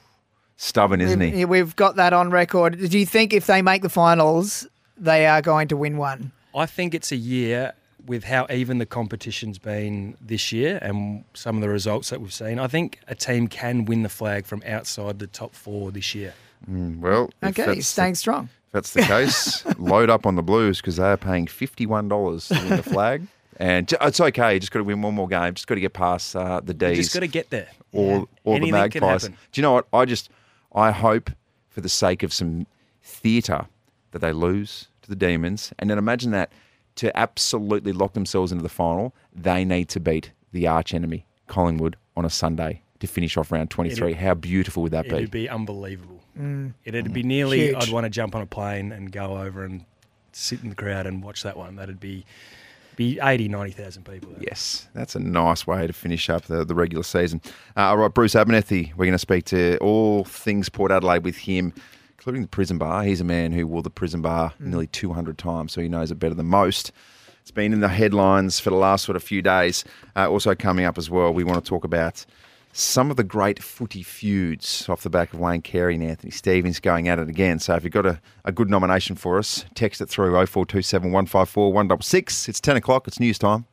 [0.57, 1.45] Stubborn, isn't we've, he?
[1.45, 2.79] we've got that on record.
[2.91, 4.67] Do you think if they make the finals,
[4.97, 6.33] they are going to win one?
[6.59, 7.73] I think it's a year
[8.07, 12.33] with how even the competition's been this year and some of the results that we've
[12.33, 12.59] seen.
[12.59, 16.33] I think a team can win the flag from outside the top four this year.
[16.71, 18.49] Mm, well, if Okay, that's staying the, strong.
[18.67, 22.49] If that's the case, load up on the Blues because they are paying fifty-one dollars
[22.49, 23.27] to win the flag,
[23.59, 24.55] and it's okay.
[24.55, 25.55] You just got to win one more game.
[25.55, 26.99] Just got to get past uh, the You D's.
[26.99, 27.69] just got to get there.
[27.93, 29.29] or or Anything the can Magpies.
[29.29, 29.87] Do you know what?
[29.93, 30.31] I just
[30.75, 31.31] I hope
[31.69, 32.67] for the sake of some
[33.03, 33.67] theatre
[34.11, 36.53] that they lose to the Demons, and then imagine that
[36.97, 41.97] to absolutely lock themselves into the final, they need to beat the arch enemy Collingwood
[42.17, 44.09] on a Sunday to finish off round twenty three.
[44.13, 45.17] It'd- How beautiful would that be?
[45.17, 46.21] It'd be unbelievable.
[46.39, 46.75] Mm.
[46.85, 47.69] It'd be nearly.
[47.69, 47.77] Huge.
[47.77, 49.85] I'd want to jump on a plane and go over and
[50.33, 51.77] sit in the crowd and watch that one.
[51.77, 52.25] That'd be
[52.97, 54.31] be 80, 90,000 people.
[54.33, 54.43] there.
[54.43, 57.41] Yes, that's a nice way to finish up the, the regular season.
[57.77, 61.37] Uh, all right, Bruce Abernethy, we're going to speak to all things Port Adelaide with
[61.37, 61.73] him,
[62.19, 63.05] including the prison bar.
[63.05, 66.17] He's a man who wore the prison bar nearly 200 times, so he knows it
[66.17, 66.91] better than most.
[67.43, 69.85] It's been in the headlines for the last sort of few days.
[70.17, 72.27] Uh, also coming up as well, we want to talk about
[72.73, 76.81] some of the great footy feuds off the back of Wayne Carey and Anthony Stevens
[76.81, 77.61] going at it again.
[77.61, 81.73] So if you've got a, a good nomination for us, text it through 0427 154
[81.73, 82.49] 166.
[82.49, 83.65] It's 10 o'clock, it's news time.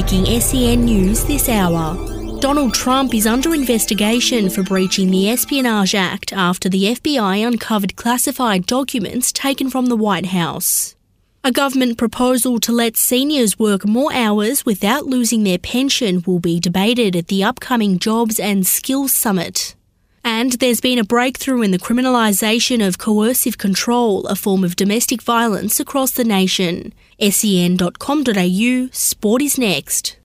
[0.00, 1.94] Making SEN news this hour.
[2.40, 8.64] Donald Trump is under investigation for breaching the Espionage Act after the FBI uncovered classified
[8.64, 10.96] documents taken from the White House.
[11.44, 16.58] A government proposal to let seniors work more hours without losing their pension will be
[16.58, 19.76] debated at the upcoming Jobs and Skills Summit.
[20.24, 25.20] And there's been a breakthrough in the criminalisation of coercive control, a form of domestic
[25.20, 26.94] violence across the nation.
[27.20, 30.20] sen.com.au, sport is next.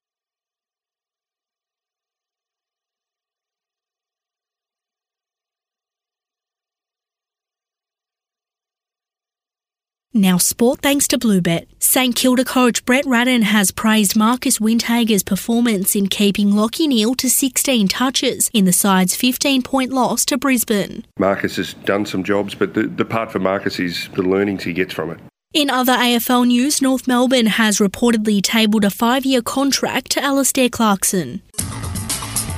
[10.18, 11.66] Now, sport thanks to Bluebet.
[11.78, 17.30] St Kilda coach Brett Ratten has praised Marcus Windhager's performance in keeping Lachie Neale to
[17.30, 21.04] 16 touches in the side's 15 point loss to Brisbane.
[21.20, 24.72] Marcus has done some jobs, but the, the part for Marcus is the learnings he
[24.72, 25.20] gets from it.
[25.56, 30.68] In other AFL news, North Melbourne has reportedly tabled a five year contract to Alastair
[30.68, 31.42] Clarkson.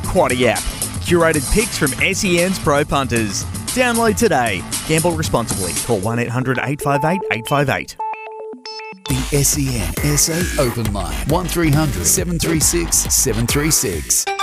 [0.02, 0.58] Quaddy app.
[1.06, 3.44] Curated picks from SEN's pro punters.
[3.76, 4.64] Download today.
[4.88, 5.74] Gamble responsibly.
[5.86, 7.98] Call 1 800 858 858.
[9.10, 14.37] The SEN SA Open Line 1300 736 736.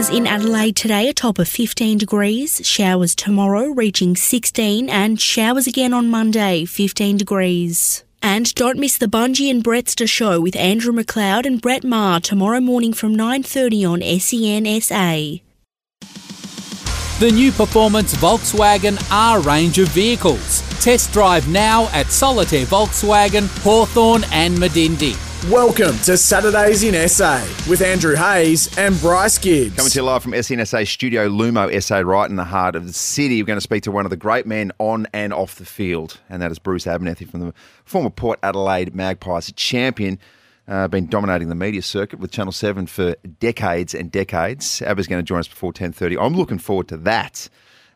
[0.00, 2.66] Showers in Adelaide today, a top of 15 degrees.
[2.66, 8.02] Showers tomorrow, reaching 16, and showers again on Monday, 15 degrees.
[8.22, 12.60] And don't miss the Bungie and Brettster show with Andrew McLeod and Brett Maher tomorrow
[12.60, 15.42] morning from 9:30 on SENSA.
[17.18, 20.62] The new performance Volkswagen R range of vehicles.
[20.82, 25.18] Test drive now at Solitaire Volkswagen, Hawthorn and Medindie.
[25.48, 29.74] Welcome to Saturdays in SA with Andrew Hayes and Bryce Gibbs.
[29.74, 32.92] Coming to you live from SNSA Studio Lumo SA, right in the heart of the
[32.92, 33.40] city.
[33.40, 36.20] We're going to speak to one of the great men on and off the field,
[36.28, 37.54] and that is Bruce Abernethy from the
[37.86, 40.18] former Port Adelaide Magpies champion.
[40.68, 44.82] Uh, been dominating the media circuit with Channel 7 for decades and decades.
[44.82, 46.22] Abba's going to join us before 10.30.
[46.22, 47.48] I'm looking forward to that.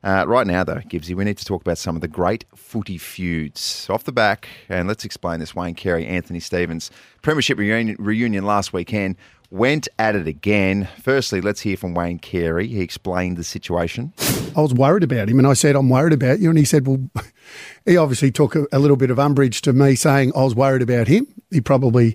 [0.04, 2.98] Uh, right now, though, Gibbsy, we need to talk about some of the great footy
[2.98, 3.86] feuds.
[3.88, 6.90] Off the back, and let's explain this Wayne Carey, Anthony Stevens.
[7.22, 9.16] Premiership reunion, reunion last weekend
[9.50, 10.88] went at it again.
[11.00, 12.66] Firstly, let's hear from Wayne Carey.
[12.66, 14.12] He explained the situation.
[14.54, 16.50] I was worried about him, and I said, I'm worried about you.
[16.50, 16.98] And he said, Well,
[17.86, 20.82] he obviously took a, a little bit of umbrage to me saying I was worried
[20.82, 21.26] about him.
[21.50, 22.14] He probably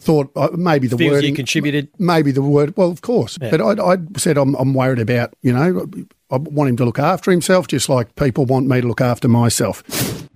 [0.00, 1.88] thought uh, maybe the Feels wording you contributed.
[1.98, 2.76] Maybe the word.
[2.76, 3.50] Well, of course, Yeah.
[3.50, 5.34] but I, I said I'm, I'm worried about.
[5.42, 5.84] You know,
[6.30, 9.28] I want him to look after himself, just like people want me to look after
[9.28, 9.82] myself.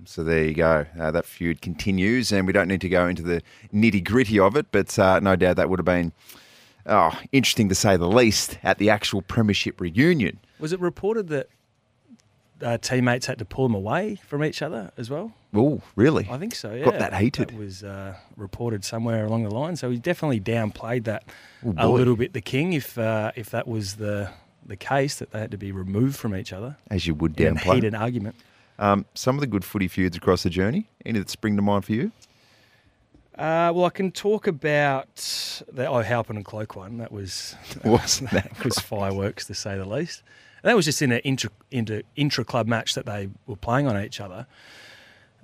[0.05, 0.85] So there you go.
[0.99, 3.41] Uh, that feud continues, and we don't need to go into the
[3.73, 6.11] nitty gritty of it, but uh, no doubt that would have been
[6.85, 10.39] oh, interesting to say the least at the actual Premiership reunion.
[10.59, 11.47] Was it reported that
[12.63, 15.33] uh, teammates had to pull them away from each other as well?
[15.53, 16.27] Oh, really?
[16.31, 16.73] I think so.
[16.73, 17.49] Yeah, Got that heated.
[17.49, 19.75] That was uh, reported somewhere along the line.
[19.75, 21.23] So he definitely downplayed that
[21.65, 22.33] Oh, a little bit.
[22.33, 24.31] The king, if uh, if that was the
[24.65, 26.77] the case, that they had to be removed from each other.
[26.89, 27.75] As you would in downplay.
[27.75, 28.35] heated argument.
[28.79, 30.89] Um, some of the good footy feuds across the journey.
[31.05, 32.11] Any that spring to mind for you?
[33.37, 35.15] Uh, well, I can talk about
[35.71, 36.97] the O'hAilpin and Cloke one.
[36.97, 40.23] That was Wasn't that was fireworks to say the least.
[40.63, 44.01] That was just in an intra, intra, intra club match that they were playing on
[44.01, 44.47] each other,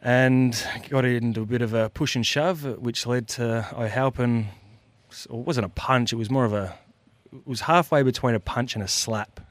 [0.01, 4.45] and got into a bit of a push and shove, which led to O'hAilpin.
[5.11, 6.77] It wasn't a punch; it was more of a.
[7.33, 9.41] It was halfway between a punch and a slap.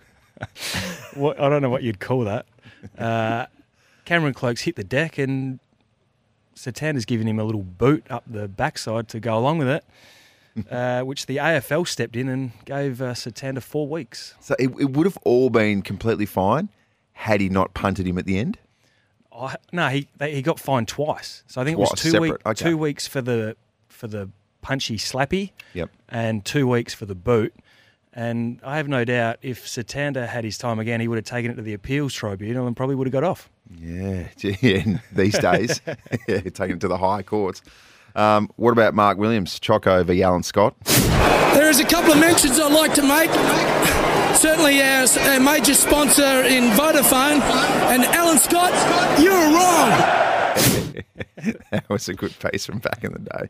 [1.14, 2.47] what, I don't know what you'd call that.
[2.97, 3.47] Uh,
[4.05, 5.61] Cameron Cloke's hit the deck and
[6.55, 9.85] Setanta's giving him a little boot up the backside to go along with it,
[10.70, 14.35] uh, which the AFL stepped in and gave uh, Setanta four weeks.
[14.40, 16.68] So it, it would have all been completely fine
[17.12, 18.59] had he not punted him at the end.
[19.32, 21.44] I, no, he they, he got fined twice.
[21.47, 22.64] So I think it was two separate, week, okay.
[22.70, 23.56] two weeks for the
[23.89, 24.30] for the
[24.62, 25.90] punchy slappy, Yep.
[26.09, 27.55] and two weeks for the boot.
[28.12, 31.52] And I have no doubt if Setanta had his time again, he would have taken
[31.52, 33.48] it to the appeals tribunal and probably would have got off.
[33.76, 34.28] Yeah,
[34.60, 35.80] yeah these days,
[36.28, 37.62] yeah, taking it to the high courts.
[38.14, 40.22] Um, what about Mark Williams, Choco v.
[40.22, 40.74] Alan Scott?
[41.55, 43.30] There is a couple of mentions I'd like to make.
[44.36, 47.40] Certainly, our, our major sponsor in Vodafone
[47.90, 48.72] and Alan Scott,
[49.20, 49.90] you're wrong.
[51.70, 53.48] that was a good piece from back in the day.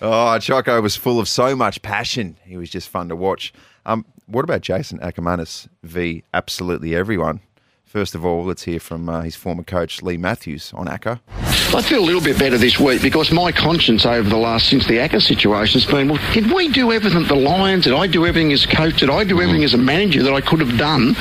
[0.00, 2.36] Oh, Choco was full of so much passion.
[2.44, 3.52] He was just fun to watch.
[3.86, 7.40] Um, what about Jason Akermanis v absolutely everyone?
[7.92, 11.20] First of all, let's hear from uh, his former coach Leigh Matthews on Acker.
[11.28, 14.86] I feel a little bit better this week because my conscience over the last since
[14.86, 17.84] the Acker situation has been, well, did we do everything at the Lions?
[17.84, 18.96] Did I do everything as coach?
[18.96, 21.14] Did I do everything as a manager that I could have done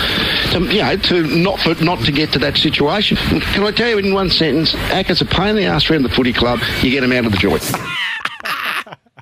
[0.54, 3.18] to, you know, to not for, not to get to that situation?
[3.18, 6.10] Can I tell you in one sentence, Acker's a pain in the ass around the
[6.10, 6.62] footy club.
[6.82, 7.70] You get him out of the joint.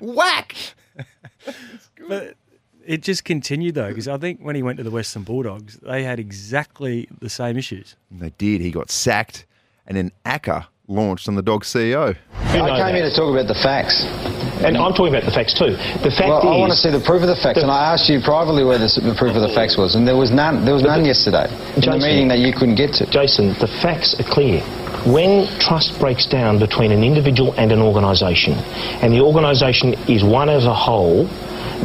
[0.00, 0.54] Whack.
[2.06, 2.36] But
[2.90, 6.02] it just continued though, because I think when he went to the Western Bulldogs, they
[6.02, 7.94] had exactly the same issues.
[8.10, 8.60] They did.
[8.60, 9.46] He got sacked,
[9.86, 12.16] and then Acker launched on the Dog CEO.
[12.34, 14.02] I came here to talk about the facts.
[14.66, 15.78] And I'm talking about the facts too.
[16.02, 17.94] The fact well, is, I want to see the proof of the facts, and I
[17.94, 19.54] asked you privately where the, the proof of the oh.
[19.54, 20.66] facts was, and there was none.
[20.66, 21.46] There was none yesterday
[21.78, 23.06] in the meeting that you couldn't get to.
[23.06, 24.60] Jason, the facts are clear.
[25.06, 28.58] When trust breaks down between an individual and an organisation,
[28.98, 31.30] and the organisation is one as a whole,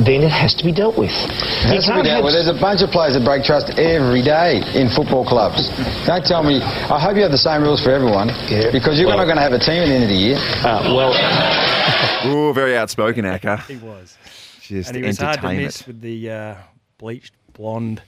[0.03, 1.11] then it has to be dealt with.
[1.11, 2.33] It has to be dealt with.
[2.33, 5.69] There's a bunch of players that break trust every day in football clubs.
[6.05, 6.59] Don't tell me.
[6.61, 8.71] I hope you have the same rules for everyone, yeah.
[8.71, 10.37] because you're Well- not going to have a team at the end of the year.
[10.63, 11.13] Uh, well,
[12.27, 13.57] Oh, very outspoken, Acker.
[13.67, 14.17] He was.
[14.61, 15.65] Just and he was hard to entertainment.
[15.67, 16.55] miss with the uh,
[16.97, 18.01] bleached blonde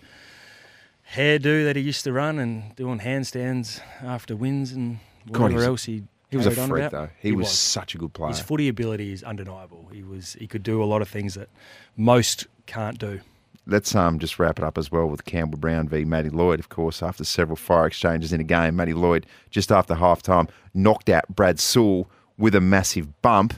[1.14, 4.98] hairdo that he used to run and doing handstands after wins and
[5.32, 6.04] God, whatever he else he.
[6.30, 6.92] He was a freak, about.
[6.92, 7.10] though.
[7.20, 8.30] He was such a good player.
[8.30, 9.90] His footy ability is undeniable.
[9.94, 11.50] He was he could do a lot of things that
[11.96, 13.22] most can't do.
[13.66, 16.70] Let's um, just wrap it up as well with Campbell Brown v Matty Lloyd, of
[16.70, 18.78] course, after several fire exchanges in a game.
[18.78, 23.56] Matty Lloyd, just after halftime, knocked out Brad Sewell with a massive bump.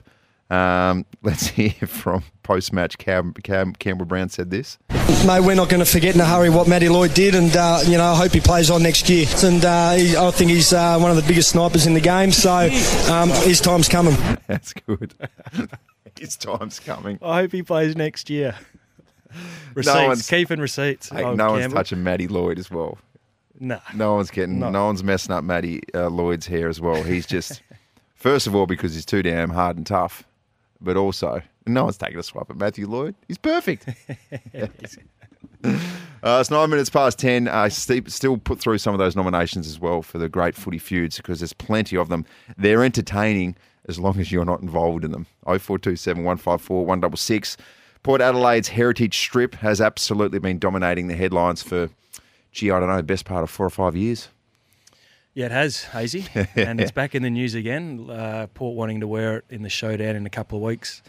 [0.50, 2.98] Um, let's hear from post match.
[2.98, 4.78] Cam, Cam, Campbell Brown said this.
[5.26, 7.82] Mate, we're not going to forget in a hurry what Matty Lloyd did, and uh,
[7.86, 9.26] you know I hope he plays on next year.
[9.44, 12.32] And uh, he, I think he's uh, one of the biggest snipers in the game,
[12.32, 12.70] so
[13.12, 14.16] um, his time's coming.
[14.48, 15.14] That's good.
[16.20, 17.20] his time's coming.
[17.22, 18.56] I hope he plays next year.
[19.76, 21.10] Receipts, one's- keeping receipts.
[21.10, 22.98] Hey, Oh, no one's touching Matty Lloyd as well.
[23.60, 23.80] Nah.
[23.94, 24.60] No one's getting.
[24.60, 24.70] No.
[24.70, 27.04] No, one's messing up Matty uh, Lloyd's hair as well.
[27.04, 27.62] He's just,
[28.16, 30.24] first of all, because he's too damn hard and tough,
[30.82, 33.16] but also no one's taking a swipe at Matthew Lloyd.
[33.28, 33.88] He's perfect.
[36.22, 37.48] Uh, it's nine minutes past ten.
[37.48, 41.16] Uh, still put through some of those nominations as well for the great footy feuds
[41.16, 42.26] because there's plenty of them.
[42.58, 43.56] They're entertaining
[43.88, 45.28] as long as you're not involved in them.
[45.46, 47.56] 0427 154 166.
[48.04, 51.90] Port Adelaide's Heritage Strip has absolutely been dominating the headlines for,
[52.52, 54.28] gee, I don't know, best part of four or five years.
[55.34, 56.26] Yeah, it has, Hazy.
[56.56, 58.10] and it's back in the news again.
[58.10, 61.02] Uh, Port wanting to wear it in the showdown in a couple of weeks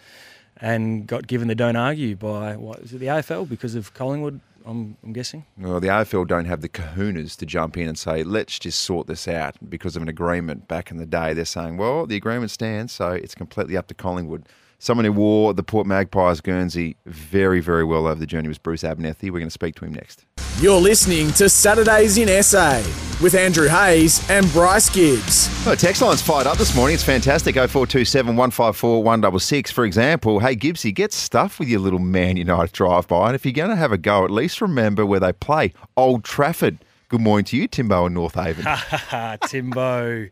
[0.61, 4.41] and got given the don't argue by, what is it, the AFL because of Collingwood,
[4.67, 5.47] I'm, I'm guessing?
[5.57, 9.07] Well, the AFL don't have the kahunas to jump in and say, let's just sort
[9.07, 11.33] this out because of an agreement back in the day.
[11.33, 14.47] They're saying, well, the agreement stands, so it's completely up to Collingwood.
[14.82, 18.82] Someone who wore the Port Magpies Guernsey very, very well over the journey was Bruce
[18.82, 19.31] Abernethy.
[19.31, 20.24] We're going to speak to him next.
[20.59, 22.77] You're listening to Saturdays in SA
[23.23, 25.51] with Andrew Hayes and Bryce Gibbs.
[25.66, 26.94] Oh, text line's fired up this morning.
[26.94, 27.57] It's fantastic.
[27.57, 29.70] 0427 154 166.
[29.70, 33.27] For example, hey, Gibbsy, get stuff with your little Man United drive by.
[33.27, 36.24] And if you're going to have a go, at least remember where they play Old
[36.24, 36.78] Trafford.
[37.11, 38.65] Good morning to you, Timbo in North Haven.
[38.65, 40.28] Ha ha ha, Timbo.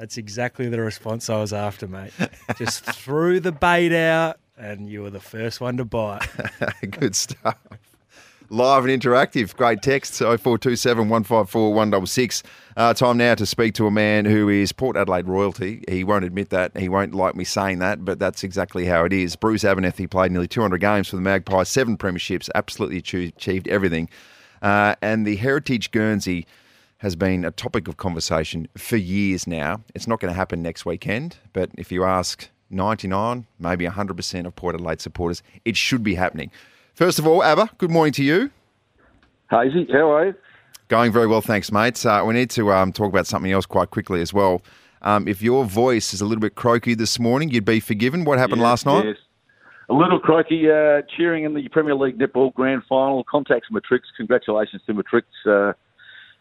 [0.00, 2.14] That's exactly the response I was after, mate.
[2.56, 6.26] Just threw the bait out and you were the first one to bite.
[6.90, 7.58] Good stuff.
[8.48, 9.54] Live and interactive.
[9.54, 12.42] Great text 0427 154 166.
[12.78, 15.84] Uh, time now to speak to a man who is Port Adelaide royalty.
[15.86, 16.74] He won't admit that.
[16.78, 19.36] He won't like me saying that, but that's exactly how it is.
[19.36, 24.08] Bruce Abernethy He played nearly 200 games for the Magpies, seven premierships, absolutely achieved everything.
[24.62, 26.46] Uh, and the Heritage Guernsey
[27.00, 29.80] has been a topic of conversation for years now.
[29.94, 34.54] It's not going to happen next weekend, but if you ask 99, maybe 100% of
[34.54, 36.50] Port Adelaide supporters, it should be happening.
[36.94, 38.50] First of all, Abba, good morning to you.
[39.50, 40.34] Hazy, how are you?
[40.88, 42.04] Going very well, thanks, mate.
[42.04, 44.60] Uh, we need to um, talk about something else quite quickly as well.
[45.00, 48.26] Um, if your voice is a little bit croaky this morning, you'd be forgiven.
[48.26, 49.04] What happened Yes, last night?
[49.06, 49.16] Yes.
[49.88, 53.24] A little croaky, uh, cheering in the Premier League Netball Grand Final.
[53.24, 54.06] Contax Matrix.
[54.18, 55.26] Congratulations to Matrix.
[55.46, 55.72] Uh,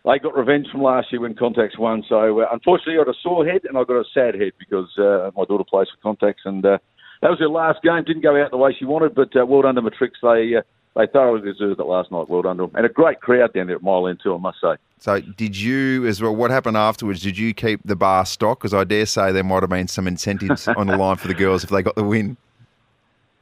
[0.09, 2.03] they got revenge from last year when Contax won.
[2.09, 4.89] So uh, unfortunately, I got a sore head and I got a sad head because
[4.97, 6.79] uh, my daughter plays for Contax, and uh,
[7.21, 8.03] that was her last game.
[8.05, 10.17] Didn't go out the way she wanted, but uh, well done to Matrix.
[10.21, 10.61] They uh,
[10.95, 12.27] they thoroughly deserved it last night.
[12.27, 14.33] Well done to them, and a great crowd down there at Mile End too.
[14.33, 14.75] I must say.
[15.01, 16.35] So, did you as well?
[16.35, 17.21] What happened afterwards?
[17.21, 18.59] Did you keep the bar stock?
[18.59, 21.35] Because I dare say there might have been some incentives on the line for the
[21.35, 22.35] girls if they got the win.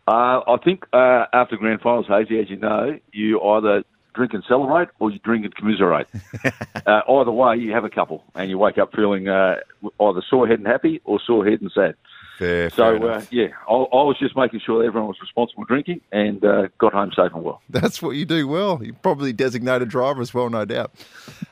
[0.07, 3.83] Uh, I think uh, after grand finals, Hazy, as you know, you either
[4.17, 6.07] drink and celebrate or you drink and commiserate.
[6.85, 9.57] uh, either way, you have a couple, and you wake up feeling uh,
[10.01, 11.95] either sore head and happy or sore head and sad.
[12.37, 16.01] Fair, So, fair uh, yeah, I, I was just making sure everyone was responsible drinking
[16.11, 17.61] and uh, got home safe and well.
[17.69, 18.79] That's what you do well.
[18.83, 20.91] You're probably designated driver as well, no doubt.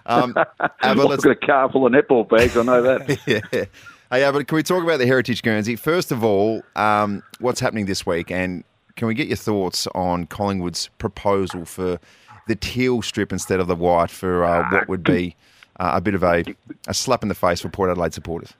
[0.05, 3.19] Um, I've Abbott, let's, got a car full of netball bags, I know that.
[3.53, 3.65] yeah.
[4.11, 5.75] Hey, Abbott, can we talk about the Heritage Guernsey?
[5.75, 8.29] First of all, um, what's happening this week?
[8.29, 8.63] And
[8.95, 11.99] can we get your thoughts on Collingwood's proposal for
[12.47, 15.35] the teal strip instead of the white for uh, what would be
[15.80, 16.43] uh, a bit of a,
[16.88, 18.53] a slap in the face for Port Adelaide supporters?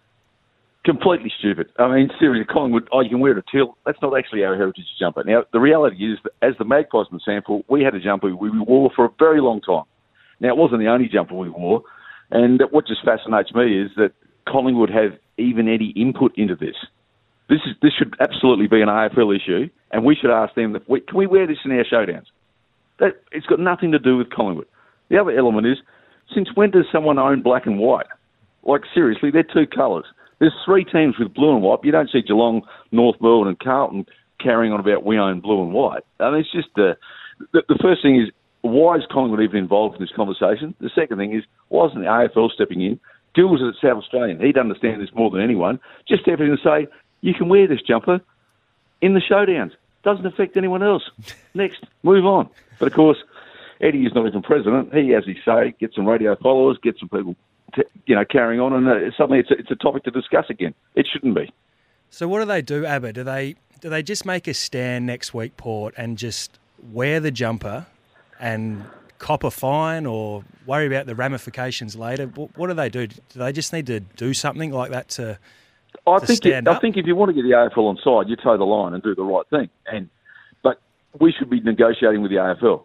[0.84, 1.68] Completely stupid.
[1.80, 3.76] I mean, seriously, Collingwood, oh, you can wear a teal.
[3.86, 5.24] That's not actually our heritage jumper.
[5.24, 8.52] Now, the reality is that as the Magpies in SANFL, we had a jumper we
[8.52, 9.86] wore for a very long time.
[10.40, 11.82] Now, it wasn't the only jumper we wore.
[12.30, 14.12] And what just fascinates me is that
[14.48, 16.76] Collingwood have even any input into this.
[17.50, 20.90] This is this should absolutely be an AFL issue, and we should ask them that
[20.90, 22.26] we, can we wear this in our showdowns.
[23.00, 24.68] That it's got nothing to do with Collingwood.
[25.10, 25.78] The other element is,
[26.34, 28.08] since when does someone own black and white?
[28.64, 30.06] Like seriously, they're two colours.
[30.40, 31.80] There's three teams with blue and white.
[31.84, 34.06] You don't see Geelong, North Melbourne, and Carlton
[34.40, 36.04] carrying on about we own blue and white.
[36.20, 36.96] I mean, it's just uh,
[37.54, 38.30] the, the first thing is
[38.62, 40.74] why is Collingwood even involved in this conversation?
[40.80, 43.00] The second thing is why isn't the AFL stepping in?
[43.36, 44.40] Gills is at South Australian.
[44.40, 45.80] He'd understand this more than anyone.
[46.08, 46.88] Just step in and say
[47.22, 48.22] you can wear this jumper
[49.02, 49.72] in the showdowns.
[50.06, 51.04] Doesn't affect anyone else.
[51.56, 52.48] Next, move on.
[52.80, 53.18] But of course,
[53.82, 54.94] Eddie is not even president.
[54.94, 57.36] He, as he say, gets some radio followers, gets some people,
[57.76, 60.46] t- you know, carrying on, and uh, suddenly it's a, it's a topic to discuss
[60.50, 60.76] again.
[60.94, 61.52] It shouldn't be.
[62.12, 63.14] So what do they do, Abba?
[63.14, 66.60] Do they do they just make a stand next week, Port, and just
[66.92, 67.88] wear the jumper
[68.40, 68.86] and
[69.18, 72.28] cop a fine, or worry about the ramifications later?
[72.28, 73.08] What, what do they do?
[73.08, 75.40] Do they just need to do something like that to?
[76.08, 78.36] I think stand I think if you want to get the AFL on side, you
[78.36, 79.70] toe the line and do the right thing.
[79.88, 80.10] And
[80.64, 80.82] but
[81.20, 82.84] we should be negotiating with the AFL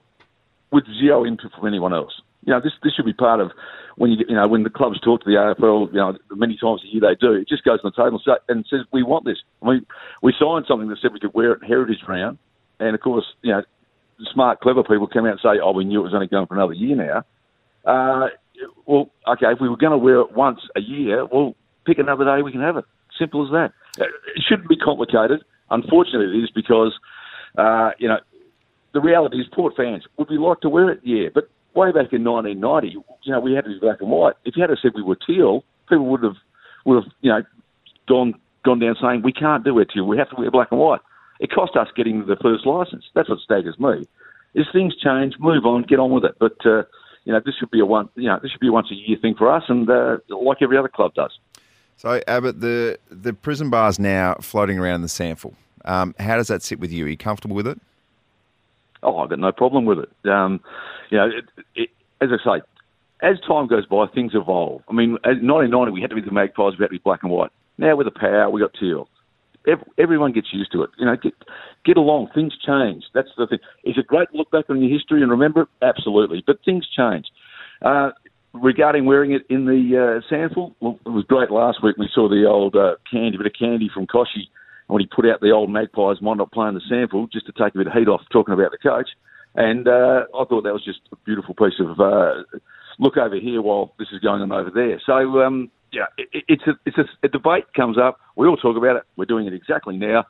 [0.70, 2.12] with zero input from anyone else.
[2.44, 3.50] You know, this this should be part of
[3.96, 5.92] when you get, you know when the clubs talk to the AFL.
[5.92, 7.32] You know, many times a year they do.
[7.32, 9.38] It just goes on the table and, says we want this.
[9.62, 9.86] I mean,
[10.22, 12.38] we signed something that said we could wear it Heritage Round,
[12.78, 13.62] and of course, you know,
[14.32, 16.54] smart, clever people come out and say, "Oh, we knew it was only going for
[16.54, 17.24] another year now."
[17.84, 18.28] Uh,
[18.86, 21.54] well, okay, if we were going to wear it once a year, well,
[21.86, 22.84] pick another day we can have it.
[23.20, 23.72] Simple as that.
[24.02, 25.44] Uh, It shouldn't be complicated.
[25.70, 26.92] Unfortunately, it is because,
[27.56, 28.18] uh, you know,
[28.92, 31.00] the reality is Port fans, would we like to wear it?
[31.04, 34.34] Yeah, but way back in 1990, you know, we had to be black and white.
[34.44, 36.36] If you had said we were teal, people would have,
[36.84, 37.42] would have, you know,
[38.08, 38.34] gone
[38.64, 40.06] gone down saying we can't do it teal.
[40.06, 41.00] We have to wear black and white.
[41.38, 43.04] It cost us getting the first license.
[43.14, 44.06] That's what staggers me.
[44.58, 46.34] As things change, move on, get on with it.
[46.38, 46.82] But uh,
[47.24, 48.94] you know, this should be a one, you know, this should be a once a
[48.94, 51.30] year thing for us, and uh, like every other club does.
[52.00, 55.52] So, Abbott, the the prison bar's now floating around the SANFL.
[55.84, 57.04] Um, how does that sit with you?
[57.04, 57.78] Are you comfortable with it?
[59.02, 60.08] Oh, I've got no problem with it.
[60.26, 60.62] Um,
[61.10, 61.44] you know, it,
[61.74, 61.90] it,
[62.22, 62.62] as I say,
[63.20, 64.80] as time goes by, things evolve.
[64.88, 67.22] I mean, in 1990, we had to be the Magpies, we had to be black
[67.22, 67.50] and white.
[67.76, 69.06] Now with the power, we got teal.
[69.68, 70.90] Ev everyone gets used to it.
[70.96, 71.34] You know, get
[71.84, 72.30] get along.
[72.34, 73.04] Things change.
[73.12, 73.58] That's the thing.
[73.84, 75.68] Is it great to look back on your history and remember it?
[75.82, 76.42] Absolutely.
[76.46, 77.26] But things change.
[77.82, 78.12] Uh,
[78.52, 81.96] regarding wearing it in the uh, SANFL, well, it was great last week.
[81.96, 84.48] We saw the old uh, candy, bit of candy from Kochie
[84.86, 87.74] when he put out the old Magpies, mind not playing the SANFL, just to take
[87.74, 89.08] a bit of heat off talking about the coach.
[89.54, 92.42] And uh, I thought that was just a beautiful piece of uh,
[92.98, 95.00] look over here while this is going on over there.
[95.04, 98.18] So, um, yeah, it, it's, a, it's a, a debate comes up.
[98.36, 99.02] We all talk about it.
[99.16, 100.24] We're doing it exactly now.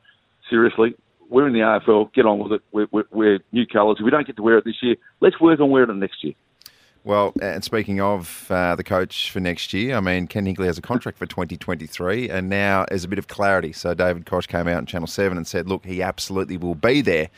[0.48, 0.94] Seriously,
[1.28, 2.12] we're in the AFL.
[2.14, 2.62] Get on with it.
[2.72, 3.98] We're, we're, we're new colours.
[4.01, 6.24] If we don't get to wear it this year, let's work on wearing it next
[6.24, 6.34] year.
[7.02, 10.77] Well, and speaking of uh, the coach for next year, I mean, Ken Hinkley has
[10.77, 13.72] a contract for 2023, and now there's a bit of clarity.
[13.72, 17.01] So David Koch came out on Channel 7 and said, look, he absolutely will be
[17.01, 17.31] there.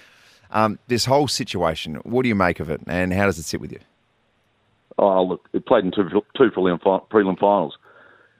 [0.51, 3.61] Um, this whole situation, what do you make of it, and how does it sit
[3.61, 3.79] with you?
[4.99, 7.79] Oh, look, it played in two, two prelim, prelim finals.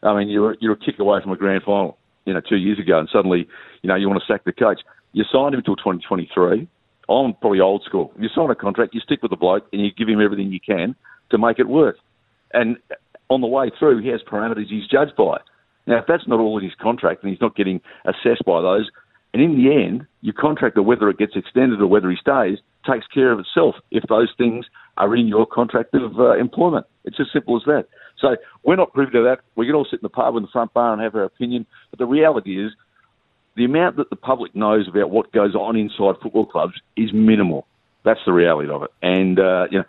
[0.03, 2.81] I mean, you're, you're a kick away from a grand final, you know, two years
[2.81, 3.49] ago, and suddenly,
[3.83, 4.81] you know, you want to sack the coach.
[5.13, 6.67] You signed him until 2023.
[7.09, 8.13] I'm probably old school.
[8.19, 10.61] You sign a contract, you stick with the bloke, and you give him everything you
[10.61, 10.97] can
[11.33, 11.97] to make it work.
[12.53, 12.77] And
[13.29, 15.39] on the way through, he has parameters he's judged by.
[15.87, 18.89] Now, if that's not all in his contract and he's not getting assessed by those,
[19.33, 23.07] and in the end, your contractor, whether it gets extended or whether he stays, takes
[23.07, 24.67] care of itself if those things
[24.99, 26.87] are in your contract of uh, employment.
[27.05, 27.87] It's as simple as that.
[28.21, 29.39] So we're not privy to that.
[29.57, 31.67] We can all sit in the pub in the front bar and have our opinion,
[31.91, 32.73] but the reality is
[33.57, 37.67] the amount that the public knows about what goes on inside football clubs is minimal.
[38.05, 38.91] That's the reality of it.
[39.03, 39.85] And uh, you know,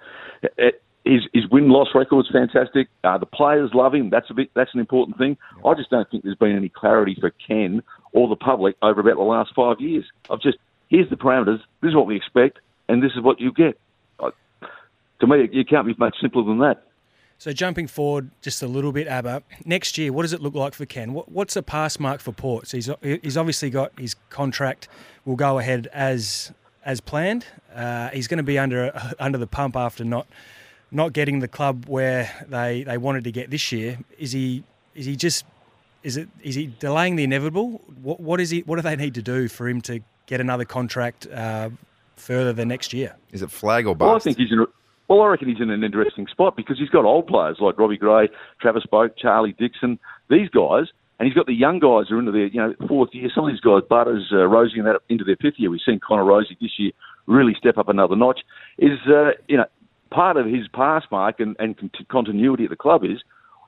[0.57, 2.88] it, his his win loss record is fantastic.
[3.03, 4.09] Uh, the players love him.
[4.09, 4.49] That's a bit.
[4.53, 5.38] That's an important thing.
[5.65, 9.15] I just don't think there's been any clarity for Ken or the public over about
[9.15, 10.05] the last five years.
[10.30, 10.57] I've just
[10.88, 11.59] here's the parameters.
[11.81, 13.80] This is what we expect, and this is what you get.
[14.19, 14.30] I,
[15.19, 16.84] to me, it can't be much simpler than that.
[17.38, 19.43] So jumping forward just a little bit, Abba.
[19.65, 21.13] Next year, what does it look like for Ken?
[21.13, 22.67] What, what's a pass mark for Port?
[22.67, 22.89] So he's
[23.21, 24.88] he's obviously got his contract
[25.25, 26.53] will go ahead as
[26.85, 27.45] as planned.
[27.75, 30.27] Uh, he's going to be under under the pump after not
[30.93, 33.97] not getting the club where they, they wanted to get this year.
[34.17, 34.63] Is he
[34.95, 35.45] is he just
[36.03, 37.81] is it is he delaying the inevitable?
[38.01, 38.61] What what is he?
[38.61, 41.69] What do they need to do for him to get another contract uh,
[42.15, 43.15] further than next year?
[43.31, 44.07] Is it flag or bust?
[44.07, 44.59] Well, I think he's in.
[44.59, 44.65] A,
[45.07, 47.97] well, I reckon he's in an interesting spot because he's got old players like Robbie
[47.97, 48.29] Gray,
[48.61, 49.99] Travis Boak, Charlie Dixon.
[50.29, 50.85] These guys,
[51.19, 53.29] and he's got the young guys who are into their you know fourth year.
[53.33, 55.69] Some of these guys, Butters, uh, Rozee, and that into their fifth year.
[55.69, 56.91] We've seen Connor Rozee this year
[57.25, 58.41] really step up another notch.
[58.77, 59.65] Is uh, you know
[60.14, 61.76] part of his pass mark and, and
[62.10, 63.22] continuity at the club is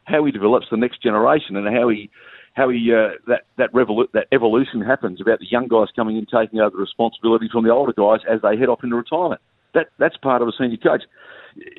[0.06, 2.10] how he develops the next generation and how he
[2.54, 6.26] how he uh, that that revolu- that evolution happens about the young guys coming in
[6.26, 9.42] taking over the responsibility from the older guys as they head off into retirement.
[9.74, 11.04] That that's part of a senior coach.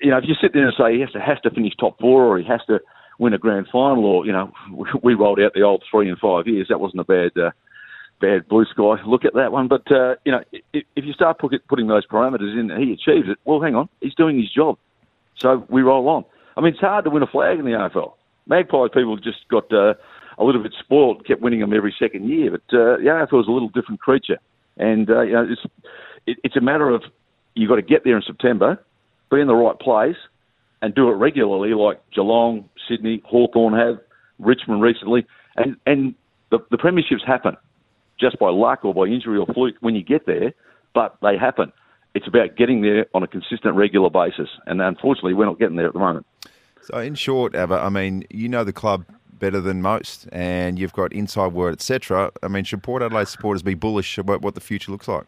[0.02, 1.98] You know, if you sit there and say he has to has to finish top
[1.98, 2.80] four or he has to
[3.18, 4.52] win a grand final or you know
[5.02, 7.50] we rolled out the old three and five years, that wasn't a bad uh,
[8.20, 9.68] bad blue sky look at that one.
[9.68, 13.38] But uh, you know, if, you start putting those parameters in, he achieves it.
[13.44, 14.78] Well, hang on, he's doing his job,
[15.38, 16.24] so we roll on.
[16.56, 18.14] I mean, it's hard to win a flag in the AFL.
[18.46, 19.94] Magpies people just got uh,
[20.38, 22.50] a little bit spoiled, kept winning them every second year.
[22.50, 24.38] But uh, the AFL is a little different creature,
[24.76, 25.62] and uh, you know, it's
[26.26, 27.02] it, it's a matter of
[27.54, 28.82] you've got to get there in September,
[29.30, 30.16] be in the right place,
[30.82, 33.98] and do it regularly, like Geelong, Sydney, Hawthorn have,
[34.38, 35.26] Richmond recently,
[35.56, 36.14] and and
[36.50, 37.56] the, the premierships happen
[38.18, 40.52] just by luck or by injury or fluke when you get there,
[40.94, 41.72] but they happen.
[42.14, 45.86] It's about getting there on a consistent, regular basis, and unfortunately, we're not getting there
[45.86, 46.26] at the moment.
[46.82, 49.04] So, in short, Abba, I mean, you know the club
[49.38, 52.30] better than most, and you've got inside word, etc.
[52.42, 55.24] I mean, should Port Adelaide supporters be bullish about what the future looks like?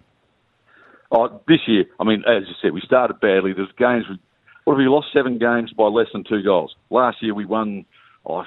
[1.10, 3.52] Oh, this year, I mean, as you said, we started badly.
[3.52, 4.04] There's games.
[4.64, 6.74] What have we lost seven games by less than two goals?
[6.90, 7.86] Last year we won.
[8.26, 8.44] Oh,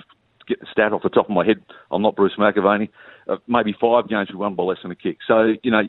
[0.51, 1.63] get the stat off the top of my head.
[1.91, 2.89] I'm not Bruce McAvaney.
[3.27, 5.17] Uh, maybe five games we won by less than a kick.
[5.27, 5.83] So you know,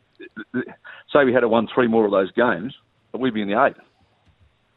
[1.12, 2.74] say we had to won three more of those games,
[3.12, 3.76] we'd be in the eight,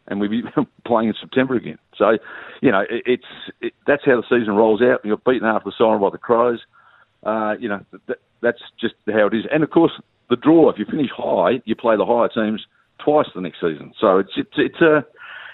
[0.08, 0.44] and we'd be
[0.86, 1.78] playing in September again.
[1.98, 2.18] So
[2.62, 5.02] you know, it, it's it, that's how the season rolls out.
[5.04, 6.60] You got beaten after the siren by the Crows.
[7.24, 9.46] Uh, you know, that, that's just how it is.
[9.52, 9.92] And of course,
[10.30, 10.70] the draw.
[10.70, 12.66] If you finish high, you play the higher teams
[13.04, 13.94] twice the next season.
[14.00, 15.06] So it's it's it's a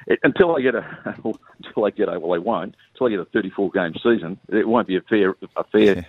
[0.07, 0.85] it, until I get a
[1.63, 4.39] until I get a well, they won't until I get a 34 game season.
[4.49, 6.05] It won't be a fair a fair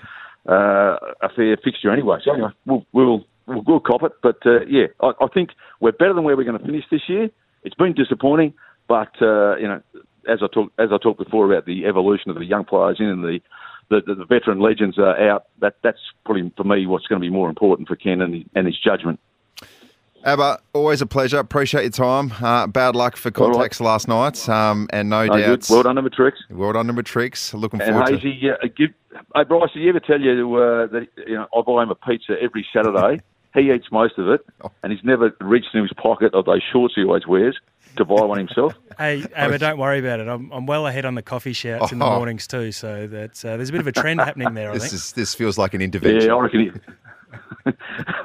[0.48, 2.19] uh, a fair fixture anyway.
[2.24, 4.12] So anyway, we'll we'll we'll, we'll cop it.
[4.23, 5.51] But uh, yeah, I, I think
[5.81, 7.31] we're better than where we're going to finish this year.
[7.64, 8.55] It's been disappointing,
[8.89, 9.82] but uh, you know,
[10.28, 13.06] as I talked as I talked before about the evolution of the young players in
[13.06, 13.40] and the
[13.93, 15.47] the, the, the veteran legends are out.
[15.60, 18.66] That that's probably for me what's going to be more important for Ken and, and
[18.66, 19.20] his judgment.
[20.24, 21.39] Abba, always a pleasure.
[21.39, 22.32] Appreciate your time.
[22.40, 23.81] Uh, bad luck for Contax right.
[23.81, 25.66] last night, um, and no, no doubt.
[25.69, 26.39] Well done, number tricks.
[26.51, 27.53] Well done, number tricks.
[27.55, 28.53] Looking and forward Hazy, to.
[28.55, 28.90] Uh, give,
[29.35, 31.94] hey, Bryce, did he ever tell you uh, that you know I buy him a
[31.97, 33.20] pizza every Saturday?
[33.55, 34.70] he eats most of it, Oh.
[34.82, 37.59] and he's never reached in his pocket of those shorts he always wears
[37.97, 38.74] to buy one himself.
[38.99, 40.28] Hey, Abba, don't worry about it.
[40.28, 42.16] I'm, I'm well ahead on the coffee shouts in the Oh.
[42.19, 42.70] mornings too.
[42.73, 44.70] So that's uh, there's a bit of a trend happening there.
[44.70, 44.93] I This think.
[44.93, 46.28] is this feels like an intervention.
[46.28, 46.61] Yeah, I reckon.
[46.61, 47.73] He...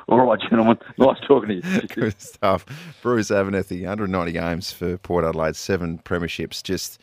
[0.08, 0.78] All right, gentlemen.
[0.98, 1.88] Nice talking to you.
[1.94, 2.66] Good stuff.
[3.02, 7.00] Bruce Abernethy, 190 games for Port Adelaide, seven premierships, just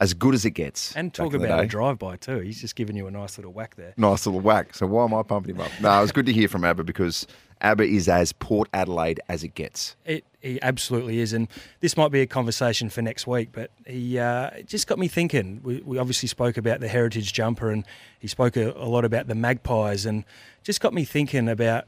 [0.00, 0.94] as good as it gets.
[0.94, 2.40] And talk about a drive-by too.
[2.40, 3.94] He's just giving you a nice little whack there.
[3.96, 4.74] Nice little whack.
[4.74, 5.70] So why am I pumping him up?
[5.80, 7.26] No, it was good to hear from Abba because
[7.62, 9.96] Abba is as Port Adelaide as it gets.
[10.04, 11.48] It, he absolutely is, and
[11.80, 13.50] this might be a conversation for next week.
[13.52, 15.60] But he uh, just got me thinking.
[15.62, 17.84] We, we obviously spoke about the heritage jumper, and
[18.18, 20.24] he spoke a, a lot about the magpies, and
[20.62, 21.86] just got me thinking about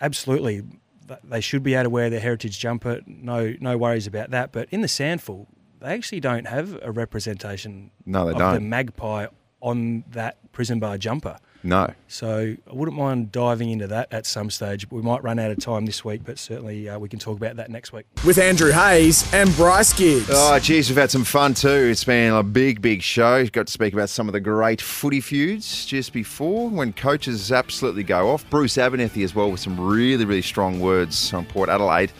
[0.00, 0.62] absolutely
[1.24, 3.00] they should be able to wear their heritage jumper.
[3.06, 4.52] No, no worries about that.
[4.52, 5.46] But in the SANFL,
[5.80, 8.54] they actually don't have a representation No, they of don't.
[8.54, 9.26] the magpie
[9.60, 11.38] on that prison bar jumper.
[11.62, 11.92] No.
[12.06, 14.88] So I wouldn't mind diving into that at some stage.
[14.90, 17.56] We might run out of time this week, but certainly uh, we can talk about
[17.56, 18.06] that next week.
[18.24, 20.28] With Andrew Hayes and Bryce Gibbs.
[20.30, 21.68] Oh, geez, we've had some fun too.
[21.68, 23.44] It's been a big, big show.
[23.46, 28.04] Got to speak about some of the great footy feuds just before when coaches absolutely
[28.04, 28.48] go off.
[28.50, 32.12] Bruce Abernethy as well with some really, really strong words on Port Adelaide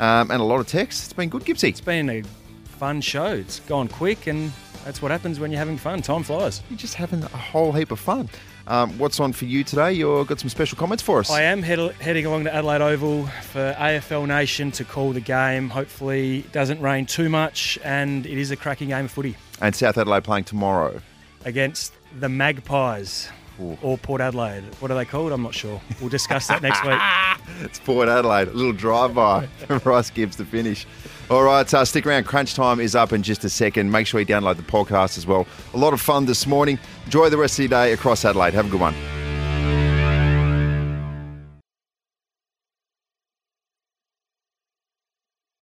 [0.00, 1.04] um, and a lot of text.
[1.04, 1.70] It's been good, Gibbsy.
[1.70, 2.22] It's been a
[2.64, 3.26] fun show.
[3.26, 4.52] It's gone quick, and
[4.84, 6.02] that's what happens when you're having fun.
[6.02, 6.62] Time flies.
[6.68, 8.28] You're just having a whole heap of fun.
[8.66, 9.92] Um, what's on for you today?
[9.92, 11.30] You've got some special comments for us.
[11.30, 15.68] I am head, heading along to Adelaide Oval for AFL Nation to call the game.
[15.68, 19.74] Hopefully, it doesn't rain too much, and it is a cracking game of footy And
[19.74, 21.00] South Adelaide playing tomorrow.
[21.44, 23.28] against the Magpies.
[23.82, 24.64] Or Port Adelaide.
[24.80, 25.30] What are they called?
[25.30, 25.80] I'm not sure.
[26.00, 26.98] We'll discuss that next week.
[27.60, 28.48] It's Port Adelaide.
[28.48, 29.46] A little drive-by.
[29.82, 30.86] Bryce Gibbs to finish.
[31.32, 32.24] All right, uh, stick around.
[32.24, 33.90] Crunch time is up in just a second.
[33.90, 35.46] Make sure you download the podcast as well.
[35.72, 36.78] A lot of fun this morning.
[37.06, 38.52] Enjoy the rest of your day across Adelaide.
[38.52, 39.21] Have a good one.